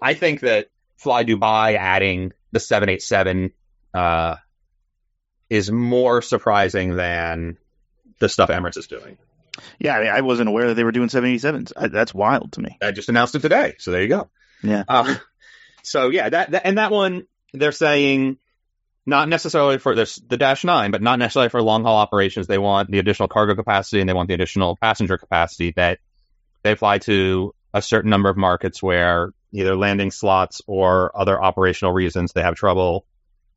I 0.00 0.14
think 0.14 0.40
that 0.40 0.68
Fly 0.96 1.24
Dubai 1.24 1.76
adding 1.76 2.32
the 2.52 2.60
787 2.60 3.52
uh, 3.92 4.36
is 5.48 5.70
more 5.70 6.22
surprising 6.22 6.94
than 6.94 7.58
the 8.20 8.28
stuff 8.28 8.50
Emirates 8.50 8.76
is 8.76 8.86
doing. 8.86 9.18
yeah. 9.78 9.96
I, 9.96 10.00
mean, 10.00 10.10
I 10.10 10.20
wasn't 10.20 10.48
aware 10.48 10.68
that 10.68 10.74
they 10.74 10.84
were 10.84 10.92
doing 10.92 11.08
787s. 11.08 11.72
I, 11.76 11.88
that's 11.88 12.14
wild 12.14 12.52
to 12.52 12.60
me. 12.60 12.78
I 12.80 12.92
just 12.92 13.08
announced 13.08 13.34
it 13.34 13.40
today, 13.42 13.74
so 13.78 13.90
there 13.90 14.02
you 14.02 14.08
go. 14.08 14.30
Yeah. 14.62 14.84
Uh, 14.86 15.16
so 15.82 16.10
yeah, 16.10 16.28
that, 16.28 16.52
that 16.52 16.66
and 16.66 16.78
that 16.78 16.92
one 16.92 17.26
they're 17.52 17.72
saying 17.72 18.38
not 19.06 19.28
necessarily 19.28 19.78
for 19.78 19.94
this 19.94 20.16
the 20.16 20.36
Dash 20.36 20.64
Nine, 20.64 20.90
but 20.90 21.02
not 21.02 21.18
necessarily 21.18 21.48
for 21.48 21.62
long 21.62 21.84
haul 21.84 21.96
operations. 21.96 22.46
They 22.46 22.58
want 22.58 22.90
the 22.90 22.98
additional 22.98 23.28
cargo 23.28 23.54
capacity 23.54 24.00
and 24.00 24.08
they 24.08 24.14
want 24.14 24.28
the 24.28 24.34
additional 24.34 24.76
passenger 24.76 25.18
capacity 25.18 25.72
that 25.76 25.98
they 26.62 26.74
fly 26.74 26.98
to 26.98 27.54
a 27.72 27.80
certain 27.80 28.10
number 28.10 28.28
of 28.28 28.36
markets 28.36 28.82
where 28.82 29.32
either 29.52 29.76
landing 29.76 30.10
slots 30.10 30.60
or 30.66 31.16
other 31.18 31.40
operational 31.42 31.92
reasons 31.92 32.32
they 32.32 32.42
have 32.42 32.54
trouble 32.54 33.06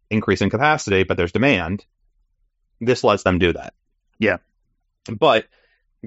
increasing 0.09 0.49
capacity, 0.49 1.03
but 1.03 1.17
there's 1.17 1.31
demand. 1.31 1.85
This 2.79 3.03
lets 3.03 3.23
them 3.23 3.39
do 3.39 3.53
that. 3.53 3.73
Yeah. 4.19 4.37
But 5.11 5.47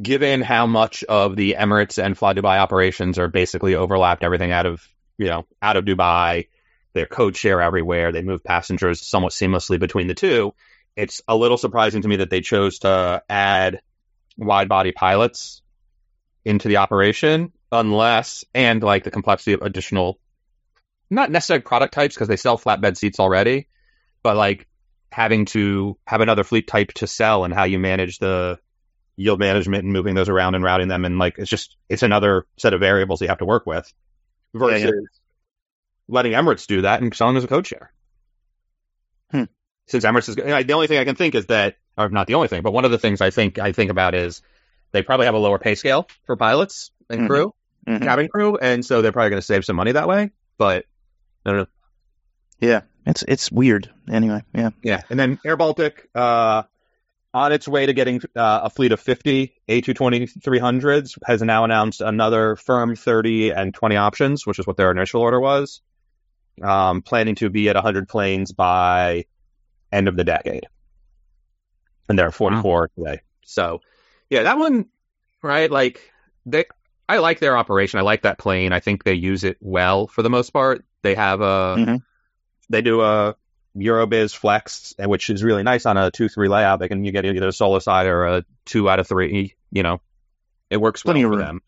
given 0.01 0.43
how 0.43 0.67
much 0.67 1.05
of 1.05 1.37
the 1.37 1.57
Emirates 1.59 2.03
and 2.03 2.17
Fly 2.17 2.35
Dubai 2.35 2.59
operations 2.59 3.19
are 3.19 3.29
basically 3.29 3.75
overlapped, 3.75 4.23
everything 4.23 4.53
out 4.53 4.67
of 4.67 4.87
you 5.19 5.27
know 5.27 5.47
out 5.61 5.77
of 5.77 5.85
Dubai, 5.85 6.49
they're 6.97 7.07
code 7.07 7.37
share 7.37 7.61
everywhere. 7.61 8.11
They 8.11 8.23
move 8.23 8.43
passengers 8.43 9.07
somewhat 9.07 9.33
seamlessly 9.33 9.79
between 9.79 10.09
the 10.09 10.15
two. 10.15 10.55
It's 10.97 11.21
a 11.29 11.37
little 11.37 11.59
surprising 11.59 12.03
to 12.03 12.09
me 12.09 12.17
that 12.17 12.31
they 12.31 12.41
chose 12.41 12.81
to 12.81 13.23
add 13.29 13.81
wide 14.37 14.69
body 14.69 14.93
pilots 14.93 15.63
into 16.45 16.69
the 16.69 16.79
operation, 16.79 17.53
unless 17.71 18.45
and 18.55 18.83
like 18.83 19.05
the 19.05 19.11
complexity 19.11 19.53
of 19.53 19.63
additional, 19.63 20.19
not 21.11 21.31
necessarily 21.31 21.63
product 21.63 21.93
types 21.93 22.15
because 22.15 22.29
they 22.29 22.37
sell 22.37 22.59
flatbed 22.59 22.97
seats 22.97 23.21
already, 23.21 23.69
but 24.23 24.37
like 24.37 24.67
having 25.13 25.45
to 25.47 25.99
have 26.07 26.23
another 26.23 26.45
fleet 26.45 26.67
type 26.67 26.93
to 26.95 27.07
sell 27.07 27.45
and 27.45 27.53
how 27.53 27.65
you 27.65 27.79
manage 27.79 28.19
the 28.19 28.59
yield 29.17 29.39
management 29.39 29.85
and 29.85 29.93
moving 29.93 30.15
those 30.15 30.29
around 30.29 30.55
and 30.55 30.65
routing 30.65 30.89
them 30.89 31.05
and 31.05 31.19
like 31.19 31.37
it's 31.39 31.49
just 31.49 31.77
it's 31.89 32.03
another 32.03 32.47
set 32.59 32.75
of 32.75 32.81
variables 32.81 33.23
you 33.23 33.29
have 33.29 33.39
to 33.39 33.47
work 33.47 33.65
with 33.65 33.91
versus 34.53 34.83
yeah. 34.83 34.91
Letting 36.09 36.33
Emirates 36.33 36.67
do 36.67 36.83
that 36.83 37.01
and 37.03 37.15
selling 37.15 37.37
as 37.37 37.45
a 37.45 37.49
code 37.49 37.67
share. 37.67 37.93
Hmm. 39.31 39.45
Since 39.87 40.05
Emirates 40.05 40.29
is 40.29 40.37
the 40.37 40.73
only 40.73 40.87
thing 40.87 40.99
I 40.99 41.05
can 41.05 41.17
think 41.17 41.35
is 41.35 41.47
that, 41.47 41.77
or 41.97 42.09
not 42.09 42.27
the 42.27 42.35
only 42.35 42.49
thing, 42.49 42.63
but 42.63 42.73
one 42.73 42.85
of 42.85 42.91
the 42.91 42.99
things 42.99 43.21
I 43.21 43.31
think 43.31 43.59
I 43.59 43.73
think 43.73 43.91
about 43.91 44.15
is 44.15 44.43
they 44.93 45.03
probably 45.03 45.27
have 45.27 45.35
a 45.35 45.39
lower 45.39 45.59
pay 45.59 45.75
scale 45.75 46.07
for 46.25 46.37
pilots 46.37 46.91
and 47.11 47.23
Mhm. 47.23 47.27
crew, 47.29 47.55
Mhm. 47.89 48.03
cabin 48.03 48.29
crew, 48.29 48.57
and 48.57 48.85
so 48.85 49.03
they're 49.03 49.13
probably 49.13 49.31
going 49.31 49.41
to 49.43 49.47
save 49.47 49.65
some 49.65 49.77
money 49.77 49.93
that 49.93 50.09
way. 50.09 50.31
But 50.59 50.87
I 51.45 51.51
don't 51.51 51.59
know. 51.59 51.67
Yeah, 52.61 52.81
it's 53.05 53.23
it's 53.29 53.53
weird. 53.53 53.91
Anyway, 54.11 54.43
yeah. 54.55 54.71
Yeah, 54.83 55.03
and 55.11 55.19
then 55.19 55.39
Air 55.45 55.57
Baltic, 55.57 56.09
uh, 56.15 56.63
on 57.35 57.53
its 57.53 57.69
way 57.69 57.85
to 57.87 57.93
getting 57.93 58.21
uh, 58.35 58.61
a 58.65 58.71
fleet 58.71 58.93
of 58.93 59.01
50 59.01 59.55
A220-300s, 59.69 61.19
has 61.27 61.43
now 61.43 61.65
announced 61.65 62.01
another 62.01 62.57
firm 62.57 62.97
30 62.97 63.51
and 63.51 63.75
20 63.75 63.97
options, 63.97 64.47
which 64.47 64.59
is 64.59 64.67
what 64.67 64.77
their 64.79 64.91
initial 64.91 65.21
order 65.21 65.39
was. 65.41 65.83
Um, 66.63 67.03
planning 67.03 67.35
to 67.37 67.51
be 67.51 67.69
at 67.69 67.77
100 67.77 68.09
planes 68.09 68.53
by 68.53 69.27
end 69.93 70.09
of 70.09 70.17
the 70.17 70.25
decade, 70.25 70.67
and 72.09 72.19
there 72.19 72.27
are 72.27 72.33
44 72.33 72.91
wow. 72.97 73.05
today. 73.05 73.23
So, 73.45 73.81
yeah, 74.31 74.45
that 74.45 74.59
one, 74.59 74.87
right? 75.43 75.71
Like 75.71 76.11
they, 76.47 76.65
I 77.09 77.19
like 77.19 77.41
their 77.41 77.57
operation. 77.57 77.99
I 77.99 78.03
like 78.03 78.23
that 78.23 78.39
plane. 78.39 78.73
I 78.73 78.81
think 78.81 79.05
they 79.05 79.15
use 79.15 79.45
it 79.45 79.59
well 79.61 80.07
for 80.07 80.23
the 80.23 80.31
most 80.31 80.51
part. 80.51 80.85
They 81.03 81.15
have 81.15 81.41
a, 81.41 81.77
mm-hmm. 81.79 81.97
they 82.71 82.83
do 82.83 83.03
a 83.03 83.37
Eurobiz 83.77 84.35
Flex, 84.35 84.95
which 84.99 85.31
is 85.31 85.45
really 85.45 85.63
nice 85.63 85.87
on 85.87 85.97
a 85.97 86.11
two 86.11 86.29
three 86.29 86.49
layout. 86.49 86.81
They 86.81 86.89
can 86.89 87.05
you 87.05 87.13
get 87.13 87.25
either 87.25 87.49
a 87.49 87.53
solo 87.53 87.79
side 87.79 88.07
or 88.07 88.25
a 88.27 88.45
two 88.65 88.89
out 88.89 88.99
of 88.99 89.07
three. 89.07 89.55
You 89.71 89.83
know, 89.83 90.01
it 90.71 90.79
works 90.79 91.03
plenty 91.03 91.25
well 91.25 91.35
of 91.35 91.39
room. 91.39 91.47
Them. 91.47 91.63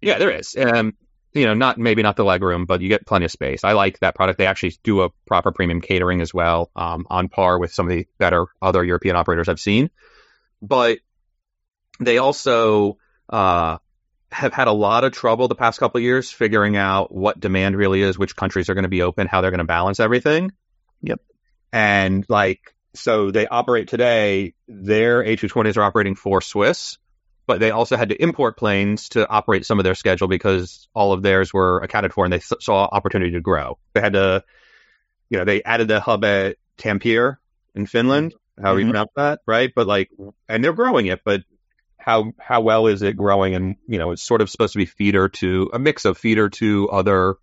Yeah, 0.00 0.18
there 0.18 0.30
is. 0.30 0.56
Um, 0.56 0.94
you 1.34 1.46
know, 1.46 1.54
not 1.54 1.78
maybe 1.78 2.02
not 2.02 2.16
the 2.16 2.24
leg 2.24 2.42
room, 2.42 2.66
but 2.66 2.80
you 2.80 2.88
get 2.88 3.06
plenty 3.06 3.24
of 3.24 3.30
space. 3.30 3.64
I 3.64 3.72
like 3.72 3.98
that 4.00 4.14
product. 4.14 4.38
They 4.38 4.46
actually 4.46 4.74
do 4.82 5.02
a 5.02 5.10
proper 5.26 5.50
premium 5.50 5.80
catering 5.80 6.20
as 6.20 6.34
well, 6.34 6.70
um, 6.76 7.06
on 7.08 7.28
par 7.28 7.58
with 7.58 7.72
some 7.72 7.86
of 7.86 7.90
the 7.90 8.06
better 8.18 8.46
other 8.60 8.84
European 8.84 9.16
operators 9.16 9.48
I've 9.48 9.60
seen. 9.60 9.90
But 10.60 10.98
they 12.00 12.18
also 12.18 12.98
uh, 13.28 13.78
have 14.30 14.52
had 14.52 14.68
a 14.68 14.72
lot 14.72 15.04
of 15.04 15.12
trouble 15.12 15.48
the 15.48 15.54
past 15.54 15.78
couple 15.78 16.00
years 16.00 16.30
figuring 16.30 16.76
out 16.76 17.14
what 17.14 17.40
demand 17.40 17.76
really 17.76 18.02
is, 18.02 18.18
which 18.18 18.36
countries 18.36 18.68
are 18.68 18.74
going 18.74 18.84
to 18.84 18.88
be 18.88 19.02
open, 19.02 19.26
how 19.26 19.40
they're 19.40 19.50
going 19.50 19.58
to 19.58 19.64
balance 19.64 20.00
everything. 20.00 20.52
Yep. 21.02 21.20
And 21.72 22.26
like, 22.28 22.74
so 22.94 23.30
they 23.30 23.46
operate 23.46 23.88
today, 23.88 24.54
their 24.68 25.22
A220s 25.22 25.76
are 25.76 25.82
operating 25.82 26.14
for 26.14 26.40
Swiss, 26.40 26.98
but 27.46 27.60
they 27.60 27.70
also 27.70 27.96
had 27.96 28.10
to 28.10 28.22
import 28.22 28.56
planes 28.56 29.10
to 29.10 29.28
operate 29.28 29.66
some 29.66 29.78
of 29.78 29.84
their 29.84 29.94
schedule 29.94 30.28
because 30.28 30.88
all 30.94 31.12
of 31.12 31.22
theirs 31.22 31.52
were 31.52 31.80
accounted 31.80 32.12
for 32.12 32.24
and 32.24 32.32
they 32.32 32.40
saw 32.40 32.84
opportunity 32.84 33.32
to 33.32 33.40
grow. 33.40 33.78
They 33.94 34.00
had 34.00 34.12
to, 34.12 34.44
you 35.28 35.38
know, 35.38 35.44
they 35.44 35.62
added 35.62 35.88
the 35.88 36.00
hub 36.00 36.24
at 36.24 36.56
Tampere 36.78 37.36
in 37.74 37.86
Finland, 37.86 38.34
how 38.60 38.70
mm-hmm. 38.70 38.78
you 38.78 38.84
pronounce 38.86 39.10
that, 39.16 39.40
right? 39.46 39.72
But 39.74 39.86
like, 39.86 40.10
and 40.48 40.62
they're 40.62 40.72
growing 40.72 41.06
it, 41.06 41.22
but 41.24 41.42
how 41.98 42.32
how 42.38 42.60
well 42.60 42.86
is 42.86 43.02
it 43.02 43.16
growing? 43.16 43.54
And 43.54 43.76
you 43.86 43.98
know, 43.98 44.10
it's 44.10 44.22
sort 44.22 44.40
of 44.40 44.50
supposed 44.50 44.72
to 44.72 44.78
be 44.78 44.86
feeder 44.86 45.28
to 45.28 45.70
a 45.72 45.78
mix 45.78 46.04
of 46.04 46.18
feeder 46.18 46.48
to 46.50 46.90
other 46.90 47.36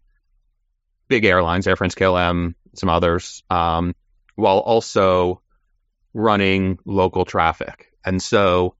big 1.08 1.26
airlines, 1.26 1.68
Air 1.68 1.76
France, 1.76 1.96
KLM, 1.96 2.56
some 2.76 2.90
others, 2.90 3.44
um, 3.50 3.96
while 4.36 4.60
also 4.60 5.42
running 6.14 6.78
local 6.86 7.26
traffic. 7.26 7.92
And 8.06 8.22
so, 8.22 8.76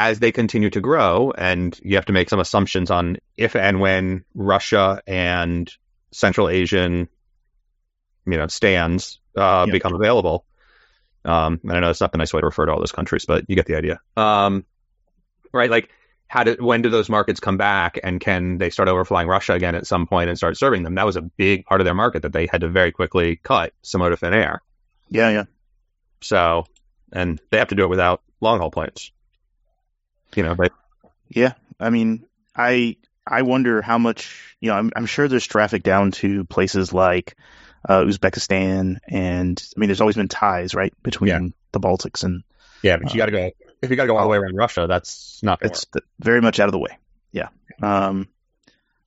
as 0.00 0.18
they 0.18 0.32
continue 0.32 0.70
to 0.70 0.80
grow, 0.80 1.30
and 1.30 1.78
you 1.82 1.96
have 1.96 2.06
to 2.06 2.14
make 2.14 2.30
some 2.30 2.40
assumptions 2.40 2.90
on 2.90 3.18
if 3.36 3.54
and 3.54 3.80
when 3.80 4.24
Russia 4.34 5.02
and 5.06 5.70
Central 6.10 6.48
Asian, 6.48 7.06
you 8.24 8.38
know, 8.38 8.46
stands 8.46 9.20
uh, 9.36 9.66
become 9.66 9.94
available. 9.94 10.46
Um, 11.26 11.60
and 11.64 11.72
I 11.72 11.80
know 11.80 11.90
it's 11.90 12.00
not 12.00 12.12
the 12.12 12.18
nice 12.18 12.32
way 12.32 12.40
to 12.40 12.46
refer 12.46 12.64
to 12.64 12.72
all 12.72 12.78
those 12.78 12.92
countries, 12.92 13.26
but 13.26 13.44
you 13.46 13.56
get 13.56 13.66
the 13.66 13.76
idea. 13.76 14.00
Um, 14.16 14.64
right? 15.52 15.68
Like, 15.68 15.90
how 16.28 16.44
do 16.44 16.56
when 16.58 16.80
do 16.80 16.88
those 16.88 17.10
markets 17.10 17.38
come 17.38 17.58
back, 17.58 17.98
and 18.02 18.18
can 18.18 18.56
they 18.56 18.70
start 18.70 18.88
overflying 18.88 19.28
Russia 19.28 19.52
again 19.52 19.74
at 19.74 19.86
some 19.86 20.06
point 20.06 20.30
and 20.30 20.38
start 20.38 20.56
serving 20.56 20.82
them? 20.82 20.94
That 20.94 21.04
was 21.04 21.16
a 21.16 21.22
big 21.22 21.66
part 21.66 21.82
of 21.82 21.84
their 21.84 21.92
market 21.92 22.22
that 22.22 22.32
they 22.32 22.46
had 22.46 22.62
to 22.62 22.68
very 22.68 22.90
quickly 22.90 23.36
cut, 23.36 23.74
similar 23.82 24.08
to 24.08 24.16
Finnair. 24.16 24.60
Yeah, 25.10 25.28
yeah. 25.28 25.44
So, 26.22 26.64
and 27.12 27.38
they 27.50 27.58
have 27.58 27.68
to 27.68 27.74
do 27.74 27.84
it 27.84 27.90
without 27.90 28.22
long 28.40 28.60
haul 28.60 28.70
planes. 28.70 29.12
You 30.34 30.42
know, 30.42 30.54
but 30.54 30.72
yeah, 31.28 31.54
I 31.78 31.90
mean, 31.90 32.24
I 32.54 32.96
I 33.26 33.42
wonder 33.42 33.82
how 33.82 33.98
much 33.98 34.56
you 34.60 34.70
know. 34.70 34.76
I'm 34.76 34.90
I'm 34.94 35.06
sure 35.06 35.28
there's 35.28 35.46
traffic 35.46 35.82
down 35.82 36.12
to 36.12 36.44
places 36.44 36.92
like 36.92 37.36
uh, 37.88 38.02
Uzbekistan, 38.02 38.98
and 39.08 39.62
I 39.76 39.80
mean, 39.80 39.88
there's 39.88 40.00
always 40.00 40.16
been 40.16 40.28
ties 40.28 40.74
right 40.74 40.92
between 41.02 41.28
yeah. 41.28 41.48
the 41.72 41.80
Baltics 41.80 42.24
and 42.24 42.42
yeah, 42.82 42.96
but 42.96 43.14
you 43.14 43.22
uh, 43.22 43.26
got 43.26 43.32
to 43.32 43.32
go 43.32 43.50
if 43.82 43.90
you 43.90 43.96
got 43.96 44.04
to 44.04 44.08
go 44.08 44.16
all 44.16 44.24
the 44.24 44.30
way 44.30 44.38
around 44.38 44.56
Russia. 44.56 44.86
That's 44.88 45.42
not. 45.42 45.60
It's 45.62 45.86
very 46.18 46.40
much 46.40 46.60
out 46.60 46.68
of 46.68 46.72
the 46.72 46.78
way. 46.78 46.98
Yeah. 47.32 47.48
Um, 47.82 48.28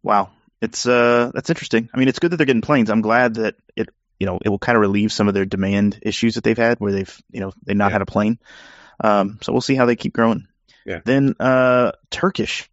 wow, 0.01 0.31
it's 0.61 0.85
uh, 0.85 1.31
that's 1.33 1.49
interesting. 1.49 1.89
I 1.93 1.97
mean, 1.97 2.07
it's 2.07 2.19
good 2.19 2.31
that 2.31 2.37
they're 2.37 2.45
getting 2.45 2.61
planes. 2.61 2.89
I'm 2.89 3.01
glad 3.01 3.35
that 3.35 3.55
it 3.75 3.89
you 4.19 4.25
know 4.25 4.39
it 4.43 4.49
will 4.49 4.59
kind 4.59 4.75
of 4.75 4.81
relieve 4.81 5.11
some 5.11 5.27
of 5.27 5.33
their 5.33 5.45
demand 5.45 5.99
issues 6.01 6.35
that 6.35 6.43
they've 6.43 6.57
had, 6.57 6.79
where 6.79 6.91
they've 6.91 7.21
you 7.31 7.41
know 7.41 7.51
they 7.63 7.73
not 7.73 7.87
yeah. 7.87 7.93
had 7.93 8.01
a 8.01 8.05
plane. 8.07 8.39
Um, 8.99 9.39
so 9.41 9.51
we'll 9.51 9.61
see 9.61 9.75
how 9.75 9.85
they 9.85 9.95
keep 9.95 10.13
growing. 10.13 10.47
Yeah. 10.85 10.99
Then 11.03 11.35
uh, 11.39 11.93
Turkish 12.09 12.69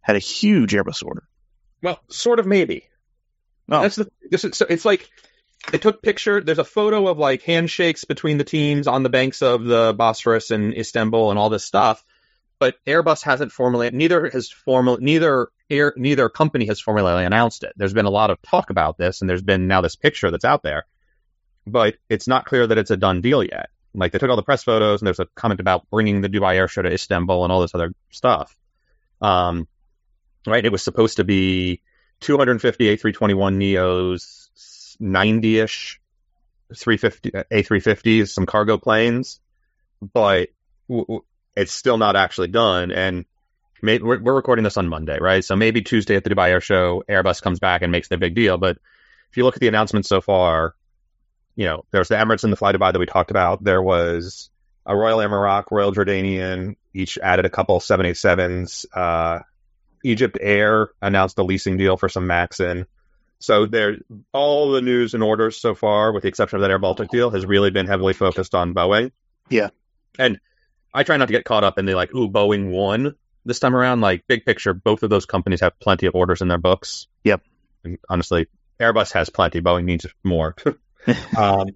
had 0.00 0.16
a 0.16 0.20
huge 0.20 0.72
Airbus 0.72 1.04
order. 1.04 1.24
Well, 1.82 2.00
sort 2.08 2.38
of 2.38 2.46
maybe. 2.46 2.88
Oh. 3.70 3.82
That's 3.82 3.96
the 3.96 4.10
this 4.30 4.44
is 4.44 4.56
so 4.56 4.66
it's 4.68 4.84
like 4.84 5.08
they 5.70 5.78
took 5.78 6.02
picture. 6.02 6.40
There's 6.40 6.58
a 6.58 6.64
photo 6.64 7.06
of 7.08 7.18
like 7.18 7.42
handshakes 7.42 8.04
between 8.04 8.38
the 8.38 8.44
teams 8.44 8.86
on 8.86 9.02
the 9.02 9.08
banks 9.08 9.42
of 9.42 9.64
the 9.64 9.94
Bosphorus 9.96 10.50
and 10.50 10.76
Istanbul 10.76 11.30
and 11.30 11.38
all 11.38 11.50
this 11.50 11.64
stuff. 11.64 12.04
But 12.58 12.76
Airbus 12.86 13.22
hasn't 13.22 13.50
formally, 13.50 13.90
neither 13.90 14.28
has 14.30 14.48
formal, 14.48 14.98
neither 14.98 15.48
air, 15.68 15.92
neither 15.96 16.28
company 16.28 16.66
has 16.66 16.80
formally 16.80 17.24
announced 17.24 17.64
it. 17.64 17.72
There's 17.74 17.92
been 17.92 18.06
a 18.06 18.10
lot 18.10 18.30
of 18.30 18.40
talk 18.42 18.70
about 18.70 18.96
this, 18.96 19.20
and 19.20 19.28
there's 19.28 19.42
been 19.42 19.66
now 19.66 19.80
this 19.80 19.96
picture 19.96 20.30
that's 20.30 20.44
out 20.44 20.62
there, 20.62 20.86
but 21.66 21.96
it's 22.08 22.28
not 22.28 22.44
clear 22.44 22.64
that 22.64 22.78
it's 22.78 22.92
a 22.92 22.96
done 22.96 23.20
deal 23.20 23.42
yet. 23.42 23.70
Like 23.94 24.12
they 24.12 24.18
took 24.18 24.30
all 24.30 24.36
the 24.36 24.42
press 24.42 24.64
photos, 24.64 25.00
and 25.00 25.06
there's 25.06 25.20
a 25.20 25.26
comment 25.34 25.60
about 25.60 25.88
bringing 25.90 26.20
the 26.20 26.28
Dubai 26.28 26.54
Air 26.54 26.68
Show 26.68 26.82
to 26.82 26.92
Istanbul 26.92 27.44
and 27.44 27.52
all 27.52 27.60
this 27.60 27.74
other 27.74 27.92
stuff. 28.10 28.56
Um, 29.20 29.68
right? 30.46 30.64
It 30.64 30.72
was 30.72 30.82
supposed 30.82 31.18
to 31.18 31.24
be 31.24 31.82
250 32.20 32.96
A321 32.96 33.56
Neos, 33.56 34.96
90 34.98 35.58
ish 35.58 36.00
350 36.74 37.30
A350s, 37.30 38.28
some 38.28 38.46
cargo 38.46 38.78
planes, 38.78 39.40
but 40.00 40.48
it's 41.56 41.72
still 41.72 41.98
not 41.98 42.16
actually 42.16 42.48
done. 42.48 42.92
And 42.92 43.24
we're, 43.82 44.20
we're, 44.20 44.34
recording 44.34 44.62
this 44.62 44.76
on 44.76 44.88
Monday, 44.88 45.18
right? 45.20 45.44
So 45.44 45.56
maybe 45.56 45.82
Tuesday 45.82 46.16
at 46.16 46.24
the 46.24 46.30
Dubai 46.30 46.48
Air 46.50 46.60
Show, 46.60 47.02
Airbus 47.08 47.42
comes 47.42 47.58
back 47.58 47.82
and 47.82 47.92
makes 47.92 48.08
their 48.08 48.18
big 48.18 48.34
deal. 48.34 48.58
But 48.58 48.78
if 49.30 49.36
you 49.36 49.44
look 49.44 49.56
at 49.56 49.60
the 49.60 49.68
announcements 49.68 50.08
so 50.08 50.20
far, 50.20 50.74
you 51.56 51.66
know, 51.66 51.84
there's 51.90 52.08
the 52.08 52.14
Emirates 52.14 52.44
and 52.44 52.52
the 52.52 52.56
Fly 52.56 52.72
Dubai 52.72 52.92
that 52.92 52.98
we 52.98 53.06
talked 53.06 53.30
about. 53.30 53.62
There 53.62 53.82
was 53.82 54.50
a 54.86 54.96
Royal 54.96 55.18
Emirates, 55.18 55.70
Royal 55.70 55.92
Jordanian, 55.92 56.76
each 56.94 57.18
added 57.18 57.44
a 57.44 57.50
couple 57.50 57.78
787s. 57.80 58.86
Uh, 58.92 59.40
Egypt 60.04 60.38
Air 60.40 60.90
announced 61.00 61.38
a 61.38 61.42
leasing 61.42 61.76
deal 61.76 61.96
for 61.96 62.08
some 62.08 62.26
Maxin. 62.26 62.86
So 63.38 63.66
there, 63.66 63.96
all 64.32 64.72
the 64.72 64.80
news 64.80 65.14
and 65.14 65.22
orders 65.22 65.60
so 65.60 65.74
far, 65.74 66.12
with 66.12 66.22
the 66.22 66.28
exception 66.28 66.56
of 66.56 66.62
that 66.62 66.70
Air 66.70 66.78
Baltic 66.78 67.08
deal, 67.10 67.30
has 67.30 67.44
really 67.44 67.70
been 67.70 67.86
heavily 67.86 68.12
focused 68.12 68.54
on 68.54 68.72
Boeing. 68.74 69.10
Yeah, 69.48 69.70
and 70.18 70.38
I 70.94 71.02
try 71.02 71.16
not 71.16 71.26
to 71.26 71.32
get 71.32 71.44
caught 71.44 71.64
up 71.64 71.78
in 71.78 71.86
the 71.86 71.94
like, 71.94 72.14
ooh, 72.14 72.28
Boeing 72.28 72.70
won 72.70 73.16
this 73.44 73.58
time 73.58 73.74
around. 73.74 74.00
Like 74.00 74.26
big 74.26 74.44
picture, 74.44 74.74
both 74.74 75.02
of 75.02 75.10
those 75.10 75.26
companies 75.26 75.60
have 75.60 75.78
plenty 75.80 76.06
of 76.06 76.14
orders 76.14 76.40
in 76.40 76.48
their 76.48 76.58
books. 76.58 77.08
Yep. 77.24 77.42
And 77.84 77.98
honestly, 78.08 78.46
Airbus 78.80 79.12
has 79.12 79.30
plenty. 79.30 79.60
Boeing 79.60 79.84
needs 79.84 80.06
more 80.22 80.54
um, 81.36 81.68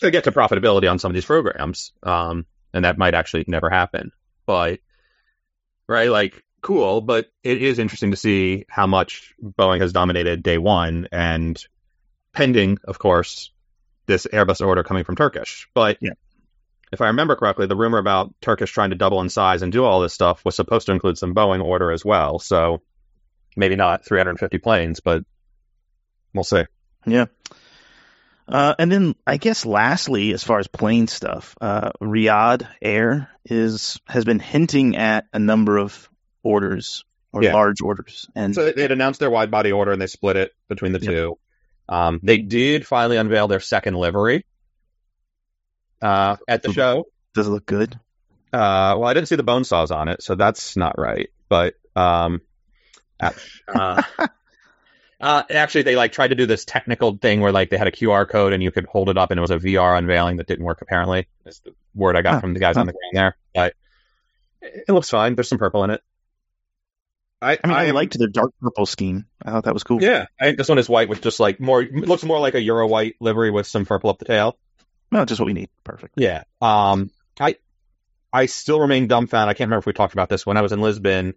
to 0.00 0.10
get 0.10 0.24
to 0.24 0.32
profitability 0.32 0.90
on 0.90 0.98
some 0.98 1.10
of 1.10 1.14
these 1.14 1.24
programs, 1.24 1.92
um, 2.02 2.46
and 2.72 2.84
that 2.84 2.98
might 2.98 3.14
actually 3.14 3.44
never 3.46 3.70
happen. 3.70 4.12
But 4.46 4.80
right, 5.86 6.10
like 6.10 6.42
cool, 6.60 7.00
but 7.00 7.30
it 7.42 7.62
is 7.62 7.78
interesting 7.78 8.10
to 8.10 8.16
see 8.16 8.64
how 8.68 8.86
much 8.86 9.34
Boeing 9.42 9.80
has 9.80 9.92
dominated 9.92 10.42
day 10.42 10.58
one 10.58 11.08
and 11.12 11.62
pending, 12.32 12.78
of 12.84 12.98
course, 12.98 13.50
this 14.06 14.26
Airbus 14.26 14.64
order 14.64 14.82
coming 14.82 15.04
from 15.04 15.16
Turkish. 15.16 15.68
But 15.74 15.98
yeah. 16.00 16.12
if 16.92 17.00
I 17.00 17.06
remember 17.06 17.36
correctly, 17.36 17.66
the 17.66 17.76
rumor 17.76 17.98
about 17.98 18.34
Turkish 18.40 18.72
trying 18.72 18.90
to 18.90 18.96
double 18.96 19.20
in 19.20 19.28
size 19.28 19.62
and 19.62 19.72
do 19.72 19.84
all 19.84 20.00
this 20.00 20.12
stuff 20.12 20.44
was 20.44 20.54
supposed 20.54 20.86
to 20.86 20.92
include 20.92 21.18
some 21.18 21.34
Boeing 21.34 21.62
order 21.64 21.90
as 21.90 22.04
well. 22.04 22.38
So 22.38 22.82
maybe 23.56 23.76
not 23.76 24.04
350 24.04 24.58
planes, 24.58 25.00
but 25.00 25.24
we'll 26.34 26.44
see. 26.44 26.64
Yeah. 27.06 27.26
Uh, 28.48 28.74
and 28.78 28.90
then 28.90 29.14
I 29.26 29.36
guess 29.36 29.64
lastly, 29.64 30.32
as 30.32 30.42
far 30.42 30.58
as 30.58 30.66
plane 30.66 31.06
stuff, 31.06 31.56
uh, 31.60 31.92
Riyadh 32.00 32.66
Air 32.82 33.30
is 33.44 33.98
has 34.06 34.24
been 34.24 34.40
hinting 34.40 34.96
at 34.96 35.26
a 35.32 35.38
number 35.38 35.76
of 35.78 36.08
orders 36.42 37.04
or 37.32 37.42
yeah. 37.42 37.54
large 37.54 37.80
orders. 37.80 38.26
And 38.34 38.54
so 38.54 38.70
they 38.72 38.82
had 38.82 38.92
announced 38.92 39.20
their 39.20 39.30
wide 39.30 39.50
body 39.50 39.72
order 39.72 39.92
and 39.92 40.02
they 40.02 40.06
split 40.06 40.36
it 40.36 40.52
between 40.68 40.92
the 40.92 41.00
yep. 41.00 41.10
two. 41.10 41.38
Um, 41.88 42.20
they 42.22 42.38
did 42.38 42.86
finally 42.86 43.16
unveil 43.16 43.48
their 43.48 43.60
second 43.60 43.94
livery 43.94 44.44
uh, 46.02 46.36
at 46.48 46.62
the 46.62 46.72
show. 46.72 47.06
Does 47.34 47.46
it 47.46 47.50
look 47.50 47.66
good? 47.66 47.94
Uh, 48.52 48.98
well, 48.98 49.04
I 49.04 49.14
didn't 49.14 49.28
see 49.28 49.36
the 49.36 49.44
bone 49.44 49.64
saws 49.64 49.90
on 49.90 50.08
it, 50.08 50.22
so 50.22 50.34
that's 50.34 50.76
not 50.76 50.98
right. 50.98 51.30
But 51.48 51.74
um, 51.94 52.40
uh, 53.20 54.02
Uh, 55.20 55.42
actually, 55.50 55.82
they 55.82 55.96
like 55.96 56.12
tried 56.12 56.28
to 56.28 56.34
do 56.34 56.46
this 56.46 56.64
technical 56.64 57.16
thing 57.16 57.40
where 57.40 57.52
like 57.52 57.68
they 57.70 57.76
had 57.76 57.86
a 57.86 57.90
QR 57.92 58.28
code 58.28 58.52
and 58.54 58.62
you 58.62 58.70
could 58.70 58.86
hold 58.86 59.10
it 59.10 59.18
up 59.18 59.30
and 59.30 59.38
it 59.38 59.42
was 59.42 59.50
a 59.50 59.58
VR 59.58 59.98
unveiling 59.98 60.36
that 60.38 60.46
didn't 60.46 60.64
work. 60.64 60.80
Apparently, 60.82 61.26
is 61.44 61.60
the 61.60 61.74
word 61.94 62.16
I 62.16 62.22
got 62.22 62.34
Huh. 62.34 62.40
from 62.40 62.54
the 62.54 62.60
guys 62.60 62.76
Huh. 62.76 62.80
on 62.80 62.86
the 62.86 62.92
ground 62.92 63.12
there. 63.14 63.36
But 63.54 63.74
it 64.62 64.84
it 64.88 64.92
looks 64.92 65.10
fine. 65.10 65.34
There's 65.34 65.48
some 65.48 65.58
purple 65.58 65.84
in 65.84 65.90
it. 65.90 66.02
I, 67.42 67.58
I 67.62 67.66
mean, 67.66 67.76
I, 67.76 67.84
am- 67.84 67.94
liked 67.94 68.18
the 68.18 68.28
dark 68.28 68.52
purple 68.60 68.84
scheme. 68.86 69.24
I 69.42 69.50
thought 69.50 69.64
that 69.64 69.72
was 69.74 69.82
cool. 69.84 70.02
Yeah, 70.02 70.26
I 70.40 70.44
think 70.44 70.58
this 70.58 70.68
one 70.68 70.78
is 70.78 70.88
white 70.88 71.08
with 71.08 71.22
just 71.22 71.40
like 71.40 71.58
more. 71.60 71.82
It 71.82 71.92
looks 71.94 72.22
more 72.22 72.38
like 72.38 72.54
a 72.54 72.60
Euro 72.60 72.86
white 72.86 73.16
livery 73.20 73.50
with 73.50 73.66
some 73.66 73.86
purple 73.86 74.10
up 74.10 74.18
the 74.18 74.26
tail. 74.26 74.58
Well, 75.10 75.24
just 75.26 75.40
what 75.40 75.46
we 75.46 75.54
need. 75.54 75.70
Perfect. 75.82 76.14
Yeah. 76.16 76.44
Um, 76.60 77.10
I 77.38 77.56
I 78.32 78.46
still 78.46 78.78
remain 78.80 79.06
dumbfounded. 79.06 79.50
I 79.50 79.54
can't 79.54 79.68
remember 79.68 79.80
if 79.80 79.86
we 79.86 79.92
talked 79.94 80.12
about 80.12 80.28
this 80.28 80.44
when 80.46 80.56
I 80.56 80.62
was 80.62 80.72
in 80.72 80.80
Lisbon. 80.80 81.34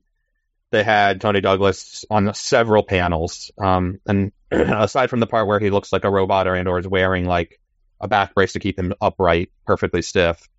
They 0.73 0.83
had 0.83 1.21
Tony 1.21 1.39
Douglas 1.39 2.03
on 2.09 2.33
several 2.33 2.81
panels. 2.81 3.51
Um, 3.59 3.99
and 4.07 4.31
aside 4.51 5.11
from 5.11 5.19
the 5.19 5.27
part 5.27 5.45
where 5.45 5.59
he 5.59 5.69
looks 5.69 5.93
like 5.93 6.03
a 6.03 6.09
robot 6.09 6.47
or 6.47 6.55
and 6.55 6.67
or 6.67 6.79
is 6.79 6.87
wearing 6.87 7.25
like 7.25 7.61
a 8.01 8.07
back 8.07 8.33
brace 8.33 8.53
to 8.53 8.59
keep 8.59 8.79
him 8.79 8.91
upright, 8.99 9.51
perfectly 9.67 10.01
stiff, 10.01 10.49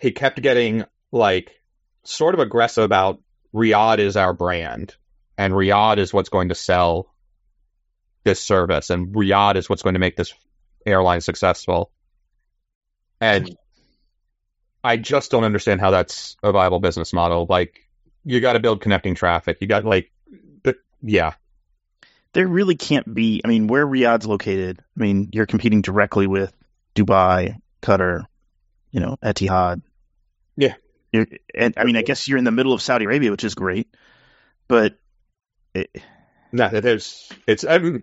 he 0.00 0.10
kept 0.10 0.42
getting 0.42 0.86
like 1.12 1.52
sort 2.02 2.34
of 2.34 2.40
aggressive 2.40 2.82
about 2.82 3.20
Riyadh 3.54 4.00
is 4.00 4.16
our 4.16 4.32
brand 4.32 4.96
and 5.38 5.54
Riyadh 5.54 5.98
is 5.98 6.12
what's 6.12 6.28
going 6.28 6.48
to 6.48 6.56
sell 6.56 7.14
this 8.24 8.40
service 8.40 8.90
and 8.90 9.14
Riyadh 9.14 9.54
is 9.54 9.70
what's 9.70 9.82
going 9.82 9.94
to 9.94 10.00
make 10.00 10.16
this 10.16 10.34
airline 10.84 11.20
successful. 11.20 11.92
And 13.20 13.56
I 14.82 14.96
just 14.96 15.30
don't 15.30 15.44
understand 15.44 15.80
how 15.80 15.92
that's 15.92 16.36
a 16.42 16.50
viable 16.50 16.80
business 16.80 17.12
model. 17.12 17.46
Like, 17.48 17.88
you 18.24 18.40
got 18.40 18.54
to 18.54 18.60
build 18.60 18.80
connecting 18.80 19.14
traffic. 19.14 19.58
You 19.60 19.66
got 19.66 19.84
like, 19.84 20.10
but 20.62 20.76
yeah, 21.02 21.34
There 22.34 22.46
really 22.46 22.76
can't 22.76 23.12
be. 23.12 23.40
I 23.44 23.48
mean, 23.48 23.66
where 23.66 23.86
Riyadh's 23.86 24.26
located, 24.26 24.80
I 24.80 25.00
mean, 25.00 25.30
you're 25.32 25.46
competing 25.46 25.82
directly 25.82 26.26
with 26.26 26.52
Dubai, 26.94 27.56
Qatar, 27.82 28.26
you 28.90 29.00
know, 29.00 29.16
Etihad. 29.22 29.82
Yeah. 30.56 30.74
You're, 31.12 31.26
and 31.54 31.74
I 31.76 31.84
mean, 31.84 31.96
I 31.96 32.02
guess 32.02 32.26
you're 32.26 32.38
in 32.38 32.44
the 32.44 32.50
middle 32.50 32.72
of 32.72 32.80
Saudi 32.80 33.04
Arabia, 33.04 33.30
which 33.30 33.44
is 33.44 33.54
great, 33.54 33.94
but 34.66 34.98
it, 35.74 35.90
no, 36.52 36.68
there's 36.68 37.30
it's 37.46 37.64
um, 37.64 38.02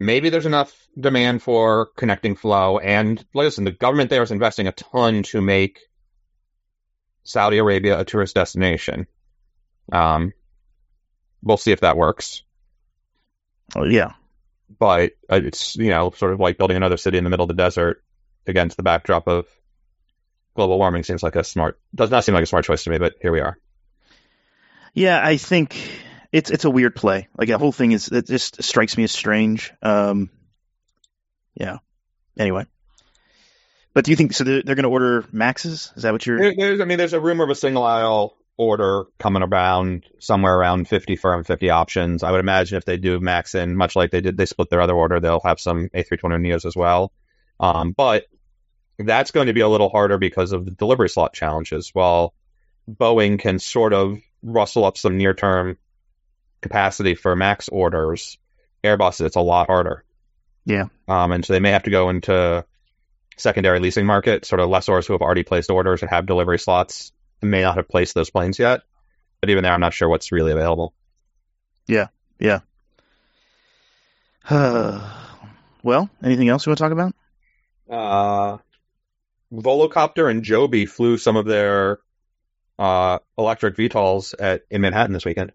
maybe 0.00 0.30
there's 0.30 0.46
enough 0.46 0.72
demand 0.98 1.42
for 1.42 1.86
connecting 1.96 2.34
flow. 2.34 2.78
And 2.78 3.24
listen, 3.34 3.64
the 3.64 3.70
government 3.70 4.10
there 4.10 4.22
is 4.22 4.32
investing 4.32 4.66
a 4.66 4.72
ton 4.72 5.22
to 5.24 5.40
make 5.40 5.80
Saudi 7.24 7.58
Arabia 7.58 8.00
a 8.00 8.04
tourist 8.04 8.34
destination. 8.34 9.06
Um, 9.90 10.32
we'll 11.42 11.56
see 11.56 11.72
if 11.72 11.80
that 11.80 11.96
works. 11.96 12.42
oh, 13.74 13.84
yeah, 13.84 14.12
but 14.78 15.12
uh, 15.30 15.40
it's 15.42 15.76
you 15.76 15.90
know 15.90 16.10
sort 16.10 16.32
of 16.32 16.40
like 16.40 16.58
building 16.58 16.76
another 16.76 16.96
city 16.96 17.18
in 17.18 17.24
the 17.24 17.30
middle 17.30 17.44
of 17.44 17.48
the 17.48 17.54
desert 17.62 18.02
against 18.46 18.76
the 18.76 18.82
backdrop 18.82 19.26
of 19.28 19.46
global 20.54 20.78
warming 20.78 21.02
seems 21.02 21.22
like 21.22 21.36
a 21.36 21.44
smart 21.44 21.80
does 21.94 22.10
not 22.10 22.24
seem 22.24 22.34
like 22.34 22.42
a 22.42 22.46
smart 22.46 22.64
choice 22.64 22.84
to 22.84 22.90
me 22.90 22.98
but 22.98 23.14
here 23.22 23.32
we 23.32 23.40
are 23.40 23.56
yeah. 24.94 25.20
I 25.24 25.36
think 25.38 25.76
it's 26.32 26.50
it's 26.50 26.64
a 26.64 26.70
weird 26.70 26.94
play. 26.94 27.28
Like 27.36 27.48
the 27.48 27.58
whole 27.58 27.72
thing 27.72 27.92
is, 27.92 28.08
it 28.08 28.26
just 28.26 28.62
strikes 28.62 28.96
me 28.96 29.04
as 29.04 29.12
strange. 29.12 29.72
Um, 29.82 30.30
yeah. 31.54 31.78
Anyway, 32.38 32.66
but 33.94 34.04
do 34.04 34.10
you 34.10 34.16
think 34.16 34.32
so? 34.32 34.44
They're, 34.44 34.62
they're 34.62 34.74
going 34.74 34.84
to 34.84 34.90
order 34.90 35.24
Maxes? 35.32 35.92
Is 35.96 36.02
that 36.02 36.12
what 36.12 36.26
you're? 36.26 36.54
There- 36.54 36.82
i 36.82 36.84
mean 36.84 36.98
there's 36.98 37.12
a 37.12 37.20
rumor 37.20 37.44
of 37.44 37.50
a 37.50 37.54
single 37.54 37.82
aisle 37.82 38.36
order 38.56 39.04
coming 39.18 39.42
around 39.42 40.06
somewhere 40.18 40.54
around 40.54 40.88
50 40.88 41.16
firm 41.16 41.44
50 41.44 41.70
options. 41.70 42.22
I 42.22 42.30
would 42.30 42.40
imagine 42.40 42.76
if 42.78 42.84
they 42.84 42.96
do 42.96 43.18
max 43.20 43.54
in 43.54 43.76
much 43.76 43.96
like 43.96 44.10
they 44.10 44.20
did 44.20 44.36
they 44.36 44.46
split 44.46 44.70
their 44.70 44.80
other 44.80 44.94
order 44.94 45.20
they'll 45.20 45.40
have 45.44 45.58
some 45.60 45.88
a320 45.88 46.40
neos 46.40 46.64
as 46.64 46.76
well. 46.76 47.12
Um, 47.58 47.92
but 47.92 48.26
that's 48.98 49.30
going 49.30 49.46
to 49.46 49.52
be 49.52 49.60
a 49.60 49.68
little 49.68 49.88
harder 49.88 50.18
because 50.18 50.52
of 50.52 50.64
the 50.64 50.70
delivery 50.70 51.08
slot 51.08 51.32
challenges. 51.32 51.90
While 51.92 52.34
boeing 52.90 53.38
can 53.38 53.58
sort 53.58 53.92
of 53.92 54.18
rustle 54.42 54.84
up 54.84 54.96
some 54.96 55.16
near 55.16 55.34
term 55.34 55.78
capacity 56.60 57.14
for 57.14 57.34
max 57.34 57.68
orders 57.68 58.38
airbus 58.84 59.24
it's 59.24 59.36
a 59.36 59.40
lot 59.40 59.68
harder. 59.68 60.04
Yeah. 60.64 60.86
um, 61.08 61.32
and 61.32 61.44
so 61.44 61.52
they 61.52 61.60
may 61.60 61.70
have 61.70 61.84
to 61.84 61.90
go 61.90 62.08
into 62.08 62.64
secondary 63.36 63.80
leasing 63.80 64.06
market, 64.06 64.44
sort 64.44 64.60
of 64.60 64.68
lessors 64.68 65.06
who 65.06 65.14
have 65.14 65.22
already 65.22 65.42
placed 65.42 65.70
orders 65.70 66.02
and 66.02 66.10
have 66.10 66.26
delivery 66.26 66.58
slots 66.58 67.12
may 67.42 67.62
not 67.62 67.76
have 67.76 67.88
placed 67.88 68.14
those 68.14 68.30
planes 68.30 68.58
yet. 68.58 68.82
But 69.40 69.50
even 69.50 69.64
there, 69.64 69.72
I'm 69.72 69.80
not 69.80 69.94
sure 69.94 70.08
what's 70.08 70.30
really 70.30 70.52
available. 70.52 70.94
Yeah, 71.86 72.08
yeah. 72.38 72.60
well, 74.50 76.10
anything 76.22 76.48
else 76.48 76.64
you 76.64 76.70
want 76.70 76.78
to 76.78 76.84
talk 76.84 76.92
about? 76.92 77.14
Uh, 77.90 78.58
Volocopter 79.52 80.30
and 80.30 80.42
Joby 80.42 80.86
flew 80.86 81.18
some 81.18 81.36
of 81.36 81.44
their 81.44 81.98
uh, 82.78 83.18
electric 83.36 83.76
VTOLs 83.76 84.34
at 84.38 84.62
in 84.70 84.80
Manhattan 84.80 85.12
this 85.12 85.24
weekend. 85.24 85.52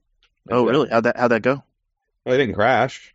Oh, 0.49 0.65
really? 0.65 0.89
How'd 0.89 1.03
that 1.05 1.17
how'd 1.17 1.31
that 1.31 1.41
go? 1.41 1.63
Well, 2.25 2.33
they 2.33 2.37
didn't 2.37 2.55
crash. 2.55 3.13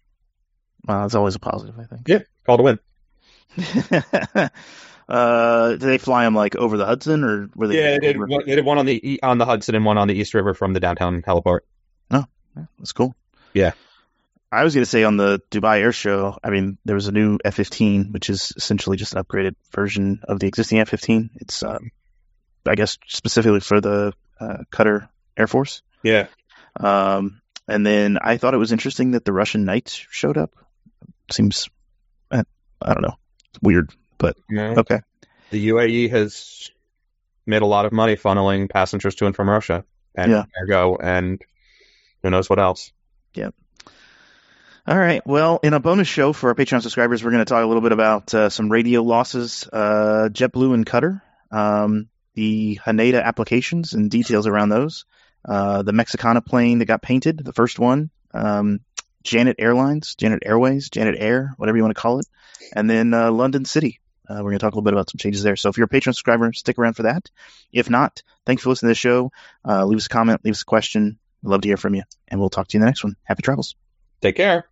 Well, 0.86 1.04
it's 1.04 1.14
always 1.14 1.34
a 1.34 1.38
positive, 1.38 1.78
I 1.78 1.84
think. 1.84 2.08
Yeah, 2.08 2.20
called 2.44 2.60
a 2.60 2.62
win. 2.62 2.78
uh, 5.08 5.70
did 5.70 5.80
they 5.80 5.98
fly 5.98 6.24
them 6.24 6.34
like 6.34 6.56
over 6.56 6.76
the 6.76 6.86
Hudson, 6.86 7.24
or 7.24 7.48
were 7.54 7.68
they? 7.68 7.76
Yeah, 7.82 7.98
they 8.00 8.12
did. 8.12 8.18
One, 8.18 8.42
they 8.46 8.56
did 8.56 8.64
one 8.64 8.78
on 8.78 8.86
the 8.86 9.20
on 9.22 9.38
the 9.38 9.46
Hudson 9.46 9.74
and 9.74 9.84
one 9.84 9.98
on 9.98 10.08
the 10.08 10.14
East 10.14 10.34
River 10.34 10.54
from 10.54 10.72
the 10.72 10.80
downtown 10.80 11.22
heliport. 11.22 11.60
Oh, 12.10 12.26
that's 12.78 12.92
cool. 12.92 13.14
Yeah. 13.54 13.72
I 14.50 14.64
was 14.64 14.74
going 14.74 14.84
to 14.84 14.90
say 14.90 15.02
on 15.04 15.16
the 15.16 15.40
Dubai 15.50 15.80
Air 15.80 15.92
Show, 15.92 16.36
I 16.44 16.50
mean, 16.50 16.76
there 16.84 16.94
was 16.94 17.08
a 17.08 17.12
new 17.12 17.38
F-15, 17.42 18.12
which 18.12 18.28
is 18.28 18.52
essentially 18.54 18.98
just 18.98 19.14
an 19.14 19.24
upgraded 19.24 19.54
version 19.74 20.20
of 20.24 20.40
the 20.40 20.46
existing 20.46 20.78
F-15. 20.80 21.30
It's, 21.36 21.62
um, 21.62 21.90
I 22.66 22.74
guess, 22.74 22.98
specifically 23.08 23.60
for 23.60 23.80
the 23.80 24.12
uh, 24.38 24.58
Qatar 24.70 25.08
Air 25.38 25.46
Force. 25.46 25.80
Yeah, 26.02 26.26
Um, 26.78 27.40
and 27.66 27.86
then 27.86 28.18
I 28.20 28.36
thought 28.36 28.52
it 28.52 28.58
was 28.58 28.72
interesting 28.72 29.12
that 29.12 29.24
the 29.24 29.32
Russian 29.32 29.64
Knights 29.64 29.94
showed 30.10 30.36
up. 30.36 30.54
Seems, 31.30 31.70
eh, 32.30 32.42
I 32.82 32.92
don't 32.92 33.02
know, 33.02 33.16
it's 33.50 33.62
weird, 33.62 33.90
but 34.22 34.36
no. 34.48 34.74
okay. 34.78 35.00
the 35.50 35.68
UAE 35.68 36.10
has 36.10 36.70
made 37.46 37.62
a 37.62 37.66
lot 37.66 37.84
of 37.84 37.92
money 37.92 38.16
funneling 38.16 38.70
passengers 38.70 39.14
to 39.16 39.26
and 39.26 39.36
from 39.36 39.48
Russia 39.50 39.84
and 40.14 40.30
Yeah. 40.32 40.44
ergo 40.62 40.96
and 40.96 41.42
who 42.22 42.30
knows 42.30 42.48
what 42.48 42.58
else. 42.58 42.92
Yep. 43.34 43.54
All 44.86 44.98
right. 44.98 45.24
Well, 45.26 45.60
in 45.62 45.74
a 45.74 45.80
bonus 45.80 46.08
show 46.08 46.32
for 46.32 46.48
our 46.48 46.54
Patreon 46.54 46.82
subscribers, 46.82 47.22
we're 47.22 47.30
going 47.30 47.44
to 47.44 47.48
talk 47.48 47.62
a 47.62 47.66
little 47.66 47.82
bit 47.82 47.92
about 47.92 48.34
uh, 48.34 48.48
some 48.48 48.68
radio 48.68 49.02
losses, 49.02 49.68
uh, 49.72 50.28
JetBlue 50.32 50.74
and 50.74 50.84
Qatar, 50.86 51.20
um, 51.52 52.08
the 52.34 52.80
Haneda 52.84 53.22
applications 53.22 53.92
and 53.92 54.10
details 54.10 54.46
around 54.48 54.70
those, 54.70 55.04
uh, 55.48 55.82
the 55.82 55.92
Mexicana 55.92 56.40
plane 56.40 56.78
that 56.80 56.86
got 56.86 57.00
painted, 57.02 57.44
the 57.44 57.52
first 57.52 57.78
one, 57.78 58.10
um, 58.34 58.80
Janet 59.22 59.56
Airlines, 59.60 60.16
Janet 60.16 60.42
Airways, 60.44 60.90
Janet 60.90 61.14
Air, 61.18 61.54
whatever 61.58 61.76
you 61.76 61.84
want 61.84 61.94
to 61.94 62.00
call 62.00 62.18
it, 62.18 62.26
and 62.74 62.90
then 62.90 63.14
uh, 63.14 63.30
London 63.30 63.64
City. 63.64 64.00
Uh, 64.28 64.36
we're 64.36 64.50
going 64.50 64.58
to 64.58 64.58
talk 64.58 64.72
a 64.72 64.76
little 64.76 64.84
bit 64.84 64.94
about 64.94 65.10
some 65.10 65.18
changes 65.18 65.42
there. 65.42 65.56
So 65.56 65.68
if 65.68 65.76
you're 65.76 65.86
a 65.86 65.88
Patreon 65.88 66.14
subscriber, 66.14 66.52
stick 66.52 66.78
around 66.78 66.94
for 66.94 67.04
that. 67.04 67.30
If 67.72 67.90
not, 67.90 68.22
thanks 68.46 68.62
for 68.62 68.70
listening 68.70 68.88
to 68.88 68.92
the 68.92 68.94
show. 68.96 69.32
Uh, 69.66 69.84
leave 69.84 69.98
us 69.98 70.06
a 70.06 70.10
comment, 70.10 70.42
leave 70.44 70.54
us 70.54 70.62
a 70.62 70.66
question. 70.66 71.18
We'd 71.42 71.50
love 71.50 71.62
to 71.62 71.68
hear 71.68 71.76
from 71.76 71.94
you, 71.94 72.02
and 72.28 72.38
we'll 72.40 72.50
talk 72.50 72.68
to 72.68 72.74
you 72.76 72.78
in 72.78 72.82
the 72.82 72.86
next 72.86 73.02
one. 73.02 73.16
Happy 73.24 73.42
travels. 73.42 73.74
Take 74.20 74.36
care. 74.36 74.71